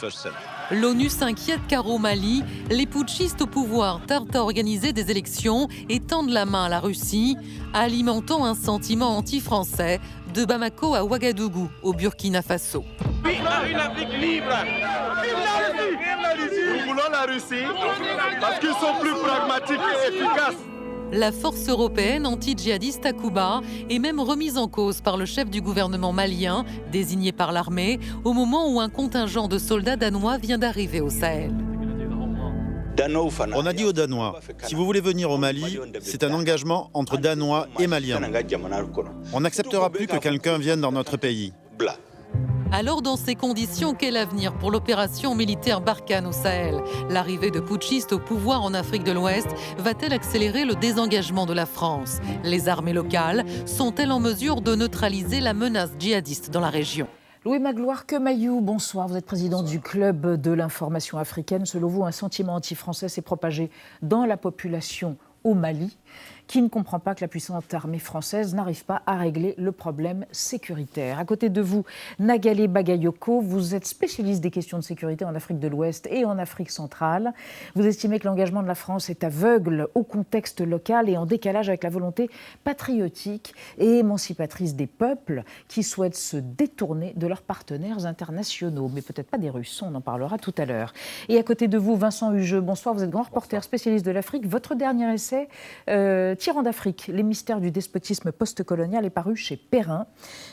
L'ONU 0.70 1.08
s'inquiète 1.08 1.60
car 1.68 1.88
au 1.88 1.98
Mali, 1.98 2.42
les 2.70 2.86
putschistes 2.86 3.42
au 3.42 3.46
pouvoir 3.46 4.00
tardent 4.06 4.34
à 4.34 4.40
organiser 4.40 4.92
des 4.92 5.10
élections 5.10 5.68
et 5.88 6.00
tendent 6.00 6.30
la 6.30 6.46
main 6.46 6.64
à 6.64 6.68
la 6.68 6.80
Russie, 6.80 7.36
alimentant 7.74 8.44
un 8.44 8.54
sentiment 8.54 9.16
anti-français 9.16 10.00
de 10.34 10.44
Bamako 10.44 10.94
à 10.94 11.04
Ouagadougou, 11.04 11.70
au 11.82 11.92
Burkina 11.92 12.42
Faso. 12.42 12.84
Vive 13.24 13.42
une 13.70 13.76
Afrique 13.76 14.08
libre 14.20 14.56
Vive 15.22 15.36
la 15.36 15.58
Russie 15.58 15.90
Vive 15.90 16.22
la 16.22 16.32
Russie 16.34 16.62
Nous 16.72 16.86
voulons 16.88 17.10
la 17.10 17.22
Russie 17.22 17.66
parce 18.40 18.58
qu'ils 18.58 18.70
sont 18.70 19.00
plus 19.00 19.14
pragmatiques 19.14 19.78
et 19.78 20.08
efficaces. 20.08 20.56
La 21.12 21.30
force 21.30 21.68
européenne 21.68 22.26
anti-djihadiste 22.26 23.02
Takuba 23.02 23.60
est 23.90 23.98
même 23.98 24.18
remise 24.18 24.56
en 24.56 24.66
cause 24.66 25.02
par 25.02 25.18
le 25.18 25.26
chef 25.26 25.50
du 25.50 25.60
gouvernement 25.60 26.10
malien, 26.10 26.64
désigné 26.90 27.32
par 27.32 27.52
l'armée, 27.52 28.00
au 28.24 28.32
moment 28.32 28.72
où 28.72 28.80
un 28.80 28.88
contingent 28.88 29.46
de 29.46 29.58
soldats 29.58 29.96
danois 29.96 30.38
vient 30.38 30.56
d'arriver 30.56 31.02
au 31.02 31.10
Sahel. 31.10 31.52
On 33.54 33.66
a 33.66 33.72
dit 33.74 33.84
aux 33.84 33.92
Danois, 33.92 34.40
si 34.64 34.74
vous 34.74 34.86
voulez 34.86 35.00
venir 35.02 35.30
au 35.30 35.36
Mali, 35.36 35.78
c'est 36.00 36.24
un 36.24 36.32
engagement 36.32 36.90
entre 36.94 37.18
Danois 37.18 37.66
et 37.78 37.86
Maliens. 37.86 38.20
On 39.34 39.40
n'acceptera 39.40 39.90
plus 39.90 40.06
que 40.06 40.16
quelqu'un 40.16 40.56
vienne 40.56 40.80
dans 40.80 40.92
notre 40.92 41.18
pays. 41.18 41.52
Alors, 42.74 43.02
dans 43.02 43.16
ces 43.16 43.34
conditions, 43.34 43.92
quel 43.92 44.16
avenir 44.16 44.54
pour 44.54 44.70
l'opération 44.70 45.34
militaire 45.34 45.82
Barkhane 45.82 46.26
au 46.26 46.32
Sahel? 46.32 46.82
L'arrivée 47.10 47.50
de 47.50 47.60
putschistes 47.60 48.14
au 48.14 48.18
pouvoir 48.18 48.62
en 48.62 48.72
Afrique 48.72 49.04
de 49.04 49.12
l'Ouest 49.12 49.46
va-t-elle 49.76 50.14
accélérer 50.14 50.64
le 50.64 50.74
désengagement 50.74 51.44
de 51.44 51.52
la 51.52 51.66
France? 51.66 52.20
Les 52.44 52.70
armées 52.70 52.94
locales 52.94 53.44
sont-elles 53.66 54.10
en 54.10 54.20
mesure 54.20 54.62
de 54.62 54.74
neutraliser 54.74 55.40
la 55.40 55.52
menace 55.52 55.90
djihadiste 55.98 56.50
dans 56.50 56.60
la 56.60 56.70
région? 56.70 57.08
Louis 57.44 57.58
Magloire 57.58 58.06
Kemayou, 58.06 58.62
bonsoir. 58.62 59.06
Vous 59.06 59.18
êtes 59.18 59.26
président 59.26 59.62
du 59.62 59.78
Club 59.78 60.40
de 60.40 60.50
l'information 60.50 61.18
africaine. 61.18 61.66
Selon 61.66 61.88
vous, 61.88 62.06
un 62.06 62.10
sentiment 62.10 62.54
anti-français 62.54 63.10
s'est 63.10 63.20
propagé 63.20 63.70
dans 64.00 64.24
la 64.24 64.38
population 64.38 65.18
au 65.44 65.52
Mali 65.52 65.98
qui 66.52 66.60
ne 66.60 66.68
comprend 66.68 66.98
pas 66.98 67.14
que 67.14 67.22
la 67.22 67.28
puissante 67.28 67.72
armée 67.72 67.98
française 67.98 68.54
n'arrive 68.54 68.84
pas 68.84 69.00
à 69.06 69.16
régler 69.16 69.54
le 69.56 69.72
problème 69.72 70.26
sécuritaire. 70.32 71.18
À 71.18 71.24
côté 71.24 71.48
de 71.48 71.62
vous, 71.62 71.86
Nagale 72.18 72.66
Bagayoko, 72.66 73.40
vous 73.40 73.74
êtes 73.74 73.86
spécialiste 73.86 74.42
des 74.42 74.50
questions 74.50 74.76
de 74.76 74.82
sécurité 74.82 75.24
en 75.24 75.34
Afrique 75.34 75.60
de 75.60 75.68
l'Ouest 75.68 76.06
et 76.10 76.26
en 76.26 76.36
Afrique 76.36 76.70
centrale. 76.70 77.32
Vous 77.74 77.86
estimez 77.86 78.18
que 78.18 78.28
l'engagement 78.28 78.62
de 78.62 78.68
la 78.68 78.74
France 78.74 79.08
est 79.08 79.24
aveugle 79.24 79.88
au 79.94 80.02
contexte 80.02 80.60
local 80.60 81.08
et 81.08 81.16
en 81.16 81.24
décalage 81.24 81.70
avec 81.70 81.84
la 81.84 81.88
volonté 81.88 82.28
patriotique 82.64 83.54
et 83.78 84.00
émancipatrice 84.00 84.74
des 84.74 84.86
peuples 84.86 85.44
qui 85.68 85.82
souhaitent 85.82 86.16
se 86.16 86.36
détourner 86.36 87.14
de 87.16 87.26
leurs 87.26 87.40
partenaires 87.40 88.04
internationaux, 88.04 88.90
mais 88.92 89.00
peut-être 89.00 89.30
pas 89.30 89.38
des 89.38 89.48
Russes, 89.48 89.80
on 89.80 89.94
en 89.94 90.02
parlera 90.02 90.36
tout 90.36 90.54
à 90.58 90.66
l'heure. 90.66 90.92
Et 91.30 91.38
à 91.38 91.42
côté 91.42 91.66
de 91.66 91.78
vous, 91.78 91.96
Vincent 91.96 92.30
Hugeux, 92.34 92.60
bonsoir, 92.60 92.94
vous 92.94 93.02
êtes 93.02 93.08
grand 93.08 93.22
reporter 93.22 93.64
spécialiste 93.64 94.04
de 94.04 94.10
l'Afrique. 94.10 94.46
Votre 94.46 94.74
dernier 94.74 95.14
essai, 95.14 95.48
euh, 95.88 96.34
Tyran 96.42 96.64
d'Afrique, 96.64 97.06
les 97.06 97.22
mystères 97.22 97.60
du 97.60 97.70
despotisme 97.70 98.32
postcolonial 98.32 99.04
est 99.04 99.10
paru 99.10 99.36
chez 99.36 99.56
Perrin. 99.56 100.08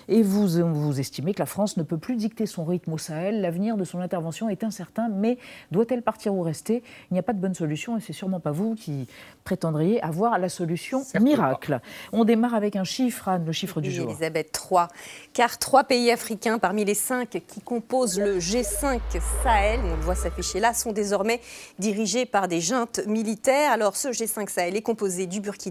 Et 0.07 0.21
vous, 0.21 0.47
vous 0.47 0.99
estimez 0.99 1.33
que 1.33 1.39
la 1.39 1.47
France 1.47 1.77
ne 1.77 1.81
peut 1.81 1.97
plus 1.97 2.15
dicter 2.15 2.45
son 2.45 2.63
rythme 2.63 2.93
au 2.93 2.99
Sahel. 2.99 3.41
L'avenir 3.41 3.75
de 3.75 3.83
son 3.83 3.99
intervention 3.99 4.49
est 4.49 4.63
incertain, 4.63 5.09
mais 5.09 5.39
doit-elle 5.71 6.03
partir 6.03 6.35
ou 6.35 6.43
rester? 6.43 6.83
Il 7.09 7.15
n'y 7.15 7.19
a 7.19 7.23
pas 7.23 7.33
de 7.33 7.39
bonne 7.39 7.55
solution 7.55 7.97
et 7.97 8.01
c'est 8.01 8.13
sûrement 8.13 8.39
pas 8.39 8.51
vous 8.51 8.75
qui 8.75 9.07
prétendriez 9.43 9.99
avoir 10.03 10.37
la 10.37 10.47
solution 10.47 11.03
miracle. 11.19 11.79
On 12.11 12.23
démarre 12.23 12.53
avec 12.53 12.75
un 12.75 12.83
chiffre, 12.83 13.27
Anne, 13.27 13.45
le 13.47 13.51
chiffre 13.51 13.81
du 13.81 13.89
Oui, 13.89 13.95
jour. 13.95 14.11
Elisabeth 14.11 14.51
3. 14.51 14.89
Car 15.33 15.57
trois 15.57 15.85
pays 15.85 16.11
africains 16.11 16.59
parmi 16.59 16.85
les 16.85 16.93
cinq 16.93 17.41
qui 17.47 17.61
composent 17.61 18.19
le 18.19 18.37
G5 18.37 18.99
Sahel, 19.41 19.79
on 19.83 19.95
le 19.95 20.01
voit 20.03 20.13
s'afficher 20.13 20.59
là, 20.59 20.75
sont 20.75 20.91
désormais 20.91 21.41
dirigés 21.79 22.27
par 22.27 22.47
des 22.47 22.61
juntes 22.61 22.99
militaires. 23.07 23.71
Alors 23.71 23.95
ce 23.95 24.09
G5 24.09 24.49
Sahel 24.49 24.75
est 24.75 24.83
composé 24.83 25.25
du 25.25 25.41
Burkina 25.41 25.68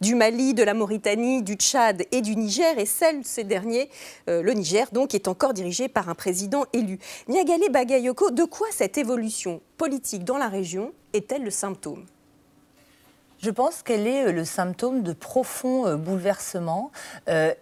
Du 0.00 0.14
Mali, 0.14 0.54
de 0.54 0.62
la 0.62 0.74
Mauritanie, 0.74 1.42
du 1.42 1.54
Tchad 1.54 2.04
et 2.12 2.20
du 2.20 2.36
Niger. 2.36 2.78
Et 2.78 2.86
celle, 2.86 3.24
ces 3.24 3.44
derniers, 3.44 3.90
euh, 4.28 4.42
le 4.42 4.52
Niger, 4.52 4.88
donc, 4.92 5.14
est 5.14 5.28
encore 5.28 5.54
dirigé 5.54 5.88
par 5.88 6.08
un 6.08 6.14
président 6.14 6.64
élu. 6.72 6.98
Niagale 7.28 7.70
Bagayoko, 7.70 8.30
de 8.30 8.44
quoi 8.44 8.68
cette 8.70 8.98
évolution 8.98 9.60
politique 9.76 10.24
dans 10.24 10.38
la 10.38 10.48
région 10.48 10.92
est-elle 11.12 11.44
le 11.44 11.50
symptôme? 11.50 12.04
Je 13.38 13.50
pense 13.50 13.82
qu'elle 13.82 14.06
est 14.06 14.26
euh, 14.26 14.32
le 14.32 14.44
symptôme 14.44 15.02
de 15.02 15.12
profonds 15.12 15.86
euh, 15.86 15.96
bouleversements 15.96 16.90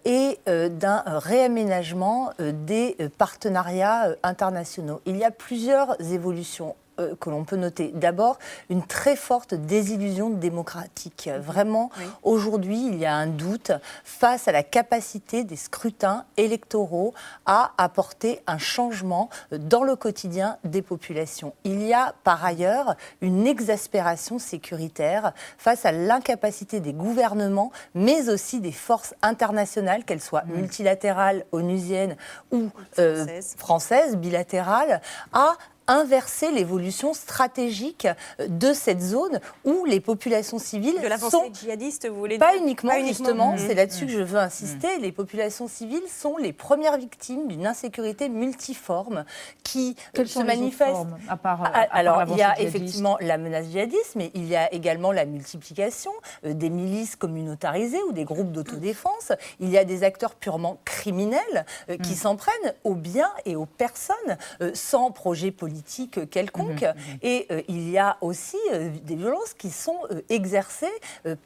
et 0.05 0.39
d'un 0.47 1.03
réaménagement 1.07 2.31
des 2.39 2.97
partenariats 3.19 4.15
internationaux. 4.23 5.01
Il 5.07 5.17
y 5.17 5.25
a 5.25 5.31
plusieurs 5.31 6.01
évolutions 6.13 6.75
euh, 7.01 7.15
que 7.21 7.31
l'on 7.31 7.45
peut 7.45 7.57
noter. 7.57 7.93
D'abord, 7.95 8.39
une 8.69 8.83
très 8.83 9.17
forte 9.17 9.55
désillusion 9.55 10.31
démocratique. 10.31 11.31
Vraiment, 11.41 11.91
aujourd'hui, 12.23 12.87
il 12.87 12.99
y 12.99 13.07
a 13.07 13.15
un 13.15 13.27
doute 13.27 13.73
face 14.05 14.49
à 14.49 14.53
la 14.53 14.63
capacité 14.63 15.45
des 15.45 15.57
scrutins 15.57 16.25
électoraux 16.37 17.15
à 17.47 17.73
apporter 17.79 18.43
un 18.47 18.59
changement 18.59 19.31
dans 19.53 19.85
le 19.85 19.97
quotidien 19.97 20.59
des 20.65 20.83
populations. 20.83 21.55
Il 21.65 21.83
y 21.83 21.95
a 21.95 22.15
par 22.25 22.45
ailleurs 22.45 22.97
une 23.21 23.47
exaspération 23.47 24.39
sécuritaire 24.39 25.33
face 25.59 25.87
à 25.87 25.93
l'incapacité 25.93 26.81
des 26.81 26.93
gouvernements, 26.93 27.73
mais 27.95 28.29
aussi 28.29 28.61
des 28.61 28.73
forces 28.73 29.15
internationales, 29.23 30.05
qu'elles 30.05 30.21
soient 30.21 30.45
multilatérales, 30.47 31.45
onusiennes 31.53 32.17
ou 32.51 32.69
euh, 32.99 33.41
françaises, 33.57 34.17
bilatérales, 34.17 35.01
à 35.33 35.57
inverser 35.87 36.51
l'évolution 36.51 37.15
stratégique 37.15 38.07
de 38.49 38.73
cette 38.73 39.01
zone 39.01 39.41
où 39.65 39.85
les 39.85 40.01
populations 40.01 40.59
civiles 40.59 40.95
De 41.01 41.29
sont 41.31 41.51
djihadiste, 41.53 42.09
vous 42.09 42.17
voulez 42.17 42.39
pas 42.39 42.53
dire 42.53 42.63
uniquement, 42.63 42.91
Pas 42.91 42.99
uniquement. 43.01 43.27
justement, 43.27 43.55
c'est 43.59 43.75
là-dessus 43.75 44.07
que 44.07 44.13
je 44.13 44.23
veux 44.23 44.39
insister, 44.39 44.99
les 45.01 45.13
populations 45.13 45.69
civiles 45.69 46.03
sont 46.09 46.37
les 46.37 46.53
premières 46.53 46.97
victimes 46.99 47.49
d'une 47.49 47.67
insécurité 47.67 48.29
multiforme 48.29 49.25
qui 49.63 49.97
euh, 49.99 50.11
Quelles 50.15 50.29
se 50.29 50.35
sont 50.35 50.43
les 50.43 50.49
autres 50.53 50.59
manifeste. 50.61 50.91
formes, 50.91 51.19
à 51.29 51.37
part- 51.37 51.61
Ah, 51.65 51.67
à 51.67 51.87
part 51.87 51.97
Alors, 51.97 52.23
il 52.29 52.37
y 52.37 52.43
a 52.43 52.55
djihadiste 52.55 52.61
effectivement 52.77 53.17
la 53.21 53.39
menace 53.39 53.67
djihadiste, 53.67 54.15
mais 54.17 54.31
il 54.35 54.47
y 54.49 54.57
a 54.57 54.73
également 54.73 55.13
la 55.13 55.25
multiplication 55.25 56.13
euh, 56.45 56.55
des 56.55 56.71
milices 56.71 57.17
communautarisées 57.17 58.03
ou 58.09 58.13
des 58.13 58.25
groupes 58.25 58.53
d'autodéfense. 58.53 59.33
Il 59.61 59.69
y 59.69 59.79
a 59.79 59.85
des 59.85 60.05
acteurs 60.05 60.35
purement 60.35 60.79
criminels 60.85 61.67
euh, 61.91 61.97
qui 61.99 62.15
s'en 62.15 62.37
prennent 62.37 62.75
aux 62.85 62.95
biens 62.95 63.31
et 63.45 63.57
aux 63.57 63.67
personnes 63.67 64.15
euh, 64.61 64.71
sans 64.75 65.11
projet 65.11 65.51
politique 65.51 65.72
politique 65.73 66.31
quelconque. 66.31 66.85
Et 67.23 67.49
il 67.69 67.91
y 67.91 67.99
a 67.99 68.17
aussi 68.21 68.59
des 69.05 69.17
violences 69.17 69.55
qui 69.55 69.71
sont 69.71 69.99
exercées 70.29 70.93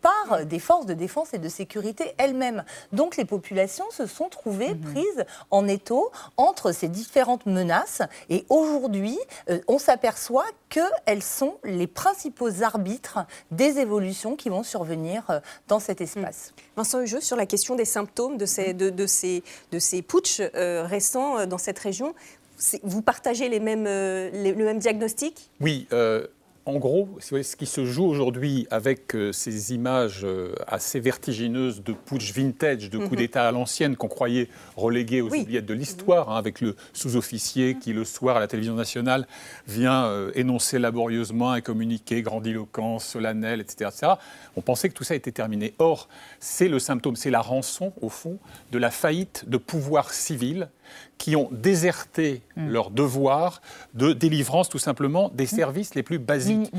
par 0.03 0.45
des 0.45 0.59
forces 0.59 0.87
de 0.87 0.95
défense 0.95 1.33
et 1.35 1.39
de 1.39 1.49
sécurité 1.49 2.15
elles-mêmes. 2.19 2.65
Donc 2.93 3.17
les 3.17 3.25
populations 3.25 3.85
se 3.91 4.07
sont 4.07 4.29
trouvées 4.29 4.75
prises 4.75 5.25
en 5.51 5.69
étau 5.69 6.11
entre 6.37 6.73
ces 6.73 6.89
différentes 6.89 7.47
menaces. 7.47 8.03
Et 8.29 8.45
aujourd'hui, 8.49 9.19
on 9.69 9.79
s'aperçoit 9.79 10.47
qu'elles 10.69 11.23
sont 11.23 11.59
les 11.65 11.87
principaux 11.87 12.63
arbitres 12.63 13.21
des 13.51 13.79
évolutions 13.79 14.37
qui 14.37 14.49
vont 14.49 14.63
survenir 14.63 15.25
euh, 15.31 15.41
dans 15.69 15.79
cet 15.79 16.01
espace. 16.01 16.53
Vincent 16.77 17.01
Hugeux, 17.01 17.21
sur 17.21 17.37
la 17.37 17.47
question 17.47 17.77
des 17.77 17.85
symptômes 17.85 18.37
de 18.37 18.47
ces, 18.47 18.75
de, 18.75 19.07
ces, 19.07 19.43
de 19.73 19.79
ces 19.79 20.03
putsch 20.03 20.41
euh, 20.41 20.85
récents 20.85 21.39
euh, 21.39 21.47
dans 21.47 21.59
cette 21.59 21.79
région, 21.79 22.15
vous 22.83 23.03
partagez 23.03 23.49
les 23.49 23.61
mêmes, 23.61 23.85
le 23.85 24.55
même 24.55 24.79
diagnostic? 24.79 25.51
Oui, 25.61 25.87
en 26.69 26.81
gros, 26.81 27.09
ce 27.21 27.55
qui 27.55 27.65
se 27.65 27.85
joue 27.85 28.05
aujourd'hui 28.05 28.67
avec 28.73 29.15
euh, 29.15 29.31
ces 29.31 29.73
images 29.73 30.23
euh, 30.25 30.53
assez 30.67 30.99
vertigineuses 30.99 31.85
de 31.85 31.93
putsch 31.93 32.33
vintage, 32.33 32.91
de 32.91 32.99
coups 32.99 33.13
mhm. 33.13 33.19
d'État 33.19 33.47
à 33.47 33.53
l'ancienne 33.53 33.95
qu'on 33.95 34.09
croyait 34.09 34.49
relégués 34.77 35.21
aux 35.21 35.33
oubliettes 35.33 35.65
de 35.65 35.75
l'histoire, 35.75 36.29
hein, 36.29 36.37
avec 36.37 36.61
le 36.61 36.75
sous-officier 36.93 37.77
qui, 37.79 37.93
le 37.93 38.05
soir, 38.05 38.37
à 38.37 38.41
la 38.41 38.49
télévision 38.49 38.75
nationale, 38.75 39.29
vient 39.69 40.07
euh, 40.07 40.33
énoncer 40.35 40.81
laborieusement 40.81 41.53
un 41.53 41.61
communiqué 41.61 42.21
grandiloquent, 42.23 42.99
solennel, 42.99 43.61
etc., 43.61 43.91
etc., 43.93 44.13
On 44.57 44.61
pensait 44.61 44.89
que 44.89 44.95
tout 44.95 45.05
ça 45.05 45.15
était 45.15 45.31
terminé. 45.31 45.73
Or, 45.79 46.09
c'est 46.41 46.69
le 46.69 46.81
symptôme, 46.81 47.15
c'est 47.15 47.31
la 47.31 47.43
rançon, 47.43 47.93
au 48.03 48.09
fond, 48.09 48.39
de 48.73 48.79
la 48.79 48.91
faillite 48.91 49.49
de 49.49 49.57
pouvoir 49.57 50.13
civil 50.13 50.69
qui 51.19 51.37
ont 51.37 51.49
déserté 51.51 52.43
mm. 52.57 52.69
leur 52.69 52.91
devoir 52.91 53.61
de 53.95 54.13
délivrance 54.13 54.69
tout 54.69 54.79
simplement 54.79 55.31
des 55.31 55.45
mm. 55.45 55.49
services 55.49 55.95
les 55.95 56.03
plus 56.03 56.19
basiques. 56.19 56.73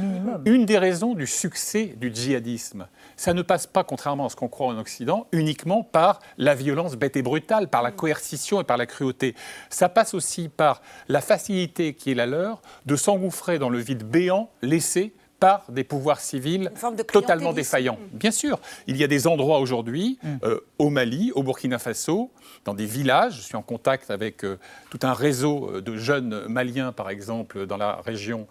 Une 0.46 0.66
des 0.66 0.78
raisons 0.78 1.14
du 1.14 1.28
succès 1.28 1.96
du 1.98 2.14
djihadisme, 2.14 2.88
ça 3.16 3.34
ne 3.34 3.42
passe 3.42 3.68
pas, 3.68 3.84
contrairement 3.84 4.28
à 4.28 4.30
ce 4.30 4.36
qu'on 4.36 4.48
croit 4.48 4.68
en 4.68 4.78
Occident, 4.78 5.28
uniquement 5.32 5.84
par 5.84 6.20
la 6.38 6.56
violence 6.56 6.96
bête 6.96 7.18
et 7.18 7.22
brutale, 7.22 7.68
par 7.68 7.82
la 7.82 7.92
mm. 7.92 7.96
coercition 7.96 8.62
et 8.62 8.64
par 8.64 8.78
la 8.78 8.86
cruauté. 8.86 9.36
Ça 9.70 9.90
passe 9.90 10.14
aussi 10.14 10.50
par 10.50 10.82
la 11.08 11.22
facilité 11.22 11.94
qui 11.94 12.12
est 12.12 12.16
la 12.16 12.26
leur 12.26 12.62
de 12.86 12.96
s'engouffrer 12.96 13.60
dans 13.60 13.70
le 13.70 13.80
vide 13.80 14.04
béant 14.04 14.50
laissé 14.62 15.14
par 15.40 15.66
des 15.70 15.84
pouvoirs 15.84 16.20
civils 16.20 16.72
totalement 17.12 17.54
défaillants. 17.54 18.00
Bien 18.12 18.32
sûr, 18.32 18.60
il 18.88 18.98
y 18.98 19.04
a 19.04 19.08
des 19.08 19.28
endroits 19.28 19.60
aujourd'hui, 19.60 20.18
mm. 20.24 20.28
euh, 20.44 20.60
au 20.80 20.90
Mali, 20.90 21.32
au 21.36 21.44
Burkina 21.44 21.80
Faso, 21.80 22.32
dans 22.66 22.74
des 22.74 22.86
villages, 22.86 23.38
je 23.38 23.42
suis 23.42 23.56
en 23.56 23.62
contact 23.62 24.10
avec 24.10 24.44
euh, 24.44 24.58
tout 24.90 25.00
un 25.04 25.14
réseau 25.14 25.70
euh, 25.70 25.82
de 25.82 25.96
jeunes 25.96 26.48
maliens, 26.48 26.92
par 26.92 27.10
exemple, 27.10 27.66
dans 27.66 27.78
la 27.78 28.02
région 28.02 28.48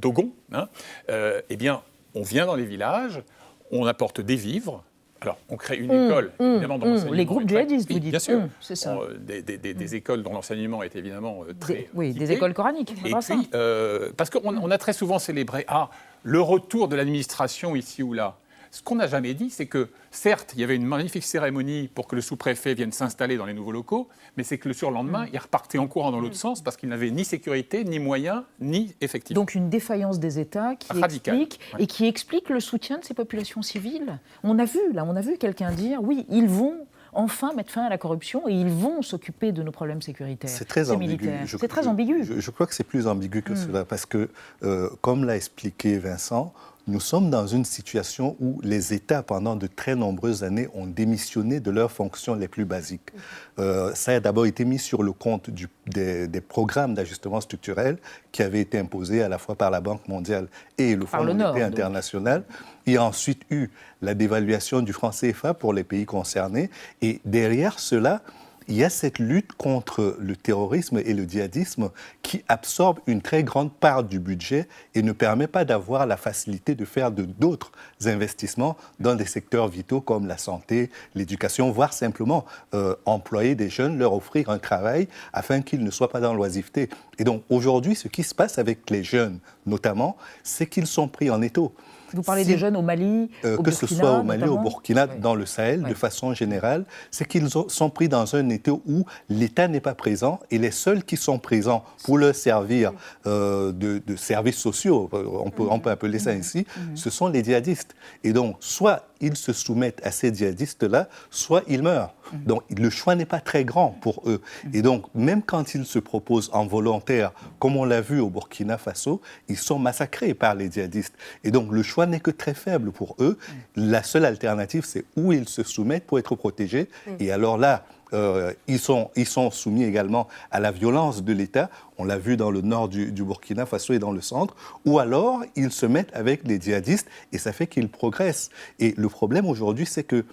d'Ogon, 0.00 0.32
hein, 0.52 0.68
eh 1.08 1.56
bien, 1.56 1.82
on 2.14 2.22
vient 2.22 2.46
dans 2.46 2.54
les 2.54 2.64
villages, 2.64 3.22
on 3.70 3.86
apporte 3.86 4.20
des 4.20 4.36
vivres, 4.36 4.84
alors, 5.22 5.38
on 5.50 5.56
crée 5.56 5.76
une 5.76 5.88
mmh, 5.88 6.06
école, 6.06 6.32
mmh, 6.40 6.44
évidemment, 6.44 6.78
dont 6.78 6.94
mmh, 6.94 7.12
Les 7.14 7.24
groupes 7.26 7.46
djihadistes, 7.46 7.92
vous 7.92 7.98
dites 7.98 8.10
Bien 8.10 8.18
sûr. 8.18 8.40
c'est 8.60 8.74
ça. 8.74 8.98
des, 9.18 9.42
des, 9.42 9.94
écoles 9.94 10.22
dont 10.22 10.32
l'enseignement 10.32 10.82
est 10.82 10.96
évidemment 10.96 11.44
euh, 11.46 11.52
très. 11.58 11.88
oui, 11.94 12.14
des 12.14 12.32
écoles 12.32 12.54
coraniques. 12.54 12.92
Et 12.92 12.94
puis, 12.94 13.50
euh, 13.54 14.10
parce 14.16 14.30
qu'on 14.30 14.70
a 14.70 14.78
très 14.78 14.94
souvent 14.94 15.18
célébré 15.18 15.64
ah, 15.68 15.90
le 16.22 16.40
retour 16.40 16.88
de 16.88 16.96
l'administration 16.96 17.76
ici 17.76 18.02
ou 18.02 18.14
là. 18.14 18.36
Ce 18.70 18.82
qu'on 18.82 18.96
n'a 18.96 19.08
jamais 19.08 19.34
dit, 19.34 19.50
c'est 19.50 19.66
que, 19.66 19.88
certes, 20.10 20.52
il 20.54 20.60
y 20.60 20.64
avait 20.64 20.76
une 20.76 20.86
magnifique 20.86 21.24
cérémonie 21.24 21.88
pour 21.88 22.06
que 22.06 22.14
le 22.14 22.22
sous-préfet 22.22 22.74
vienne 22.74 22.92
s'installer 22.92 23.36
dans 23.36 23.46
les 23.46 23.52
nouveaux 23.52 23.72
locaux, 23.72 24.08
mais 24.36 24.44
c'est 24.44 24.58
que 24.58 24.68
le 24.68 24.74
surlendemain, 24.74 25.24
mm. 25.24 25.30
il 25.32 25.38
repartait 25.38 25.78
en 25.78 25.88
courant 25.88 26.12
dans 26.12 26.20
l'autre 26.20 26.34
mm. 26.34 26.38
sens 26.38 26.62
parce 26.62 26.76
qu'il 26.76 26.88
n'avait 26.88 27.10
ni 27.10 27.24
sécurité, 27.24 27.84
ni 27.84 27.98
moyens, 27.98 28.42
ni 28.60 28.94
effectifs. 29.00 29.34
Donc 29.34 29.54
une 29.54 29.70
défaillance 29.70 30.20
des 30.20 30.38
États 30.38 30.76
qui 30.76 30.96
explique, 30.98 31.60
et 31.78 31.86
qui 31.86 32.06
explique 32.06 32.48
le 32.48 32.60
soutien 32.60 32.98
de 32.98 33.04
ces 33.04 33.14
populations 33.14 33.62
civiles. 33.62 34.18
On 34.44 34.58
a 34.58 34.64
vu, 34.64 34.92
là, 34.92 35.04
on 35.04 35.16
a 35.16 35.20
vu 35.20 35.36
quelqu'un 35.36 35.72
dire, 35.72 36.00
oui, 36.02 36.24
ils 36.28 36.48
vont 36.48 36.86
enfin 37.12 37.52
mettre 37.54 37.72
fin 37.72 37.84
à 37.84 37.88
la 37.88 37.98
corruption 37.98 38.48
et 38.48 38.52
ils 38.52 38.70
vont 38.70 39.02
s'occuper 39.02 39.52
de 39.52 39.62
nos 39.62 39.72
problèmes 39.72 40.02
sécuritaires. 40.02 40.50
C'est 40.50 40.64
très 40.64 40.90
ambigu. 40.90 41.28
C'est 41.46 41.68
très 41.68 41.86
ambigu. 41.86 42.24
Je, 42.24 42.50
crois 42.50 42.66
que 42.66 42.74
c'est 42.74 42.84
plus 42.84 43.06
ambigu 43.06 43.42
que 43.42 43.52
mm. 43.52 43.56
cela 43.56 43.84
parce 43.84 44.06
que, 44.06 44.28
euh, 44.62 44.88
comme 45.00 45.24
l'a 45.24 45.36
expliqué 45.36 45.98
Vincent, 45.98 46.52
nous 46.86 47.00
sommes 47.00 47.30
dans 47.30 47.46
une 47.46 47.64
situation 47.64 48.36
où 48.40 48.60
les 48.62 48.92
États, 48.92 49.22
pendant 49.22 49.56
de 49.56 49.66
très 49.66 49.94
nombreuses 49.94 50.42
années, 50.42 50.68
ont 50.74 50.86
démissionné 50.86 51.60
de 51.60 51.70
leurs 51.70 51.90
fonctions 51.90 52.34
les 52.34 52.48
plus 52.48 52.64
basiques. 52.64 53.10
Euh, 53.58 53.94
ça 53.94 54.12
a 54.12 54.20
d'abord 54.20 54.46
été 54.46 54.64
mis 54.64 54.78
sur 54.78 55.02
le 55.02 55.12
compte 55.12 55.50
des, 55.86 56.40
programmes 56.40 56.94
d'ajustement 56.94 57.40
structurel 57.40 57.98
qui 58.32 58.42
avaient 58.42 58.60
été 58.60 58.78
imposés 58.78 59.22
à 59.22 59.28
la 59.28 59.38
fois 59.38 59.54
par 59.54 59.70
la 59.70 59.80
Banque 59.80 60.06
mondiale 60.08 60.48
et 60.78 60.96
le 60.96 61.06
Fonds 61.06 61.24
monétaire 61.24 61.66
international. 61.66 62.44
Il 62.86 62.94
y 62.94 62.96
a 62.96 63.04
ensuite 63.04 63.42
eu 63.50 63.68
la 64.02 64.14
dévaluation 64.14 64.80
du 64.80 64.92
franc 64.92 65.10
CFA 65.10 65.54
pour 65.54 65.72
les 65.72 65.84
pays 65.84 66.06
concernés. 66.06 66.70
Et 67.02 67.20
derrière 67.24 67.78
cela, 67.78 68.22
il 68.70 68.76
y 68.76 68.84
a 68.84 68.88
cette 68.88 69.18
lutte 69.18 69.52
contre 69.54 70.16
le 70.20 70.36
terrorisme 70.36 70.98
et 71.04 71.12
le 71.12 71.24
djihadisme 71.24 71.90
qui 72.22 72.44
absorbe 72.46 73.00
une 73.08 73.20
très 73.20 73.42
grande 73.42 73.72
part 73.72 74.04
du 74.04 74.20
budget 74.20 74.68
et 74.94 75.02
ne 75.02 75.10
permet 75.10 75.48
pas 75.48 75.64
d'avoir 75.64 76.06
la 76.06 76.16
facilité 76.16 76.76
de 76.76 76.84
faire 76.84 77.10
d'autres 77.10 77.72
investissements 78.06 78.76
dans 79.00 79.16
des 79.16 79.26
secteurs 79.26 79.66
vitaux 79.66 80.00
comme 80.00 80.28
la 80.28 80.38
santé, 80.38 80.90
l'éducation, 81.16 81.72
voire 81.72 81.92
simplement 81.92 82.44
euh, 82.72 82.94
employer 83.06 83.56
des 83.56 83.68
jeunes, 83.68 83.98
leur 83.98 84.14
offrir 84.14 84.50
un 84.50 84.58
travail 84.58 85.08
afin 85.32 85.62
qu'ils 85.62 85.82
ne 85.82 85.90
soient 85.90 86.08
pas 86.08 86.20
dans 86.20 86.32
l'oisiveté. 86.32 86.88
Et 87.18 87.24
donc 87.24 87.42
aujourd'hui, 87.50 87.96
ce 87.96 88.06
qui 88.06 88.22
se 88.22 88.36
passe 88.36 88.58
avec 88.58 88.88
les 88.88 89.02
jeunes 89.02 89.40
notamment, 89.66 90.16
c'est 90.44 90.66
qu'ils 90.66 90.86
sont 90.86 91.08
pris 91.08 91.28
en 91.28 91.42
étau. 91.42 91.74
Vous 92.14 92.22
parlez 92.22 92.44
des 92.44 92.58
jeunes 92.58 92.76
au 92.76 92.82
Mali, 92.82 93.30
euh, 93.44 93.56
au 93.56 93.62
Que 93.62 93.70
ce 93.70 93.86
soit 93.86 94.18
au 94.18 94.22
Mali, 94.22 94.44
au 94.44 94.58
Burkina, 94.58 95.06
dans 95.06 95.34
le 95.34 95.46
Sahel, 95.46 95.82
de 95.82 95.94
façon 95.94 96.34
générale, 96.34 96.84
c'est 97.10 97.26
qu'ils 97.26 97.48
sont 97.50 97.90
pris 97.90 98.08
dans 98.08 98.34
un 98.34 98.48
état 98.48 98.72
où 98.72 99.04
l'État 99.28 99.68
n'est 99.68 99.80
pas 99.80 99.94
présent 99.94 100.40
et 100.50 100.58
les 100.58 100.70
seuls 100.70 101.04
qui 101.04 101.16
sont 101.16 101.38
présents 101.38 101.84
pour 102.04 102.18
leur 102.18 102.34
servir 102.34 102.92
euh, 103.26 103.72
de, 103.72 104.00
services 104.16 104.56
sociaux, 104.56 105.08
on 105.12 105.50
peut, 105.50 105.66
on 105.70 105.78
peut 105.78 105.90
appeler 105.90 106.18
ça 106.18 106.30
ainsi, 106.30 106.66
ce 106.94 107.10
sont 107.10 107.28
les 107.28 107.42
djihadistes. 107.44 107.94
Et 108.24 108.32
donc, 108.32 108.56
soit 108.60 109.06
ils 109.20 109.36
se 109.36 109.52
soumettent 109.52 110.00
à 110.04 110.10
ces 110.10 110.34
djihadistes-là, 110.34 111.08
soit 111.30 111.62
ils 111.68 111.82
meurent. 111.82 112.14
Donc 112.32 112.62
le 112.76 112.90
choix 112.90 113.14
n'est 113.14 113.26
pas 113.26 113.40
très 113.40 113.64
grand 113.64 113.90
pour 114.00 114.22
eux. 114.26 114.40
Et 114.72 114.82
donc 114.82 115.04
même 115.14 115.42
quand 115.42 115.74
ils 115.74 115.84
se 115.84 115.98
proposent 115.98 116.50
en 116.52 116.66
volontaire, 116.66 117.32
comme 117.58 117.76
on 117.76 117.84
l'a 117.84 118.00
vu 118.00 118.20
au 118.20 118.30
Burkina 118.30 118.78
Faso, 118.78 119.20
ils 119.48 119.58
sont 119.58 119.78
massacrés 119.78 120.34
par 120.34 120.54
les 120.54 120.70
djihadistes. 120.70 121.14
Et 121.44 121.50
donc 121.50 121.72
le 121.72 121.82
choix 121.82 122.06
n'est 122.06 122.20
que 122.20 122.30
très 122.30 122.54
faible 122.54 122.92
pour 122.92 123.16
eux. 123.20 123.38
La 123.76 124.02
seule 124.02 124.24
alternative, 124.24 124.84
c'est 124.84 125.04
où 125.16 125.32
ils 125.32 125.48
se 125.48 125.62
soumettent 125.62 126.06
pour 126.06 126.18
être 126.18 126.34
protégés. 126.34 126.88
Et 127.18 127.32
alors 127.32 127.58
là, 127.58 127.84
euh, 128.12 128.52
ils, 128.66 128.78
sont, 128.78 129.10
ils 129.16 129.26
sont 129.26 129.50
soumis 129.50 129.84
également 129.84 130.26
à 130.50 130.60
la 130.60 130.72
violence 130.72 131.22
de 131.22 131.32
l'État. 131.32 131.70
On 131.98 132.04
l'a 132.04 132.18
vu 132.18 132.36
dans 132.36 132.50
le 132.50 132.60
nord 132.60 132.88
du, 132.88 133.10
Burkina 133.12 133.66
Faso 133.66 133.92
et 133.92 133.98
dans 133.98 134.12
le 134.12 134.20
centre. 134.20 134.56
Ou 134.84 134.98
alors, 134.98 135.42
ils 135.56 135.70
se 135.70 135.86
mettent 135.86 136.14
avec 136.14 136.46
les 136.46 136.60
djihadistes 136.60 137.06
et 137.32 137.38
ça 137.38 137.52
fait 137.52 137.66
qu'ils 137.66 137.88
progressent. 137.88 138.50
Et 138.78 138.94
le 138.96 139.08
problème 139.08 139.46
aujourd'hui, 139.46 139.86
c'est 139.86 140.04
que 140.04 140.24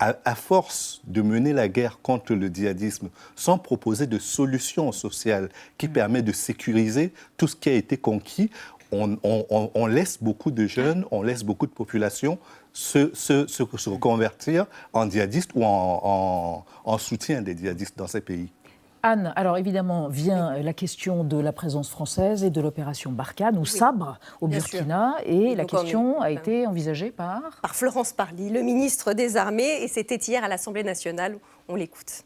à, 0.00 0.34
force 0.34 1.02
de 1.04 1.20
mener 1.20 1.52
la 1.52 1.68
guerre 1.68 2.00
contre 2.02 2.34
le 2.34 2.48
djihadisme 2.48 3.10
sans 3.36 3.58
proposer 3.58 4.06
de 4.06 4.18
solution 4.18 4.92
sociale 4.92 5.50
qui 5.76 5.88
mm. 5.88 5.92
permet 5.92 6.22
de 6.22 6.32
sécuriser 6.32 7.12
tout 7.36 7.46
ce 7.46 7.54
qui 7.54 7.68
a 7.68 7.74
été 7.74 7.96
conquis, 7.96 8.50
on, 8.92 9.86
laisse 9.86 10.18
beaucoup 10.20 10.50
de 10.50 10.66
jeunes, 10.66 11.04
on 11.10 11.22
laisse 11.22 11.44
beaucoup 11.44 11.66
de 11.66 11.72
populations 11.72 12.38
se, 12.72 13.10
se, 13.14 13.62
reconvertir 13.90 14.66
en 14.92 15.08
djihadistes 15.08 15.52
ou 15.54 15.62
en, 15.64 16.64
soutien 16.98 17.42
des 17.42 17.56
djihadistes 17.56 17.96
dans 17.96 18.08
ces 18.08 18.20
pays. 18.20 18.48
Anne, 19.02 19.32
alors 19.34 19.56
évidemment 19.56 20.08
vient 20.08 20.58
la 20.58 20.72
question 20.74 21.24
de 21.24 21.38
la 21.38 21.52
présence 21.52 21.88
française 21.88 22.44
et 22.44 22.50
de 22.50 22.60
l'opération 22.60 23.12
Barkhane 23.12 23.56
ou 23.56 23.64
Sabre 23.64 24.18
au 24.42 24.46
Burkina 24.46 25.16
et 25.24 25.54
la 25.54 25.64
question 25.64 26.20
a 26.20 26.30
été 26.30 26.66
envisagée 26.66 27.10
par 27.10 27.60
Par 27.62 27.74
Florence 27.74 28.12
Parly, 28.12 28.50
le 28.50 28.60
ministre 28.60 29.14
des 29.14 29.38
Armées 29.38 29.82
et 29.82 29.88
c'était 29.88 30.16
hier 30.16 30.44
à 30.44 30.48
l'Assemblée 30.48 30.84
nationale. 30.84 31.38
On 31.68 31.76
l'écoute. 31.76 32.24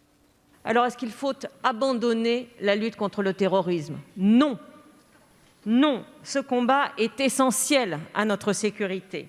Alors 0.65 0.85
est-ce 0.85 0.97
qu'il 0.97 1.13
faut 1.13 1.35
abandonner 1.63 2.49
la 2.61 2.75
lutte 2.75 2.97
contre 2.97 3.23
le 3.23 3.35
terrorisme? 3.35 3.97
Non. 4.17 4.59
Non, 5.67 6.05
ce 6.25 6.41
combat 6.41 6.87
est 6.99 7.21
essentiel 7.21 7.99
à 8.15 8.25
notre 8.25 8.53
sécurité. 8.53 9.29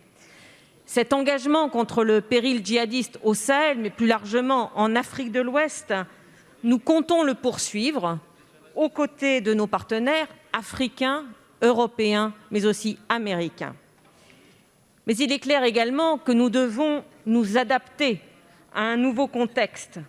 Cet 0.87 1.13
engagement 1.13 1.69
contre 1.69 2.03
le 2.03 2.21
péril 2.21 2.65
djihadiste 2.65 3.19
au 3.23 3.33
Sahel, 3.33 3.77
mais 3.79 3.89
plus 3.89 4.07
largement 4.07 4.71
en 4.75 4.95
Afrique 4.95 5.31
de 5.31 5.41
l'Ouest, 5.41 5.93
nous 6.65 6.79
comptons 6.79 7.21
le 7.21 7.35
poursuivre 7.35 8.17
aux 8.75 8.89
côtés 8.89 9.39
de 9.39 9.53
nos 9.53 9.67
partenaires 9.67 10.27
africains, 10.51 11.25
européens, 11.61 12.33
mais 12.49 12.65
aussi 12.65 12.97
américains. 13.07 13.75
Mais 15.05 15.15
il 15.15 15.31
est 15.31 15.39
clair 15.39 15.63
également 15.63 16.17
que 16.17 16.31
nous 16.31 16.49
devons 16.49 17.03
nous 17.27 17.57
adapter 17.57 18.19
à 18.73 18.81
un 18.81 18.97
nouveau 18.97 19.27
contexte. 19.27 19.99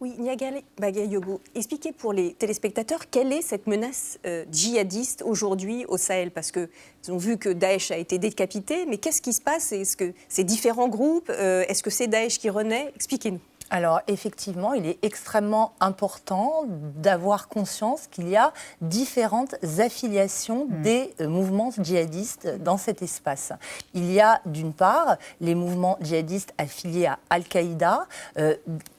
Oui, 0.00 0.14
Niagale 0.18 0.60
Bagayogo, 0.76 1.40
expliquez 1.54 1.92
pour 1.92 2.12
les 2.12 2.34
téléspectateurs 2.34 3.08
quelle 3.08 3.32
est 3.32 3.40
cette 3.40 3.68
menace 3.68 4.18
euh, 4.26 4.44
djihadiste 4.50 5.22
aujourd'hui 5.24 5.84
au 5.86 5.96
Sahel? 5.96 6.32
Parce 6.32 6.50
qu'ils 6.50 6.68
ont 7.10 7.16
vu 7.16 7.38
que 7.38 7.48
Daesh 7.48 7.92
a 7.92 7.96
été 7.96 8.18
décapité, 8.18 8.86
mais 8.86 8.98
qu'est-ce 8.98 9.22
qui 9.22 9.32
se 9.32 9.40
passe? 9.40 9.70
Est-ce 9.70 9.96
que 9.96 10.12
ces 10.28 10.42
différents 10.42 10.88
groupes? 10.88 11.30
Euh, 11.30 11.64
Est-ce 11.68 11.84
que 11.84 11.90
c'est 11.90 12.08
Daesh 12.08 12.40
qui 12.40 12.50
renaît? 12.50 12.92
Expliquez-nous. 12.96 13.40
Alors 13.70 14.00
effectivement, 14.08 14.72
il 14.74 14.86
est 14.86 14.98
extrêmement 15.02 15.72
important 15.80 16.64
d'avoir 16.68 17.48
conscience 17.48 18.06
qu'il 18.06 18.28
y 18.28 18.36
a 18.36 18.52
différentes 18.80 19.56
affiliations 19.78 20.66
mm. 20.66 20.82
des 20.82 21.14
euh, 21.20 21.28
mouvements 21.28 21.70
djihadistes 21.76 22.48
dans 22.62 22.76
cet 22.76 23.02
espace. 23.02 23.52
Il 23.94 24.10
y 24.12 24.20
a 24.20 24.40
d'une 24.46 24.72
part 24.72 25.16
les 25.40 25.54
mouvements 25.54 25.96
djihadistes 26.00 26.54
affiliés 26.58 27.06
à 27.06 27.18
Al-Qaïda, 27.30 28.06
euh, 28.38 28.56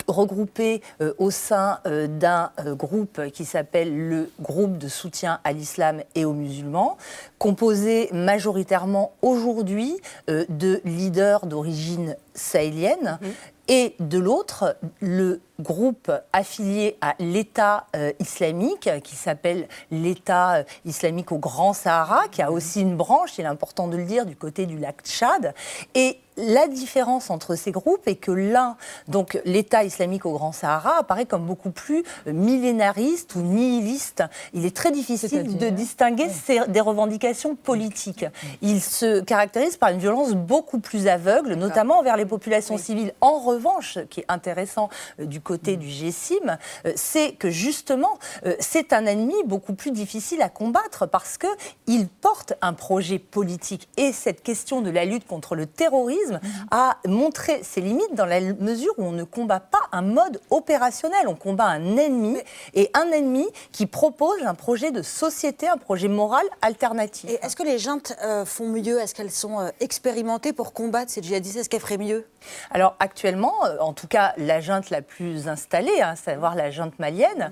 regroupés 0.07 0.81
euh, 1.01 1.13
au 1.17 1.31
sein 1.31 1.79
d'un 1.85 2.51
groupe 2.67 3.29
qui 3.31 3.45
s'appelle 3.45 4.07
le 4.09 4.29
groupe 4.39 4.77
de 4.77 4.87
soutien 4.87 5.39
à 5.43 5.51
l'islam 5.51 6.01
et 6.15 6.25
aux 6.25 6.33
musulmans, 6.33 6.97
composé 7.37 8.09
majoritairement 8.11 9.13
aujourd'hui 9.21 9.97
de 10.27 10.81
leaders 10.85 11.45
d'origine 11.45 12.15
sahélienne. 12.33 13.19
Mm-hmm 13.21 13.27
et 13.67 13.95
de 13.99 14.19
l'autre, 14.19 14.77
le 14.99 15.41
groupe 15.59 16.11
affilié 16.33 16.97
à 17.01 17.15
l'État 17.19 17.87
euh, 17.95 18.11
islamique, 18.19 18.89
qui 19.03 19.15
s'appelle 19.15 19.67
l'État 19.91 20.55
euh, 20.55 20.63
islamique 20.85 21.31
au 21.31 21.37
Grand 21.37 21.73
Sahara, 21.73 22.27
qui 22.29 22.41
a 22.41 22.51
aussi 22.51 22.81
une 22.81 22.97
branche, 22.97 23.37
il 23.37 23.45
est 23.45 23.47
important 23.47 23.87
de 23.87 23.97
le 23.97 24.03
dire, 24.03 24.25
du 24.25 24.35
côté 24.35 24.65
du 24.65 24.77
lac 24.77 25.01
Tchad. 25.03 25.53
Et 25.93 26.19
la 26.37 26.67
différence 26.67 27.29
entre 27.29 27.55
ces 27.55 27.71
groupes 27.71 28.07
est 28.07 28.15
que 28.15 28.31
l'un, 28.31 28.75
donc 29.07 29.39
l'État 29.45 29.83
islamique 29.83 30.25
au 30.25 30.33
Grand 30.33 30.51
Sahara, 30.51 30.97
apparaît 30.99 31.25
comme 31.25 31.45
beaucoup 31.45 31.71
plus 31.71 32.03
euh, 32.27 32.33
millénariste 32.33 33.35
ou 33.35 33.39
nihiliste. 33.39 34.23
Il 34.53 34.65
est 34.65 34.75
très 34.75 34.91
difficile 34.91 35.57
de 35.57 35.69
distinguer 35.69 36.27
des 36.67 36.81
revendications 36.81 37.55
politiques. 37.55 38.25
Il 38.61 38.81
se 38.81 39.21
caractérise 39.21 39.77
par 39.77 39.89
une 39.89 39.99
violence 39.99 40.33
beaucoup 40.33 40.79
plus 40.79 41.07
aveugle, 41.07 41.53
notamment 41.53 41.99
envers 41.99 42.17
les 42.17 42.25
populations 42.25 42.77
civiles. 42.77 43.13
En 43.21 43.39
revanche, 43.39 43.93
ce 43.93 43.99
qui 44.01 44.21
est 44.21 44.25
intéressant 44.27 44.89
du 45.19 45.39
côté 45.45 45.77
du 45.77 45.87
GSIM, 45.87 46.57
euh, 46.85 46.91
c'est 46.95 47.33
que 47.33 47.49
justement, 47.49 48.19
c'est 48.59 48.91
un 48.91 49.05
ennemi 49.05 49.35
beaucoup 49.45 49.73
plus 49.73 49.91
difficile 49.91 50.41
à 50.41 50.49
combattre 50.49 51.07
parce 51.07 51.37
qu'il 51.37 52.07
porte 52.07 52.53
un 52.61 52.73
projet 52.73 53.19
politique. 53.19 53.87
Et 53.97 54.11
cette 54.11 54.43
question 54.43 54.81
de 54.81 54.89
la 54.89 55.05
lutte 55.05 55.25
contre 55.25 55.55
le 55.55 55.65
terrorisme, 55.65 56.39
a 56.71 56.97
montré 57.07 57.61
ses 57.63 57.81
limites 57.81 58.13
dans 58.13 58.25
la 58.25 58.39
mesure 58.41 58.93
où 58.97 59.03
on 59.03 59.11
ne 59.11 59.23
combat 59.23 59.59
pas 59.59 59.81
un 59.91 60.01
mode 60.01 60.39
opérationnel, 60.49 61.27
on 61.27 61.35
combat 61.35 61.65
un 61.65 61.97
ennemi 61.97 62.37
et 62.73 62.89
un 62.93 63.11
ennemi 63.11 63.47
qui 63.71 63.85
propose 63.85 64.41
un 64.43 64.55
projet 64.55 64.91
de 64.91 65.01
société, 65.01 65.67
un 65.67 65.77
projet 65.77 66.07
moral 66.07 66.45
alternatif. 66.61 67.29
Est-ce 67.41 67.55
que 67.55 67.63
les 67.63 67.79
juntes 67.79 68.13
euh, 68.23 68.45
font 68.45 68.67
mieux? 68.67 68.99
Est-ce 68.99 69.13
qu'elles 69.15 69.31
sont 69.31 69.59
euh, 69.59 69.69
expérimentées 69.79 70.53
pour 70.53 70.73
combattre 70.73 71.11
ces 71.11 71.21
djihadistes? 71.21 71.57
Est-ce 71.57 71.69
qu'elles 71.69 71.81
feraient 71.81 71.97
mieux? 71.97 72.25
Alors 72.71 72.95
actuellement, 72.99 73.53
euh, 73.65 73.77
en 73.79 73.93
tout 73.93 74.07
cas 74.07 74.33
la 74.37 74.61
junte 74.61 74.89
la 74.89 75.01
plus 75.01 75.34
installée, 75.47 76.01
à 76.01 76.11
hein, 76.11 76.15
savoir 76.15 76.55
la 76.55 76.71
junte 76.71 76.97
malienne, 76.99 77.49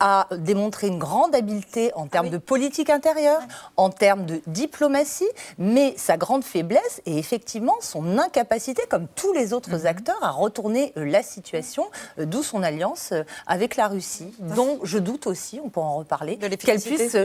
a 0.00 0.28
démontré 0.32 0.88
une 0.88 0.98
grande 0.98 1.34
habileté 1.34 1.92
en 1.94 2.06
termes 2.06 2.26
ah 2.28 2.32
de 2.32 2.38
politique 2.38 2.90
intérieure, 2.90 3.40
en 3.76 3.90
termes 3.90 4.26
de 4.26 4.40
diplomatie, 4.46 5.28
mais 5.58 5.94
sa 5.96 6.16
grande 6.16 6.44
faiblesse 6.44 7.02
est 7.06 7.16
effectivement 7.16 7.74
son 7.80 8.18
incapacité, 8.18 8.82
comme 8.88 9.06
tous 9.14 9.32
les 9.32 9.52
autres 9.52 9.78
mhm. 9.78 9.86
acteurs, 9.86 10.22
à 10.22 10.30
retourner 10.30 10.92
euh, 10.96 11.04
la 11.04 11.22
situation, 11.22 11.86
euh, 12.18 12.24
d'où 12.24 12.42
son 12.42 12.62
alliance 12.62 13.10
euh, 13.12 13.22
avec 13.46 13.76
la 13.76 13.88
Russie, 13.88 14.34
dont 14.38 14.80
je 14.82 14.98
doute 14.98 15.26
aussi, 15.26 15.60
on 15.62 15.68
pourra 15.68 15.86
en 15.86 15.96
reparler, 15.96 16.36
qu'elle 16.36 16.80
puisse 16.80 17.16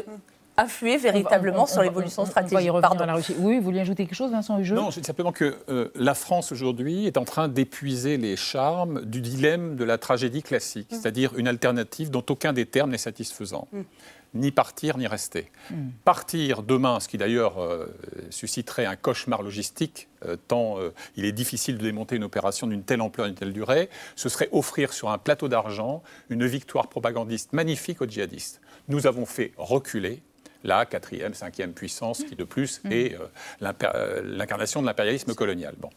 influer 0.57 0.97
véritablement 0.97 1.65
sur 1.65 1.81
l'évolution 1.81 2.25
stratégique. 2.25 2.71
Pardon. 2.81 3.05
la 3.05 3.15
Russie. 3.15 3.35
Oui, 3.39 3.57
vous 3.57 3.63
vouliez 3.63 3.79
ajouter 3.79 4.05
quelque 4.05 4.15
chose, 4.15 4.31
Vincent 4.31 4.59
Hugeux? 4.59 4.75
Non, 4.75 4.91
c'est 4.91 5.05
simplement 5.05 5.31
que 5.31 5.57
la 5.95 6.13
France 6.13 6.51
aujourd'hui 6.51 7.07
est 7.07 7.17
en 7.17 7.25
train 7.25 7.47
d'épuiser 7.47 8.17
les 8.17 8.35
charmes 8.35 9.05
du 9.05 9.21
dilemme 9.21 9.75
de 9.75 9.83
la 9.83 9.97
tragédie 9.97 10.43
classique, 10.43 10.91
mhm. 10.91 10.99
c'est-à-dire 10.99 11.31
une 11.37 11.47
alternative 11.47 12.09
dont 12.09 12.25
aucun 12.29 12.53
des 12.53 12.65
termes 12.65 12.91
n'est 12.91 12.97
satisfaisant 12.97 13.67
ni 14.33 14.51
partir 14.51 14.97
ni 14.97 15.07
rester. 15.07 15.51
Hmm. 15.69 15.89
Partir 16.05 16.63
demain, 16.63 16.99
ce 16.99 17.07
qui 17.07 17.17
d'ailleurs 17.17 17.61
euh, 17.61 17.87
susciterait 18.29 18.85
un 18.85 18.95
cauchemar 18.95 19.41
logistique, 19.41 20.07
euh, 20.25 20.37
tant 20.47 20.79
euh, 20.79 20.93
il 21.15 21.25
est 21.25 21.31
difficile 21.31 21.77
de 21.77 21.83
démonter 21.83 22.15
une 22.15 22.23
opération 22.23 22.67
d'une 22.67 22.83
telle 22.83 23.01
ampleur, 23.01 23.27
d'une 23.27 23.35
telle 23.35 23.53
durée, 23.53 23.89
ce 24.15 24.29
serait 24.29 24.49
offrir 24.51 24.93
sur 24.93 25.09
un 25.09 25.17
plateau 25.17 25.47
d'argent 25.47 26.01
une 26.29 26.45
victoire 26.45 26.87
propagandiste 26.87 27.53
magnifique 27.53 28.01
aux 28.01 28.07
djihadistes. 28.07 28.61
Nous 28.87 29.07
avons 29.07 29.25
fait 29.25 29.51
reculer 29.57 30.21
la 30.63 30.85
quatrième, 30.85 31.33
cinquième 31.33 31.73
puissance 31.73 32.23
qui 32.23 32.35
de 32.35 32.43
plus 32.43 32.81
hmm. 32.83 32.91
est 32.91 33.17
l'incarnation 33.59 34.81
de 34.81 34.87
l'impérialisme 34.87 35.33
colonial. 35.33 35.75
Bon. 35.79 35.89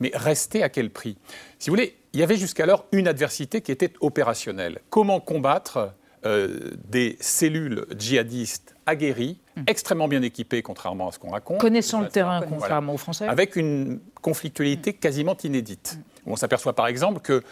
Mais 0.00 0.10
rester 0.14 0.62
à 0.62 0.68
quel 0.68 0.90
prix? 0.90 1.16
Si 1.58 1.70
vous 1.70 1.76
voulez, 1.76 1.96
il 2.12 2.20
y 2.20 2.22
avait 2.22 2.36
jusqu'alors 2.36 2.86
une 2.92 3.08
adversité 3.08 3.60
qui 3.60 3.72
était 3.72 3.92
opérationnelle. 4.00 4.80
Comment 4.90 5.20
combattre 5.20 5.94
euh, 6.24 6.70
des 6.88 7.16
cellules 7.20 7.84
djihadistes 7.98 8.76
aguerries, 8.86 9.40
hmm. 9.56 9.62
extrêmement 9.66 10.06
bien 10.06 10.22
équipées, 10.22 10.62
contrairement 10.62 11.08
à 11.08 11.12
ce 11.12 11.18
qu'on 11.18 11.30
raconte. 11.30 11.58
Connaissant 11.58 12.00
le 12.00 12.08
terrain, 12.08 12.42
contrairement 12.48 12.94
aux 12.94 12.98
Français. 12.98 13.26
Avec 13.26 13.56
une 13.56 13.98
conflictualité 14.20 14.92
hmm. 14.92 14.98
quasiment 14.98 15.36
inédite. 15.42 15.98
On 16.26 16.36
s'aperçoit 16.36 16.74
par 16.74 16.86
exemple 16.86 17.20
que 17.20 17.42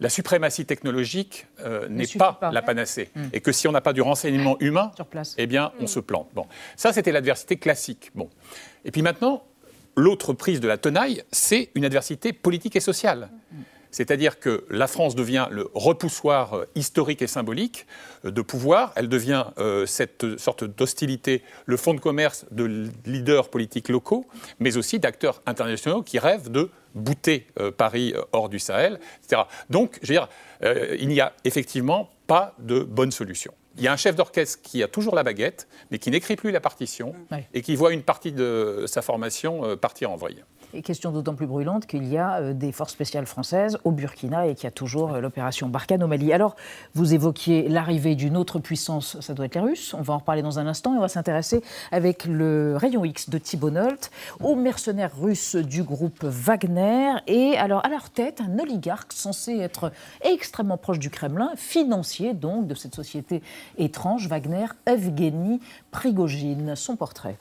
la 0.00 0.08
suprématie 0.08 0.64
technologique 0.64 1.46
euh, 1.60 1.88
n'est 1.88 2.06
pas, 2.06 2.38
la 2.52 2.62
panacée. 2.62 3.10
Et 3.32 3.40
que 3.40 3.52
si 3.52 3.68
on 3.68 3.72
n'a 3.72 3.82
pas 3.82 3.92
du 3.92 4.00
renseignement 4.00 4.56
humain, 4.60 4.92
eh 5.36 5.46
bien, 5.46 5.72
on 5.78 5.86
se 5.86 6.00
plante. 6.00 6.28
Bon. 6.34 6.46
Ça, 6.76 6.92
c'était 6.92 7.12
l'adversité 7.12 7.56
classique. 7.56 8.10
Bon. 8.14 8.30
Et 8.84 8.90
puis 8.90 9.02
maintenant, 9.02 9.44
l'autre 9.96 10.32
prise 10.32 10.60
de 10.60 10.68
la 10.68 10.78
tenaille, 10.78 11.22
c'est 11.30 11.70
une 11.74 11.84
adversité 11.84 12.32
politique 12.32 12.76
et 12.76 12.80
sociale. 12.80 13.28
C'est-à-dire 13.90 14.38
que 14.38 14.64
la 14.70 14.86
France 14.86 15.14
devient 15.14 15.48
le 15.50 15.68
repoussoir 15.74 16.54
euh, 16.54 16.64
historique 16.74 17.22
et 17.22 17.26
symbolique 17.26 17.86
euh, 18.24 18.30
de 18.30 18.42
pouvoir. 18.42 18.92
Elle 18.96 19.08
devient 19.08 19.46
euh, 19.58 19.86
cette 19.86 20.38
sorte 20.38 20.64
d'hostilité, 20.64 21.42
le 21.66 21.76
fonds 21.76 21.94
de 21.94 22.00
commerce 22.00 22.46
de 22.50 22.90
leaders 23.04 23.48
politiques 23.48 23.88
locaux, 23.88 24.26
mais 24.58 24.76
aussi 24.76 24.98
d'acteurs 24.98 25.42
internationaux 25.46 26.02
qui 26.02 26.18
rêvent 26.18 26.50
de 26.50 26.70
bouter 26.94 27.46
Paris 27.76 28.14
hors 28.32 28.48
du 28.48 28.58
Sahel, 28.58 28.98
etc. 29.22 29.42
Donc, 29.70 30.00
je 30.02 30.08
veux 30.08 30.18
dire, 30.18 30.28
il 30.98 31.06
n'y 31.06 31.20
a 31.20 31.32
effectivement 31.44 32.10
pas 32.26 32.52
de 32.58 32.80
bonne 32.80 33.12
solution. 33.12 33.54
Il 33.76 33.84
y 33.84 33.88
a 33.88 33.92
un 33.92 33.96
chef 33.96 34.16
d'orchestre 34.16 34.58
qui 34.60 34.82
a 34.82 34.88
toujours 34.88 35.14
la 35.14 35.22
baguette, 35.22 35.68
mais 35.92 36.00
qui 36.00 36.10
n'écrit 36.10 36.34
plus 36.34 36.50
la 36.50 36.58
partition 36.58 37.14
et 37.54 37.62
qui 37.62 37.76
voit 37.76 37.92
une 37.92 38.02
partie 38.02 38.32
de 38.32 38.86
sa 38.88 39.02
formation 39.02 39.76
partir 39.76 40.10
en 40.10 40.16
vrille. 40.16 40.42
Et 40.72 40.82
question 40.82 41.10
d'autant 41.10 41.34
plus 41.34 41.46
brûlante 41.46 41.86
qu'il 41.86 42.06
y 42.06 42.16
a 42.16 42.40
euh, 42.40 42.54
des 42.54 42.70
forces 42.70 42.92
spéciales 42.92 43.26
françaises 43.26 43.78
au 43.82 43.90
Burkina 43.90 44.46
et 44.46 44.54
qu'il 44.54 44.64
y 44.64 44.66
a 44.68 44.70
toujours 44.70 45.14
euh, 45.14 45.20
l'opération 45.20 45.68
Barkhane 45.68 46.02
au 46.04 46.06
Mali. 46.06 46.32
Alors, 46.32 46.54
vous 46.94 47.12
évoquiez 47.12 47.68
l'arrivée 47.68 48.14
d'une 48.14 48.36
autre 48.36 48.60
puissance, 48.60 49.18
ça 49.20 49.34
doit 49.34 49.46
être 49.46 49.56
les 49.56 49.60
Russes. 49.62 49.94
On 49.94 50.02
va 50.02 50.14
en 50.14 50.18
reparler 50.18 50.42
dans 50.42 50.60
un 50.60 50.68
instant 50.68 50.94
et 50.94 50.98
on 50.98 51.00
va 51.00 51.08
s'intéresser 51.08 51.60
avec 51.90 52.24
le 52.24 52.76
rayon 52.76 53.04
X 53.04 53.30
de 53.30 53.38
Thibault 53.38 53.70
Nolt 53.70 54.12
aux 54.40 54.54
mercenaires 54.54 55.16
russes 55.18 55.56
du 55.56 55.82
groupe 55.82 56.22
Wagner. 56.22 57.14
Et 57.26 57.56
alors, 57.56 57.84
à 57.84 57.88
leur 57.88 58.10
tête, 58.10 58.40
un 58.40 58.58
oligarque 58.60 59.12
censé 59.12 59.58
être 59.58 59.90
extrêmement 60.22 60.76
proche 60.76 61.00
du 61.00 61.10
Kremlin, 61.10 61.50
financier 61.56 62.32
donc 62.32 62.68
de 62.68 62.74
cette 62.76 62.94
société 62.94 63.42
étrange, 63.76 64.28
Wagner, 64.28 64.66
Evgeny 64.86 65.60
Prigogine. 65.90 66.76
Son 66.76 66.94
portrait. 66.94 67.36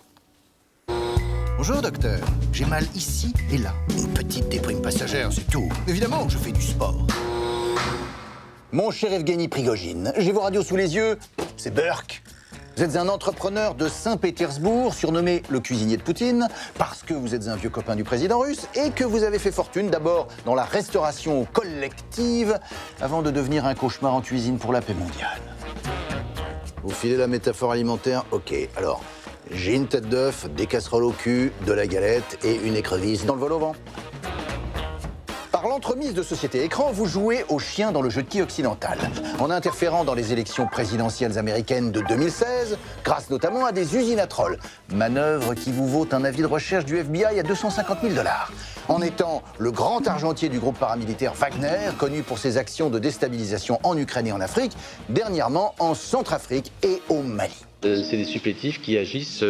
Bonjour 1.59 1.81
docteur, 1.81 2.21
j'ai 2.53 2.63
mal 2.63 2.85
ici 2.95 3.33
et 3.51 3.57
là. 3.57 3.73
Une 3.89 4.07
petite 4.13 4.47
déprime 4.47 4.81
passagère, 4.81 5.29
c'est 5.33 5.45
tout. 5.45 5.67
Évidemment, 5.89 6.29
je 6.29 6.37
fais 6.37 6.53
du 6.53 6.61
sport. 6.61 7.05
Mon 8.71 8.91
cher 8.91 9.11
Evgeny 9.11 9.49
Prigogine, 9.49 10.13
j'ai 10.17 10.31
vos 10.31 10.39
radios 10.39 10.63
sous 10.63 10.77
les 10.77 10.95
yeux, 10.95 11.19
c'est 11.57 11.73
Burke. 11.73 12.23
Vous 12.77 12.83
êtes 12.83 12.95
un 12.95 13.09
entrepreneur 13.09 13.75
de 13.75 13.89
Saint-Pétersbourg, 13.89 14.93
surnommé 14.93 15.43
le 15.49 15.59
cuisinier 15.59 15.97
de 15.97 16.01
Poutine, 16.01 16.47
parce 16.77 17.03
que 17.03 17.13
vous 17.13 17.35
êtes 17.35 17.49
un 17.49 17.57
vieux 17.57 17.69
copain 17.69 17.97
du 17.97 18.05
président 18.05 18.39
russe 18.39 18.69
et 18.75 18.91
que 18.91 19.03
vous 19.03 19.23
avez 19.23 19.37
fait 19.37 19.51
fortune 19.51 19.89
d'abord 19.89 20.29
dans 20.45 20.55
la 20.55 20.63
restauration 20.63 21.43
collective 21.43 22.57
avant 23.01 23.21
de 23.21 23.31
devenir 23.31 23.65
un 23.65 23.75
cauchemar 23.75 24.13
en 24.13 24.21
cuisine 24.21 24.59
pour 24.59 24.71
la 24.71 24.79
paix 24.79 24.93
mondiale. 24.93 25.41
Vous 26.83 26.91
filez 26.91 27.17
la 27.17 27.27
métaphore 27.27 27.73
alimentaire 27.73 28.23
Ok, 28.31 28.53
alors 28.77 29.03
j'ai 29.51 29.75
une 29.75 29.87
tête 29.87 30.07
d'œuf, 30.09 30.47
des 30.55 30.65
casseroles 30.65 31.05
au 31.05 31.11
cul, 31.11 31.51
de 31.65 31.73
la 31.73 31.87
galette 31.87 32.39
et 32.43 32.55
une 32.55 32.75
écrevisse 32.75 33.25
dans 33.25 33.35
le 33.35 33.41
vol 33.41 33.53
au 33.53 33.59
vent. 33.59 33.75
Par 35.51 35.67
l'entremise 35.67 36.13
de 36.13 36.23
Société 36.23 36.63
Écran, 36.63 36.91
vous 36.93 37.05
jouez 37.05 37.43
au 37.49 37.59
chien 37.59 37.91
dans 37.91 38.01
le 38.01 38.09
jeu 38.09 38.23
de 38.23 38.29
qui 38.29 38.41
occidental, 38.41 38.97
en 39.39 39.49
interférant 39.49 40.05
dans 40.05 40.13
les 40.13 40.31
élections 40.31 40.67
présidentielles 40.67 41.37
américaines 41.37 41.91
de 41.91 41.99
2016, 41.99 42.77
grâce 43.03 43.29
notamment 43.29 43.65
à 43.65 43.73
des 43.73 43.97
usines 43.97 44.19
à 44.21 44.27
trolls. 44.27 44.57
Manœuvre 44.93 45.55
qui 45.55 45.73
vous 45.73 45.85
vaut 45.85 46.07
un 46.13 46.23
avis 46.23 46.43
de 46.43 46.47
recherche 46.47 46.85
du 46.85 46.97
FBI 46.97 47.39
à 47.39 47.43
250 47.43 47.97
000 48.01 48.13
dollars. 48.13 48.53
En 48.87 49.01
étant 49.01 49.43
le 49.57 49.71
grand 49.71 50.07
argentier 50.07 50.47
du 50.47 50.59
groupe 50.59 50.79
paramilitaire 50.79 51.33
Wagner, 51.33 51.89
connu 51.97 52.21
pour 52.21 52.37
ses 52.37 52.55
actions 52.55 52.89
de 52.89 52.97
déstabilisation 52.97 53.81
en 53.83 53.97
Ukraine 53.97 54.27
et 54.27 54.31
en 54.31 54.39
Afrique, 54.39 54.77
dernièrement 55.09 55.75
en 55.79 55.93
Centrafrique 55.93 56.71
et 56.83 57.01
au 57.09 57.21
Mali. 57.21 57.65
Euh, 57.85 58.03
C'est 58.03 58.17
des 58.17 58.25
supplétifs 58.25 58.81
qui 58.81 58.97
agissent 58.97 59.43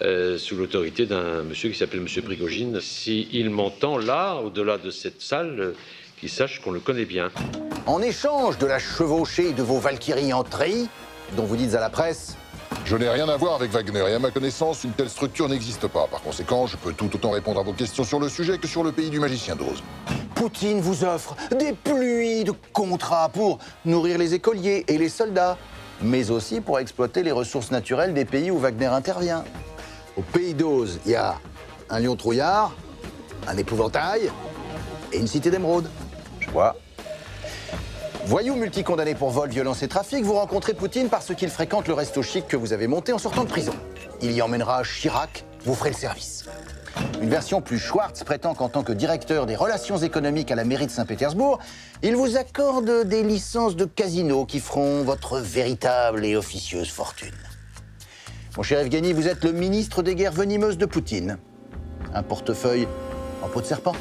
euh, 0.00 0.38
sous 0.38 0.56
l'autorité 0.56 1.04
d'un 1.04 1.42
monsieur 1.42 1.68
qui 1.68 1.76
s'appelle 1.76 2.00
Monsieur 2.00 2.22
Prigogine. 2.22 2.80
S'il 2.80 3.50
m'entend 3.50 3.98
là, 3.98 4.36
au-delà 4.36 4.78
de 4.78 4.90
cette 4.90 5.20
salle, 5.20 5.56
euh, 5.60 5.76
qu'il 6.18 6.30
sache 6.30 6.62
qu'on 6.62 6.70
le 6.70 6.80
connaît 6.80 7.04
bien. 7.04 7.30
En 7.84 8.00
échange 8.00 8.56
de 8.56 8.66
la 8.66 8.78
chevauchée 8.78 9.52
de 9.52 9.62
vos 9.62 9.78
Valkyries 9.78 10.32
en 10.32 10.42
treillis, 10.42 10.88
dont 11.36 11.44
vous 11.44 11.56
dites 11.56 11.74
à 11.74 11.80
la 11.80 11.90
presse 11.90 12.36
Je 12.86 12.96
n'ai 12.96 13.10
rien 13.10 13.28
à 13.28 13.36
voir 13.36 13.56
avec 13.56 13.70
Wagner 13.70 14.04
et 14.08 14.14
à 14.14 14.18
ma 14.18 14.30
connaissance, 14.30 14.84
une 14.84 14.92
telle 14.92 15.10
structure 15.10 15.46
n'existe 15.46 15.86
pas. 15.86 16.06
Par 16.06 16.22
conséquent, 16.22 16.66
je 16.66 16.78
peux 16.78 16.94
tout 16.94 17.14
autant 17.14 17.32
répondre 17.32 17.60
à 17.60 17.62
vos 17.62 17.74
questions 17.74 18.04
sur 18.04 18.20
le 18.20 18.30
sujet 18.30 18.56
que 18.56 18.66
sur 18.66 18.84
le 18.84 18.92
pays 18.92 19.10
du 19.10 19.20
magicien 19.20 19.54
d'Oz. 19.54 19.82
Poutine 20.34 20.80
vous 20.80 21.04
offre 21.04 21.36
des 21.58 21.74
pluies 21.74 22.44
de 22.44 22.52
contrats 22.72 23.28
pour 23.28 23.58
nourrir 23.84 24.16
les 24.16 24.32
écoliers 24.32 24.86
et 24.88 24.96
les 24.96 25.10
soldats, 25.10 25.58
mais 26.02 26.30
aussi 26.30 26.60
pour 26.60 26.78
exploiter 26.78 27.22
les 27.22 27.32
ressources 27.32 27.70
naturelles 27.70 28.14
des 28.14 28.24
pays 28.24 28.50
où 28.50 28.58
Wagner 28.58 28.86
intervient. 28.86 29.44
Au 30.16 30.22
pays 30.22 30.54
d'Oz, 30.54 31.00
il 31.04 31.12
y 31.12 31.14
a 31.14 31.36
un 31.90 32.00
lion 32.00 32.16
trouillard, 32.16 32.74
un 33.46 33.56
épouvantail 33.56 34.30
et 35.12 35.18
une 35.18 35.26
cité 35.26 35.50
d'émeraude. 35.50 35.88
Je 36.40 36.50
vois. 36.50 36.76
Voyou 38.26 38.56
multicondamné 38.56 39.14
pour 39.14 39.30
vol, 39.30 39.50
violence 39.50 39.82
et 39.82 39.88
trafic, 39.88 40.24
vous 40.24 40.34
rencontrez 40.34 40.74
Poutine 40.74 41.08
parce 41.08 41.32
qu'il 41.34 41.48
fréquente 41.48 41.86
le 41.86 41.94
resto 41.94 42.22
chic 42.22 42.48
que 42.48 42.56
vous 42.56 42.72
avez 42.72 42.88
monté 42.88 43.12
en 43.12 43.18
sortant 43.18 43.44
de 43.44 43.48
prison. 43.48 43.74
Il 44.20 44.32
y 44.32 44.42
emmènera 44.42 44.82
Chirac, 44.82 45.44
vous 45.64 45.74
ferez 45.74 45.90
le 45.90 45.96
service. 45.96 46.44
Une 47.20 47.28
version 47.30 47.60
plus 47.60 47.78
Schwartz 47.78 48.24
prétend 48.24 48.54
qu'en 48.54 48.68
tant 48.68 48.82
que 48.82 48.92
directeur 48.92 49.46
des 49.46 49.56
relations 49.56 49.96
économiques 49.96 50.50
à 50.50 50.54
la 50.54 50.64
mairie 50.64 50.86
de 50.86 50.90
Saint-Pétersbourg, 50.90 51.58
il 52.02 52.14
vous 52.14 52.36
accorde 52.36 53.04
des 53.04 53.22
licences 53.22 53.74
de 53.74 53.84
casino 53.84 54.44
qui 54.44 54.60
feront 54.60 55.02
votre 55.02 55.38
véritable 55.38 56.24
et 56.24 56.36
officieuse 56.36 56.90
fortune. 56.90 57.34
Mon 58.56 58.62
cher 58.62 58.80
Evgeny, 58.80 59.12
vous 59.12 59.28
êtes 59.28 59.44
le 59.44 59.52
ministre 59.52 60.02
des 60.02 60.14
guerres 60.14 60.32
venimeuses 60.32 60.78
de 60.78 60.86
Poutine. 60.86 61.38
Un 62.14 62.22
portefeuille 62.22 62.86
en 63.42 63.48
peau 63.48 63.60
de 63.60 63.66
serpent. 63.66 63.94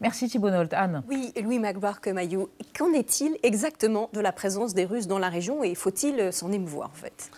Merci 0.00 0.28
Thibault. 0.28 0.48
Anne 0.72 1.02
Oui, 1.08 1.32
Louis 1.42 1.58
Magbark 1.58 2.08
Mayou, 2.08 2.48
qu'en 2.76 2.92
est-il 2.92 3.36
exactement 3.42 4.10
de 4.12 4.20
la 4.20 4.32
présence 4.32 4.74
des 4.74 4.84
Russes 4.84 5.06
dans 5.06 5.18
la 5.18 5.28
région 5.28 5.64
et 5.64 5.74
faut-il 5.74 6.32
s'en 6.32 6.52
émouvoir 6.52 6.90
en 6.90 6.94
fait? 6.94 7.30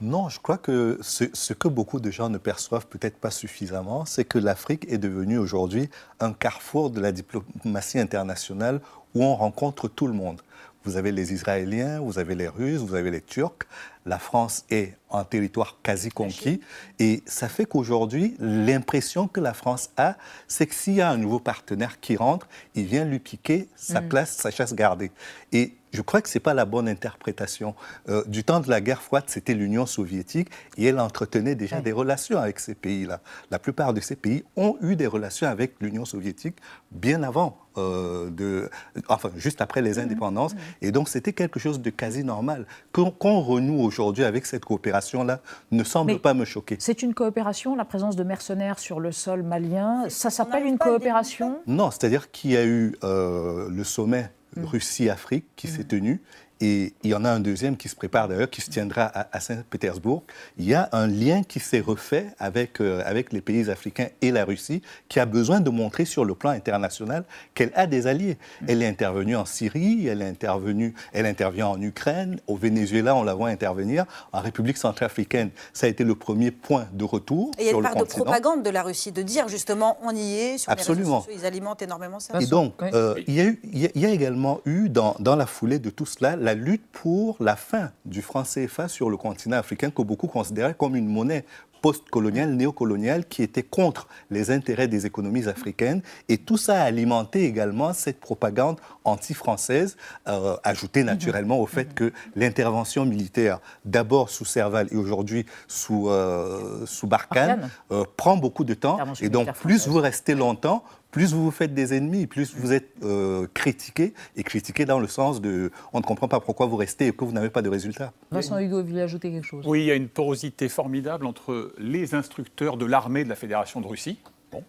Non, 0.00 0.28
je 0.28 0.38
crois 0.38 0.58
que 0.58 0.98
ce, 1.02 1.24
ce, 1.32 1.52
que 1.52 1.66
beaucoup 1.66 1.98
de 1.98 2.10
gens 2.10 2.28
ne 2.28 2.38
perçoivent 2.38 2.86
peut-être 2.86 3.16
pas 3.18 3.30
suffisamment, 3.32 4.04
c'est 4.04 4.24
que 4.24 4.38
l'Afrique 4.38 4.86
est 4.88 4.98
devenue 4.98 5.38
aujourd'hui 5.38 5.90
un 6.20 6.32
carrefour 6.32 6.90
de 6.90 7.00
la 7.00 7.10
diplomatie 7.10 7.98
internationale 7.98 8.80
où 9.14 9.24
on 9.24 9.34
rencontre 9.34 9.88
tout 9.88 10.06
le 10.06 10.12
monde. 10.12 10.40
Vous 10.84 10.96
avez 10.96 11.10
les 11.10 11.32
Israéliens, 11.32 11.98
vous 12.00 12.18
avez 12.20 12.36
les 12.36 12.46
Russes, 12.48 12.80
vous 12.80 12.94
avez 12.94 13.10
les 13.10 13.20
Turcs. 13.20 13.66
La 14.06 14.18
France 14.18 14.64
est 14.70 14.96
en 15.10 15.24
territoire 15.24 15.78
quasi 15.82 16.08
conquis. 16.08 16.60
Et 16.98 17.22
ça 17.26 17.48
fait 17.48 17.66
qu'aujourd'hui, 17.66 18.36
l'impression 18.38 19.26
que 19.26 19.40
la 19.40 19.52
France 19.52 19.90
a, 19.96 20.16
c'est 20.46 20.66
que 20.66 20.74
s'il 20.74 20.94
y 20.94 21.00
a 21.00 21.10
un 21.10 21.16
nouveau 21.18 21.40
partenaire 21.40 22.00
qui 22.00 22.16
rentre, 22.16 22.46
il 22.76 22.84
vient 22.86 23.04
lui 23.04 23.18
piquer 23.18 23.68
sa 23.76 24.00
Mm. 24.00 24.08
place, 24.08 24.36
sa 24.36 24.50
chasse 24.50 24.72
gardée. 24.74 25.10
Et 25.52 25.74
je 25.92 26.02
crois 26.02 26.20
que 26.20 26.28
ce 26.28 26.38
n'est 26.38 26.42
pas 26.42 26.54
la 26.54 26.64
bonne 26.64 26.88
interprétation. 26.88 27.74
Euh, 28.08 28.22
du 28.26 28.44
temps 28.44 28.60
de 28.60 28.68
la 28.68 28.80
guerre 28.80 29.02
froide, 29.02 29.24
c'était 29.26 29.54
l'Union 29.54 29.86
soviétique 29.86 30.48
et 30.76 30.86
elle 30.86 31.00
entretenait 31.00 31.54
déjà 31.54 31.80
des 31.80 31.92
relations 31.92 32.38
avec 32.38 32.60
ces 32.60 32.74
pays-là. 32.74 33.20
La 33.50 33.58
plupart 33.58 33.94
de 33.94 34.00
ces 34.00 34.16
pays 34.16 34.44
ont 34.56 34.76
eu 34.80 34.96
des 34.96 35.06
relations 35.06 35.46
avec 35.46 35.74
l'Union 35.80 36.04
soviétique 36.04 36.56
bien 36.90 37.22
avant, 37.22 37.58
euh, 37.76 38.30
de, 38.30 38.70
enfin 39.08 39.30
juste 39.36 39.60
après 39.60 39.82
les 39.82 39.98
indépendances. 39.98 40.54
Et 40.82 40.90
donc 40.90 41.08
c'était 41.08 41.32
quelque 41.32 41.58
chose 41.60 41.80
de 41.80 41.90
quasi 41.90 42.24
normal. 42.24 42.66
Qu'on 42.92 43.40
renoue 43.40 43.80
aujourd'hui 43.80 44.24
avec 44.24 44.46
cette 44.46 44.64
coopération-là 44.64 45.40
ne 45.70 45.84
semble 45.84 46.12
Mais 46.12 46.18
pas 46.18 46.34
me 46.34 46.44
choquer. 46.44 46.76
C'est 46.80 47.02
une 47.02 47.14
coopération, 47.14 47.76
la 47.76 47.84
présence 47.84 48.16
de 48.16 48.24
mercenaires 48.24 48.78
sur 48.78 49.00
le 49.00 49.12
sol 49.12 49.42
malien. 49.42 50.08
Ça 50.08 50.30
s'appelle 50.30 50.66
une 50.66 50.78
coopération? 50.78 51.60
Non, 51.66 51.90
c'est-à-dire 51.90 52.30
qu'il 52.30 52.52
y 52.52 52.56
a 52.56 52.64
eu 52.64 52.96
euh, 53.04 53.68
le 53.70 53.84
sommet 53.84 54.18
Mm. 54.18 54.37
Russie-Afrique 54.56 55.46
qui 55.56 55.68
s'est 55.68 55.84
tenu. 55.84 56.20
Et 56.60 56.92
il 57.04 57.10
y 57.10 57.14
en 57.14 57.24
a 57.24 57.30
un 57.30 57.38
deuxième 57.40 57.76
qui 57.76 57.88
se 57.88 57.94
prépare 57.94 58.26
d'ailleurs, 58.28 58.50
qui 58.50 58.60
se 58.60 58.68
tiendra 58.70 59.02
à, 59.04 59.28
à 59.36 59.40
Saint-Pétersbourg. 59.40 60.24
Il 60.58 60.64
y 60.66 60.74
a 60.74 60.88
un 60.92 61.06
lien 61.06 61.42
qui 61.44 61.60
s'est 61.60 61.78
refait 61.80 62.26
avec, 62.40 62.80
euh, 62.80 63.00
avec 63.06 63.32
les 63.32 63.40
pays 63.40 63.70
africains 63.70 64.08
et 64.22 64.32
la 64.32 64.44
Russie, 64.44 64.82
qui 65.08 65.20
a 65.20 65.26
besoin 65.26 65.60
de 65.60 65.70
montrer 65.70 66.04
sur 66.04 66.24
le 66.24 66.34
plan 66.34 66.50
international 66.50 67.24
qu'elle 67.54 67.70
a 67.76 67.86
des 67.86 68.06
alliés. 68.08 68.38
Elle 68.66 68.82
est 68.82 68.88
intervenue 68.88 69.36
en 69.36 69.44
Syrie, 69.44 70.08
elle 70.08 70.20
est 70.20 70.26
intervenue, 70.28 70.94
elle 71.12 71.26
intervient 71.26 71.68
en 71.68 71.80
Ukraine, 71.80 72.40
au 72.48 72.56
Venezuela, 72.56 73.14
on 73.14 73.22
la 73.22 73.34
voit 73.34 73.48
intervenir, 73.50 74.04
en 74.32 74.40
République 74.40 74.78
centrafricaine, 74.78 75.50
ça 75.72 75.86
a 75.86 75.88
été 75.90 76.02
le 76.02 76.14
premier 76.16 76.50
point 76.50 76.88
de 76.92 77.04
retour 77.04 77.52
Et 77.58 77.62
il 77.62 77.66
y 77.66 77.68
a 77.68 77.72
une 77.72 77.82
part 77.82 77.94
de 77.94 78.00
continent. 78.00 78.24
propagande 78.24 78.62
de 78.64 78.70
la 78.70 78.82
Russie, 78.82 79.12
de 79.12 79.22
dire 79.22 79.48
justement 79.48 79.96
on 80.02 80.10
y 80.14 80.34
est, 80.34 80.58
sur 80.58 80.72
Absolument. 80.72 81.04
les 81.04 81.12
réseaux 81.14 81.20
sociaux, 81.26 81.38
ils 81.40 81.46
alimentent 81.46 81.82
énormément 81.82 82.18
ça. 82.18 82.40
Et 82.40 82.46
donc, 82.46 82.74
euh, 82.82 83.14
il, 83.28 83.34
y 83.34 83.40
a 83.40 83.44
eu- 83.44 83.60
il 83.64 83.78
y 83.78 83.86
a- 83.86 83.90
il 83.94 84.00
y 84.02 84.06
a 84.06 84.10
également 84.10 84.60
eu, 84.64 84.88
dans, 84.88 85.14
dans 85.20 85.36
la 85.36 85.46
foulée 85.46 85.78
de 85.78 85.90
tout 85.90 86.06
cela, 86.06 86.36
la 86.48 86.54
lutte 86.54 86.86
pour 86.92 87.36
la 87.40 87.56
fin 87.56 87.90
du 88.06 88.22
franc 88.22 88.42
CFA 88.42 88.88
sur 88.88 89.10
le 89.10 89.18
continent 89.18 89.58
africain, 89.58 89.90
que 89.90 90.00
beaucoup 90.00 90.28
considéraient 90.28 90.72
comme 90.72 90.96
une 90.96 91.06
monnaie 91.06 91.44
post-coloniale, 91.82 92.54
néocoloniale, 92.54 93.26
qui 93.26 93.42
était 93.42 93.62
contre 93.62 94.08
les 94.30 94.50
intérêts 94.50 94.88
des 94.88 95.04
économies 95.04 95.46
africaines. 95.46 96.00
Et 96.30 96.38
tout 96.38 96.56
ça 96.56 96.80
a 96.80 96.84
alimenté 96.84 97.44
également 97.44 97.92
cette 97.92 98.18
propagande 98.18 98.80
anti-française, 99.04 99.98
euh, 100.26 100.56
ajoutée 100.64 101.04
naturellement 101.04 101.60
au 101.60 101.66
fait 101.66 101.92
que 101.94 102.14
l'intervention 102.34 103.04
militaire, 103.04 103.60
d'abord 103.84 104.30
sous 104.30 104.46
Serval 104.46 104.88
et 104.90 104.96
aujourd'hui 104.96 105.44
sous, 105.68 106.08
euh, 106.08 106.86
sous 106.86 107.06
Barkhane, 107.06 107.68
euh, 107.92 108.04
prend 108.16 108.38
beaucoup 108.38 108.64
de 108.64 108.74
temps. 108.74 108.98
Et 109.20 109.28
donc, 109.28 109.52
plus 109.52 109.86
vous 109.86 110.00
restez 110.00 110.34
longtemps, 110.34 110.82
plus 111.10 111.32
vous 111.32 111.44
vous 111.44 111.50
faites 111.50 111.72
des 111.74 111.94
ennemis, 111.94 112.26
plus 112.26 112.54
vous 112.54 112.72
êtes 112.72 112.90
euh, 113.02 113.46
critiqué, 113.54 114.12
et 114.36 114.42
critiqué 114.42 114.84
dans 114.84 114.98
le 115.00 115.06
sens 115.08 115.40
de 115.40 115.70
on 115.92 115.98
ne 115.98 116.04
comprend 116.04 116.28
pas 116.28 116.40
pourquoi 116.40 116.66
vous 116.66 116.76
restez 116.76 117.06
et 117.08 117.12
que 117.12 117.24
vous 117.24 117.32
n'avez 117.32 117.50
pas 117.50 117.62
de 117.62 117.68
résultats. 117.68 118.12
Vincent 118.30 118.58
Hugo 118.58 118.82
voulait 118.82 119.02
ajouter 119.02 119.30
quelque 119.30 119.46
chose. 119.46 119.64
Oui, 119.66 119.80
il 119.80 119.86
y 119.86 119.90
a 119.90 119.94
une 119.94 120.08
porosité 120.08 120.68
formidable 120.68 121.24
entre 121.26 121.72
les 121.78 122.14
instructeurs 122.14 122.76
de 122.76 122.84
l'armée 122.86 123.24
de 123.24 123.28
la 123.28 123.36
Fédération 123.36 123.80
de 123.80 123.86
Russie 123.86 124.18
bon, 124.52 124.62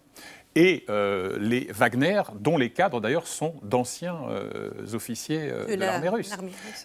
et 0.56 0.84
euh, 0.88 1.36
les 1.38 1.68
Wagner, 1.72 2.22
dont 2.40 2.56
les 2.56 2.70
cadres 2.70 3.00
d'ailleurs 3.00 3.26
sont 3.28 3.54
d'anciens 3.62 4.16
euh, 4.30 4.70
officiers 4.94 5.42
euh, 5.50 5.66
De 5.66 5.74
de, 5.74 5.80
la- 5.80 5.86
l'armée 5.92 6.08
russe. 6.08 6.34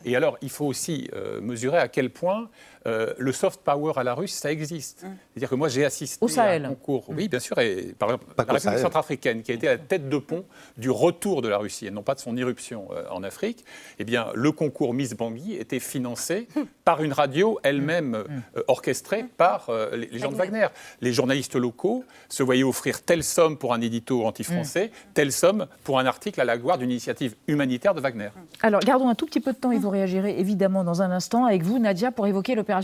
Et 0.04 0.16
alors, 0.16 0.38
il 0.42 0.50
faut 0.52 0.66
aussi 0.66 1.10
euh, 1.14 1.42
mesurer 1.42 1.78
à 1.80 1.88
quel 1.88 2.10
point 2.12 2.50
euh, 2.88 3.14
le 3.18 3.32
soft 3.32 3.62
power 3.62 3.94
à 3.96 4.04
la 4.04 4.14
russe, 4.14 4.34
ça 4.34 4.52
existe. 4.52 5.00
C'est-à-dire 5.00 5.50
que 5.50 5.56
moi, 5.56 5.70
j'ai 5.70 5.86
assisté 5.86 6.24
Au 6.24 6.28
Sahel. 6.28 6.66
à 6.66 6.68
un 6.68 6.70
concours, 6.70 7.06
oui, 7.10 7.28
bien 7.28 7.40
sûr, 7.40 7.58
et 7.58 7.96
par 7.98 8.10
exemple, 8.10 8.34
Pas 8.36 8.46
la 8.46 8.54
République 8.54 8.80
centrafricaine, 8.80 9.42
qui 9.42 9.52
a 9.52 9.56
été 9.56 9.68
à 9.68 9.72
la 9.72 9.78
tête 9.78 10.08
de 10.08 10.18
pont 10.18 10.46
du 10.78 10.92
retour 10.92 11.42
de 11.42 11.48
la 11.48 11.58
Russie, 11.58 11.88
et 11.88 11.92
non 11.92 12.04
pas 12.04 12.16
de 12.16 12.20
son 12.20 12.38
irruption 12.38 12.88
euh, 12.92 13.04
en 13.10 13.24
Afrique, 13.24 13.66
eh 13.98 14.04
bien, 14.04 14.28
le 14.36 14.52
concours 14.52 14.94
Miss 14.94 15.16
Bangui 15.16 15.56
était 15.56 15.80
financé 15.80 16.48
par 16.86 17.04
une 17.04 17.12
radio 17.12 17.60
elle-même 17.64 18.16
euh, 18.16 18.64
orchestrée 18.68 19.26
par 19.36 19.70
euh, 19.70 19.96
les, 19.96 20.08
les 20.08 20.20
gens 20.20 20.32
de 20.32 20.36
Wagner. 20.36 20.68
Les 21.02 21.12
journalistes 21.12 21.56
locaux 21.56 22.04
se 22.30 22.44
voyaient 22.44 22.64
offrir 22.64 23.02
telle 23.02 23.24
somme 23.24 23.58
pour 23.58 23.74
un 23.74 23.82
édito 23.82 24.26
anti-français, 24.26 24.92
telle 25.16 25.32
somme 25.32 25.66
pour 25.84 25.98
un 25.98 26.06
article 26.06 26.40
à 26.40 26.46
la 26.46 26.58
gloire 26.58 26.78
d'une 26.78 26.92
initiative 26.92 27.36
humanitaire 27.48 27.96
de 27.96 28.02
Wagner. 28.02 28.30
Alors, 28.62 28.82
gardons 28.82 29.10
un 29.10 29.16
tout 29.16 29.26
petit 29.26 29.40
peu 29.40 29.54
de 29.54 29.58
temps 29.58 29.72
et 29.72 29.80
vous 29.80 29.90
réagirez 29.90 30.40
évidemment 30.40 30.84
dans 30.84 31.02
un 31.02 31.10
instant 31.10 31.46
avec 31.46 31.64
vous, 31.64 31.80
Nadia, 31.80 32.12
pour 32.12 32.28
évoquer 32.28 32.54
l'opération 32.54 32.75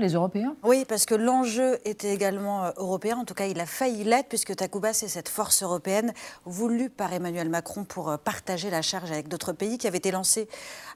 Les 0.00 0.14
Européens. 0.14 0.56
Oui, 0.62 0.86
parce 0.88 1.04
que 1.04 1.14
l'enjeu 1.14 1.78
était 1.84 2.14
également 2.14 2.64
euh, 2.64 2.70
européen. 2.78 3.18
En 3.18 3.26
tout 3.26 3.34
cas, 3.34 3.46
il 3.46 3.60
a 3.60 3.66
failli 3.66 4.02
l'être, 4.02 4.28
puisque 4.28 4.56
Takuba, 4.56 4.94
c'est 4.94 5.08
cette 5.08 5.28
force 5.28 5.62
européenne 5.62 6.14
voulue 6.46 6.88
par 6.88 7.12
Emmanuel 7.12 7.50
Macron 7.50 7.84
pour 7.84 8.08
euh, 8.08 8.16
partager 8.16 8.70
la 8.70 8.80
charge 8.80 9.10
avec 9.10 9.28
d'autres 9.28 9.52
pays, 9.52 9.76
qui 9.76 9.86
avait 9.86 9.98
été 9.98 10.10
lancée 10.10 10.48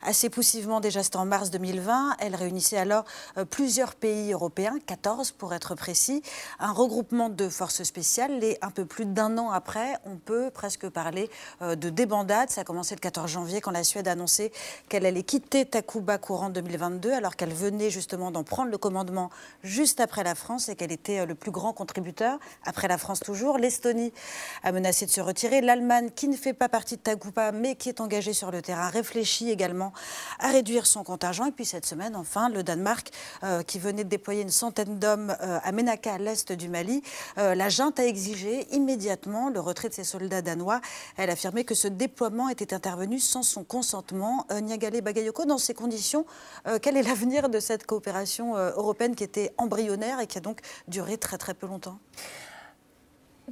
assez 0.02 0.30
poussivement 0.30 0.80
déjà, 0.80 1.02
c'était 1.02 1.18
en 1.18 1.26
mars 1.26 1.50
2020. 1.50 2.16
Elle 2.18 2.34
réunissait 2.34 2.78
alors 2.78 3.04
euh, 3.36 3.44
plusieurs 3.44 3.94
pays 3.94 4.32
européens, 4.32 4.76
14 4.86 5.32
pour 5.32 5.52
être 5.52 5.74
précis, 5.74 6.22
un 6.60 6.72
regroupement 6.72 7.28
de 7.28 7.48
forces 7.50 7.82
spéciales, 7.82 8.38
les 8.38 8.56
un 8.62 8.70
peu 8.70 8.86
plus 8.86 9.04
d'un 9.04 9.36
an 9.36 9.50
après, 9.50 9.98
on 10.06 10.16
peut 10.16 10.50
presque 10.50 10.88
parler 10.88 11.28
de 11.60 11.90
débandade. 11.90 12.50
Ça 12.50 12.62
a 12.62 12.64
commencé 12.64 12.94
le 12.94 13.00
14 13.00 13.30
janvier 13.30 13.60
quand 13.60 13.70
la 13.70 13.84
Suède 13.84 14.08
a 14.08 14.12
annoncé 14.12 14.52
qu'elle 14.88 15.04
allait 15.04 15.22
quitter 15.22 15.66
Takuba 15.66 16.18
courant 16.18 16.48
2022, 16.50 17.12
alors 17.12 17.36
qu'elle 17.36 17.52
venait 17.52 17.90
justement 17.90 18.29
d'en 18.30 18.44
prendre 18.44 18.70
le 18.70 18.78
commandement 18.78 19.30
juste 19.62 20.00
après 20.00 20.24
la 20.24 20.34
France 20.34 20.68
et 20.68 20.76
qu'elle 20.76 20.92
était 20.92 21.20
euh, 21.20 21.26
le 21.26 21.34
plus 21.34 21.50
grand 21.50 21.72
contributeur, 21.72 22.38
après 22.64 22.88
la 22.88 22.98
France 22.98 23.20
toujours. 23.20 23.58
L'Estonie 23.58 24.12
a 24.62 24.72
menacé 24.72 25.06
de 25.06 25.10
se 25.10 25.20
retirer. 25.20 25.60
L'Allemagne, 25.60 26.10
qui 26.14 26.28
ne 26.28 26.36
fait 26.36 26.52
pas 26.52 26.68
partie 26.68 26.96
de 26.96 27.02
Takuba, 27.02 27.52
mais 27.52 27.76
qui 27.76 27.88
est 27.88 28.00
engagée 28.00 28.32
sur 28.32 28.50
le 28.50 28.62
terrain, 28.62 28.88
réfléchit 28.88 29.50
également 29.50 29.92
à 30.38 30.48
réduire 30.48 30.86
son 30.86 31.04
contingent. 31.04 31.46
Et 31.46 31.52
puis 31.52 31.64
cette 31.64 31.86
semaine, 31.86 32.16
enfin, 32.16 32.48
le 32.48 32.62
Danemark, 32.62 33.10
euh, 33.44 33.62
qui 33.62 33.78
venait 33.78 34.04
de 34.04 34.08
déployer 34.08 34.42
une 34.42 34.50
centaine 34.50 34.98
d'hommes 34.98 35.36
à 35.40 35.72
Menaka, 35.72 36.14
à 36.14 36.18
l'est 36.18 36.52
du 36.52 36.68
Mali, 36.68 37.02
la 37.36 37.68
junte 37.68 37.98
a 37.98 38.06
exigé 38.06 38.66
immédiatement 38.74 39.48
le 39.48 39.60
retrait 39.60 39.88
de 39.88 39.94
ses 39.94 40.04
soldats 40.04 40.42
danois. 40.42 40.80
Elle 41.16 41.30
a 41.30 41.32
affirmé 41.32 41.64
que 41.64 41.74
ce 41.74 41.88
déploiement 41.88 42.48
était 42.48 42.74
intervenu 42.74 43.18
sans 43.18 43.42
son 43.42 43.64
consentement. 43.64 44.46
Euh, 44.50 44.60
Niagale 44.60 45.00
Bagayoko, 45.00 45.44
dans 45.44 45.58
ces 45.58 45.74
conditions, 45.74 46.26
euh, 46.66 46.78
quel 46.80 46.96
est 46.96 47.02
l'avenir 47.02 47.48
de 47.48 47.60
cette 47.60 47.86
coopération 47.86 48.19
euh, 48.56 48.72
européenne 48.76 49.14
qui 49.14 49.24
était 49.24 49.52
embryonnaire 49.58 50.20
et 50.20 50.26
qui 50.26 50.38
a 50.38 50.40
donc 50.40 50.60
duré 50.88 51.18
très 51.18 51.38
très 51.38 51.54
peu 51.54 51.66
longtemps 51.66 51.98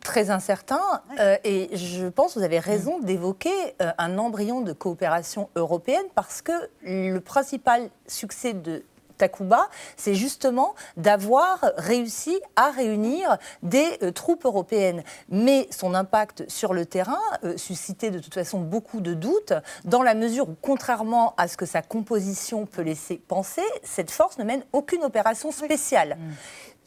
très 0.01 0.31
incertain. 0.31 1.03
et 1.43 1.77
je 1.77 2.07
pense 2.07 2.35
que 2.35 2.39
vous 2.39 2.45
avez 2.45 2.61
raison 2.61 3.01
d'évoquer 3.01 3.51
un 3.81 4.17
embryon 4.17 4.61
de 4.61 4.73
coopération 4.73 5.49
européenne 5.57 6.05
parce 6.15 6.41
que 6.41 6.53
le 6.83 7.19
principal 7.19 7.91
succès 8.07 8.53
de 8.53 8.85
Takuba, 9.19 9.69
c'est 9.97 10.15
justement 10.15 10.75
d'avoir 10.97 11.73
réussi 11.77 12.41
à 12.57 12.71
réunir 12.71 13.37
des 13.63 13.99
euh, 14.03 14.13
troupes 14.13 14.45
européennes. 14.45 15.03
Mais 15.29 15.69
son 15.71 15.95
impact 15.95 16.49
sur 16.49 16.73
le 16.73 16.87
terrain 16.87 17.19
euh, 17.45 17.57
suscitait 17.57 18.11
de 18.11 18.19
toute 18.19 18.35
façon 18.35 18.61
beaucoup 18.61 19.01
de 19.01 19.15
doutes, 19.15 19.53
dans 19.85 20.03
la 20.03 20.15
mesure 20.15 20.49
où, 20.49 20.57
contrairement 20.61 21.35
à 21.37 21.49
ce 21.49 21.57
que 21.57 21.67
sa 21.67 21.83
composition 21.83 22.67
peut 22.67 22.83
laisser 22.83 23.17
penser, 23.17 23.63
cette 23.83 24.11
force 24.11 24.39
ne 24.39 24.45
mène 24.45 24.63
aucune 24.73 25.03
opération 25.05 25.53
spéciale. 25.53 26.17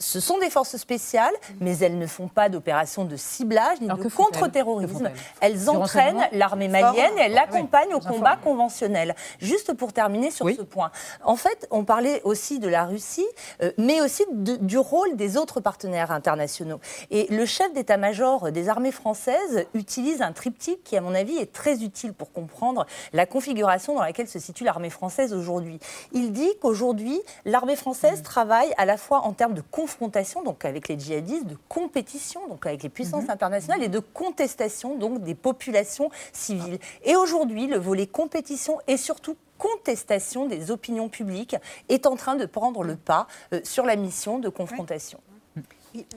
Ce 0.02 0.20
sont 0.20 0.40
des 0.40 0.50
forces 0.50 0.76
spéciales, 0.78 1.34
mais 1.60 1.78
elles 1.78 1.98
ne 1.98 2.08
font 2.08 2.28
pas 2.28 2.50
d'opérations 2.50 3.06
de 3.06 3.16
ciblage 3.16 3.80
ni 3.80 3.88
de 3.88 4.10
contre-terrorisme. 4.10 5.12
Elles, 5.40 5.70
entraînent 5.70 6.28
l'armée 6.32 6.68
malienne 6.68 7.18
et 7.18 7.22
elles 7.22 7.34
l'accompagnent 7.34 7.94
au 7.94 8.00
combat 8.00 8.36
conventionnel. 8.36 9.16
Juste 9.40 9.74
pour 9.74 9.94
terminer 9.94 10.32
sur 10.32 10.50
ce 10.50 10.64
point. 10.64 10.92
En 11.24 11.36
fait, 11.36 11.68
on 11.72 11.86
parlait 11.86 12.22
aussi 12.24 12.60
de 12.60 12.68
la 12.68 12.86
Russie, 12.86 13.28
euh, 13.62 13.72
mais 13.78 14.02
aussi 14.02 14.26
du 14.32 14.78
rôle 14.78 15.16
des 15.16 15.38
autres 15.38 15.60
partenaires 15.60 16.12
internationaux. 16.12 16.80
Et 17.12 17.28
le 17.30 17.46
chef 17.46 17.72
d'état-major 17.74 18.52
des 18.52 18.70
armées 18.70 18.92
françaises 18.92 19.66
utilise 19.74 20.22
un 20.22 20.32
triptyque 20.32 20.84
qui, 20.84 20.98
à 20.98 21.02
mon 21.02 21.14
avis, 21.14 21.38
est 21.38 21.54
très 21.54 21.84
utile 21.84 22.14
pour 22.14 22.32
comprendre 22.32 22.86
la 23.14 23.26
configuration 23.26 23.96
dans 23.96 24.02
laquelle 24.02 24.28
se 24.28 24.40
situe 24.40 24.64
l'armée 24.64 24.90
française 24.90 25.34
aujourd'hui. 25.34 25.80
Il 26.12 26.32
dit 26.32 26.52
qu'aujourd'hui, 26.60 27.22
l'armée 27.46 27.76
française 27.76 28.20
mm. 28.20 28.24
travaille 28.24 28.74
à 28.78 28.86
la 28.86 28.98
fois 28.98 29.20
en 29.20 29.34
termes 29.34 29.54
de 29.54 29.62
conflit 29.62 29.91
confrontation 29.92 30.44
donc 30.44 30.66
avec 30.66 30.88
les 30.88 30.98
djihadistes, 30.98 31.48
de 31.48 31.58
compétition 31.68 32.48
donc 32.48 32.66
avec 32.66 32.84
les 32.84 32.90
puissances 32.90 33.26
mhm. 33.26 33.32
internationales 33.32 33.84
et 33.84 33.90
de 33.90 34.00
contestation 34.00 34.98
donc 34.98 35.22
des 35.24 35.36
populations 35.36 36.10
civiles. 36.32 36.80
Et 37.04 37.16
aujourd'hui, 37.16 37.68
le 37.68 37.78
volet 37.78 38.08
compétition 38.08 38.80
et 38.88 38.98
surtout 38.98 39.36
contestation 39.58 40.48
des 40.48 40.72
opinions 40.72 41.10
publiques 41.10 41.56
est 41.90 42.08
en 42.08 42.16
train 42.16 42.36
de 42.36 42.46
prendre 42.46 42.84
le 42.84 42.96
pas 42.96 43.28
euh, 43.54 43.60
sur 43.64 43.86
la 43.86 43.96
mission 43.96 44.40
de 44.40 44.50
confrontation. 44.50 45.20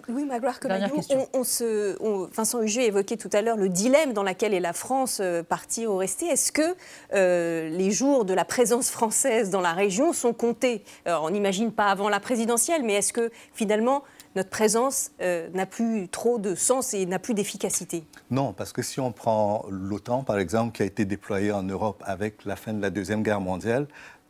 Oui, 0.08 0.24
Magloire, 0.24 0.60
comme 0.60 0.72
on, 0.72 1.40
on, 1.40 1.44
se, 1.44 1.96
Vincent 2.34 2.62
Huget 2.62 2.86
évoquait 2.86 3.16
tout 3.16 3.30
à 3.32 3.42
l'heure 3.42 3.56
le 3.56 3.68
dilemme 3.68 4.12
dans 4.12 4.22
lequel 4.22 4.54
est 4.54 4.60
la 4.60 4.72
France, 4.72 5.18
euh, 5.20 5.42
partie 5.42 5.86
ou 5.86 5.96
restée. 5.96 6.26
Est-ce 6.26 6.52
que 6.52 6.76
euh, 7.14 7.68
les 7.68 7.90
jours 7.90 8.24
de 8.24 8.34
la 8.34 8.44
présence 8.44 8.90
française 8.90 9.50
dans 9.50 9.60
la 9.60 9.72
région 9.72 10.12
sont 10.12 10.32
comptés? 10.32 10.84
On 11.06 11.30
n'imagine 11.30 11.72
pas 11.72 11.86
avant 11.86 12.08
la 12.08 12.20
présidentielle, 12.20 12.82
mais 12.84 12.94
est-ce 12.94 13.12
que 13.12 13.30
finalement 13.52 14.02
notre 14.34 14.50
présence 14.50 15.12
euh, 15.20 15.48
n'a 15.54 15.66
plus 15.66 16.08
trop 16.08 16.38
de 16.38 16.54
sens 16.54 16.94
et 16.94 17.06
n'a 17.06 17.18
plus 17.18 17.34
d'efficacité? 17.34 18.04
Non, 18.30 18.52
parce 18.52 18.72
que 18.72 18.82
si 18.82 19.00
on 19.00 19.12
prend 19.12 19.64
l'OTAN, 19.68 20.24
par 20.24 20.38
exemple, 20.38 20.72
qui 20.72 20.82
a 20.82 20.86
été 20.86 21.04
déployée 21.04 21.52
en 21.52 21.62
Europe 21.62 22.02
avec 22.04 22.44
la 22.44 22.56
fin 22.56 22.72
de 22.72 22.82
la 22.82 22.90
Deuxième 22.90 23.22
Guerre 23.22 23.40
mondiale, 23.40 23.86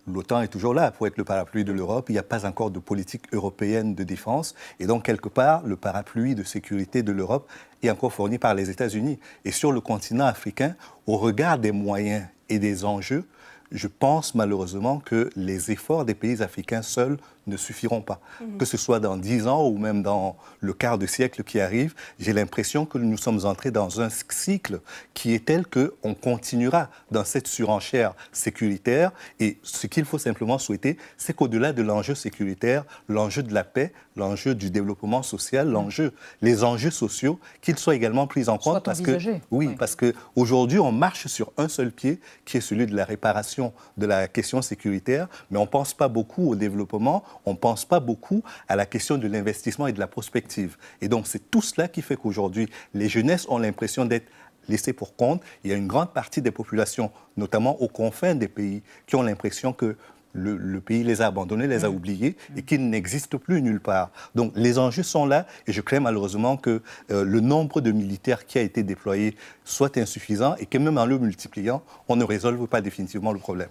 l'OTAN 0.07 0.43
est 0.43 0.49
toujours 0.49 0.75
là 0.75 0.91
pour 0.91 1.07
être 1.07 1.17
le 1.17 1.25
parapluie 1.25 1.65
de 1.65 1.73
l'Europe. 1.73 2.07
Il 2.09 2.13
n'y 2.13 2.19
a 2.19 2.25
pas 2.25 2.47
encore 2.47 2.71
de 2.71 2.79
politique 2.79 3.25
européenne 3.33 3.95
de 3.95 4.05
défense. 4.05 4.55
Et 4.81 4.87
donc, 4.87 5.05
quelque 5.05 5.29
part, 5.29 5.63
le 5.67 5.77
parapluie 5.77 6.35
de 6.35 6.43
sécurité 6.43 7.03
de 7.03 7.13
l'Europe 7.13 7.49
est 7.83 7.91
encore 7.91 8.13
fourni 8.13 8.39
par 8.39 8.55
les 8.55 8.71
États-Unis. 8.71 9.19
Et 9.45 9.51
sur 9.51 9.73
le 9.73 9.81
continent 9.81 10.27
africain, 10.27 10.75
au 11.07 11.17
regard 11.17 11.59
des 11.59 11.73
moyens 11.73 12.27
et 12.49 12.59
des 12.59 12.85
enjeux, 12.85 13.25
je 13.73 13.89
pense 13.89 14.35
malheureusement 14.35 15.01
que 15.01 15.31
les 15.37 15.71
efforts 15.71 16.05
des 16.05 16.15
pays 16.15 16.43
africains 16.43 16.83
seuls 16.83 17.17
ne 17.47 17.57
suffiront 17.57 18.01
pas. 18.01 18.21
Mhm. 18.41 18.59
Que 18.59 18.65
ce 18.65 18.77
soit 18.77 19.01
dans 19.01 19.17
dix 19.17 19.47
ans 19.47 19.67
ou 19.67 19.79
même 19.79 20.03
dans 20.03 20.37
le 20.61 20.73
quart 20.73 20.99
de 20.99 21.07
siècle 21.07 21.43
qui 21.45 21.61
arrive, 21.61 21.95
j'ai 22.19 22.33
l'impression 22.33 22.87
que 22.87 22.99
nous 22.99 23.19
sommes 23.19 23.45
entrés 23.45 23.71
dans 23.71 24.01
un 24.01 24.09
cycle 24.11 24.81
qui 25.15 25.35
est 25.35 25.45
tel 25.45 25.65
qu'on 25.67 26.15
continuera 26.15 26.89
dans 27.11 27.25
cette 27.25 27.47
surenchère 27.47 28.15
sécuritaire. 28.33 29.13
Et 29.41 29.59
ce 29.63 29.87
qu'il 29.87 30.05
faut 30.05 30.19
simplement 30.19 30.59
souhaiter, 30.59 30.97
c'est 31.17 31.35
qu'au-delà 31.35 31.73
de 31.73 31.83
l'enjeu 31.83 32.15
sécuritaire, 32.15 32.85
l'enjeu 33.09 33.43
de 33.43 33.53
la 33.53 33.65
paix, 33.65 33.93
l'enjeu 34.17 34.55
du 34.55 34.71
développement 34.71 35.23
social, 35.23 35.69
l'enjeu, 35.69 36.13
les 36.43 36.65
enjeux 36.65 36.91
sociaux, 36.91 37.39
qu'ils 37.61 37.79
soient 37.79 37.95
également 37.95 38.27
pris 38.27 38.49
en 38.49 38.59
compte. 38.59 38.85
parce 38.85 39.01
que, 39.01 39.19
oui, 39.19 39.41
oui. 39.51 39.77
parce 39.79 39.97
qu'aujourd'hui, 39.97 40.79
on 40.79 40.93
marche 40.93 41.27
sur 41.27 41.53
un 41.57 41.69
seul 41.69 41.91
pied, 41.91 42.21
qui 42.45 42.59
est 42.59 42.61
celui 42.61 42.87
de 42.87 42.95
la 42.95 43.05
réparation 43.05 43.73
de 43.97 44.07
la 44.07 44.29
question 44.29 44.63
sécuritaire, 44.63 45.29
mais 45.51 45.59
on 45.59 45.63
ne 45.63 45.69
pense 45.69 45.95
pas 45.95 46.09
beaucoup 46.09 46.51
au 46.51 46.57
développement, 46.57 47.25
on 47.47 47.53
ne 47.53 47.57
pense 47.57 47.85
pas 47.85 48.01
beaucoup 48.01 48.43
à 48.69 48.77
la 48.77 48.87
question 48.87 49.19
de 49.19 49.27
l'investissement 49.27 49.87
et 49.87 49.93
de 49.93 50.01
la 50.01 50.07
prospective. 50.07 50.77
Et 51.01 51.09
donc, 51.09 51.27
c'est 51.27 51.51
tout 51.51 51.63
cela 51.63 51.89
qui 51.89 52.03
fait 52.03 52.17
qu'aujourd'hui, 52.17 52.69
les 52.95 53.09
jeunesses 53.09 53.47
ont 53.49 53.59
l'impression 53.59 54.05
d'être 54.05 54.27
laissées 54.69 54.93
pour 54.93 55.17
compte. 55.17 55.43
Il 55.63 55.71
y 55.71 55.75
a 55.75 55.77
une 55.77 55.87
grande 55.87 56.13
partie 56.13 56.43
des 56.43 56.51
populations, 56.51 57.11
notamment 57.37 57.81
aux 57.83 57.89
confins 57.89 58.35
des 58.35 58.49
pays, 58.49 58.83
qui 59.07 59.17
ont 59.17 59.23
l'impression 59.23 59.73
que 59.73 59.97
le, 60.35 60.81
pays 60.81 61.05
les 61.05 61.23
a 61.23 61.27
abandonnés, 61.27 61.67
les 61.67 61.85
a 61.85 61.89
mm. 61.89 61.95
oubliés 61.95 62.37
et 62.57 62.63
qu'ils 62.63 62.89
n'existent 62.89 63.39
plus 63.39 63.63
nulle 63.63 63.81
part. 63.81 64.11
Donc 64.35 64.53
les 64.57 64.79
enjeux 64.79 65.03
sont 65.03 65.27
là 65.27 65.47
et 65.67 65.73
je 65.73 65.81
crains 65.81 66.01
malheureusement 66.01 66.57
que 66.57 66.83
euh, 67.11 67.25
le 67.25 67.41
nombre 67.41 67.81
de 67.81 67.93
militaires 67.93 68.45
qui 68.45 68.59
a 68.59 68.63
été 68.63 68.83
déployé 68.83 69.37
soit 69.65 69.97
insuffisant 69.97 70.57
et 70.57 70.67
que 70.67 70.77
même 70.79 70.99
en 70.99 71.07
le 71.07 71.19
multipliant, 71.19 71.83
on 72.09 72.17
ne 72.17 72.25
résolve 72.25 72.67
pas 72.67 72.81
définitivement 72.81 73.33
le 73.33 73.39
problème 73.39 73.69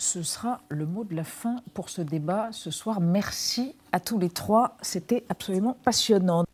ce 0.00 0.22
sera 0.22 0.62
le 0.70 0.86
mot 0.86 1.04
de 1.04 1.14
la 1.14 1.24
fin 1.24 1.56
pour 1.74 1.90
ce 1.90 2.00
débat 2.00 2.48
ce 2.52 2.70
soir. 2.70 3.00
Merci 3.00 3.76
à 3.92 4.00
tous 4.00 4.18
les 4.18 4.30
trois, 4.30 4.78
c'était 4.80 5.24
absolument 5.28 5.76
passionnant. 5.84 6.44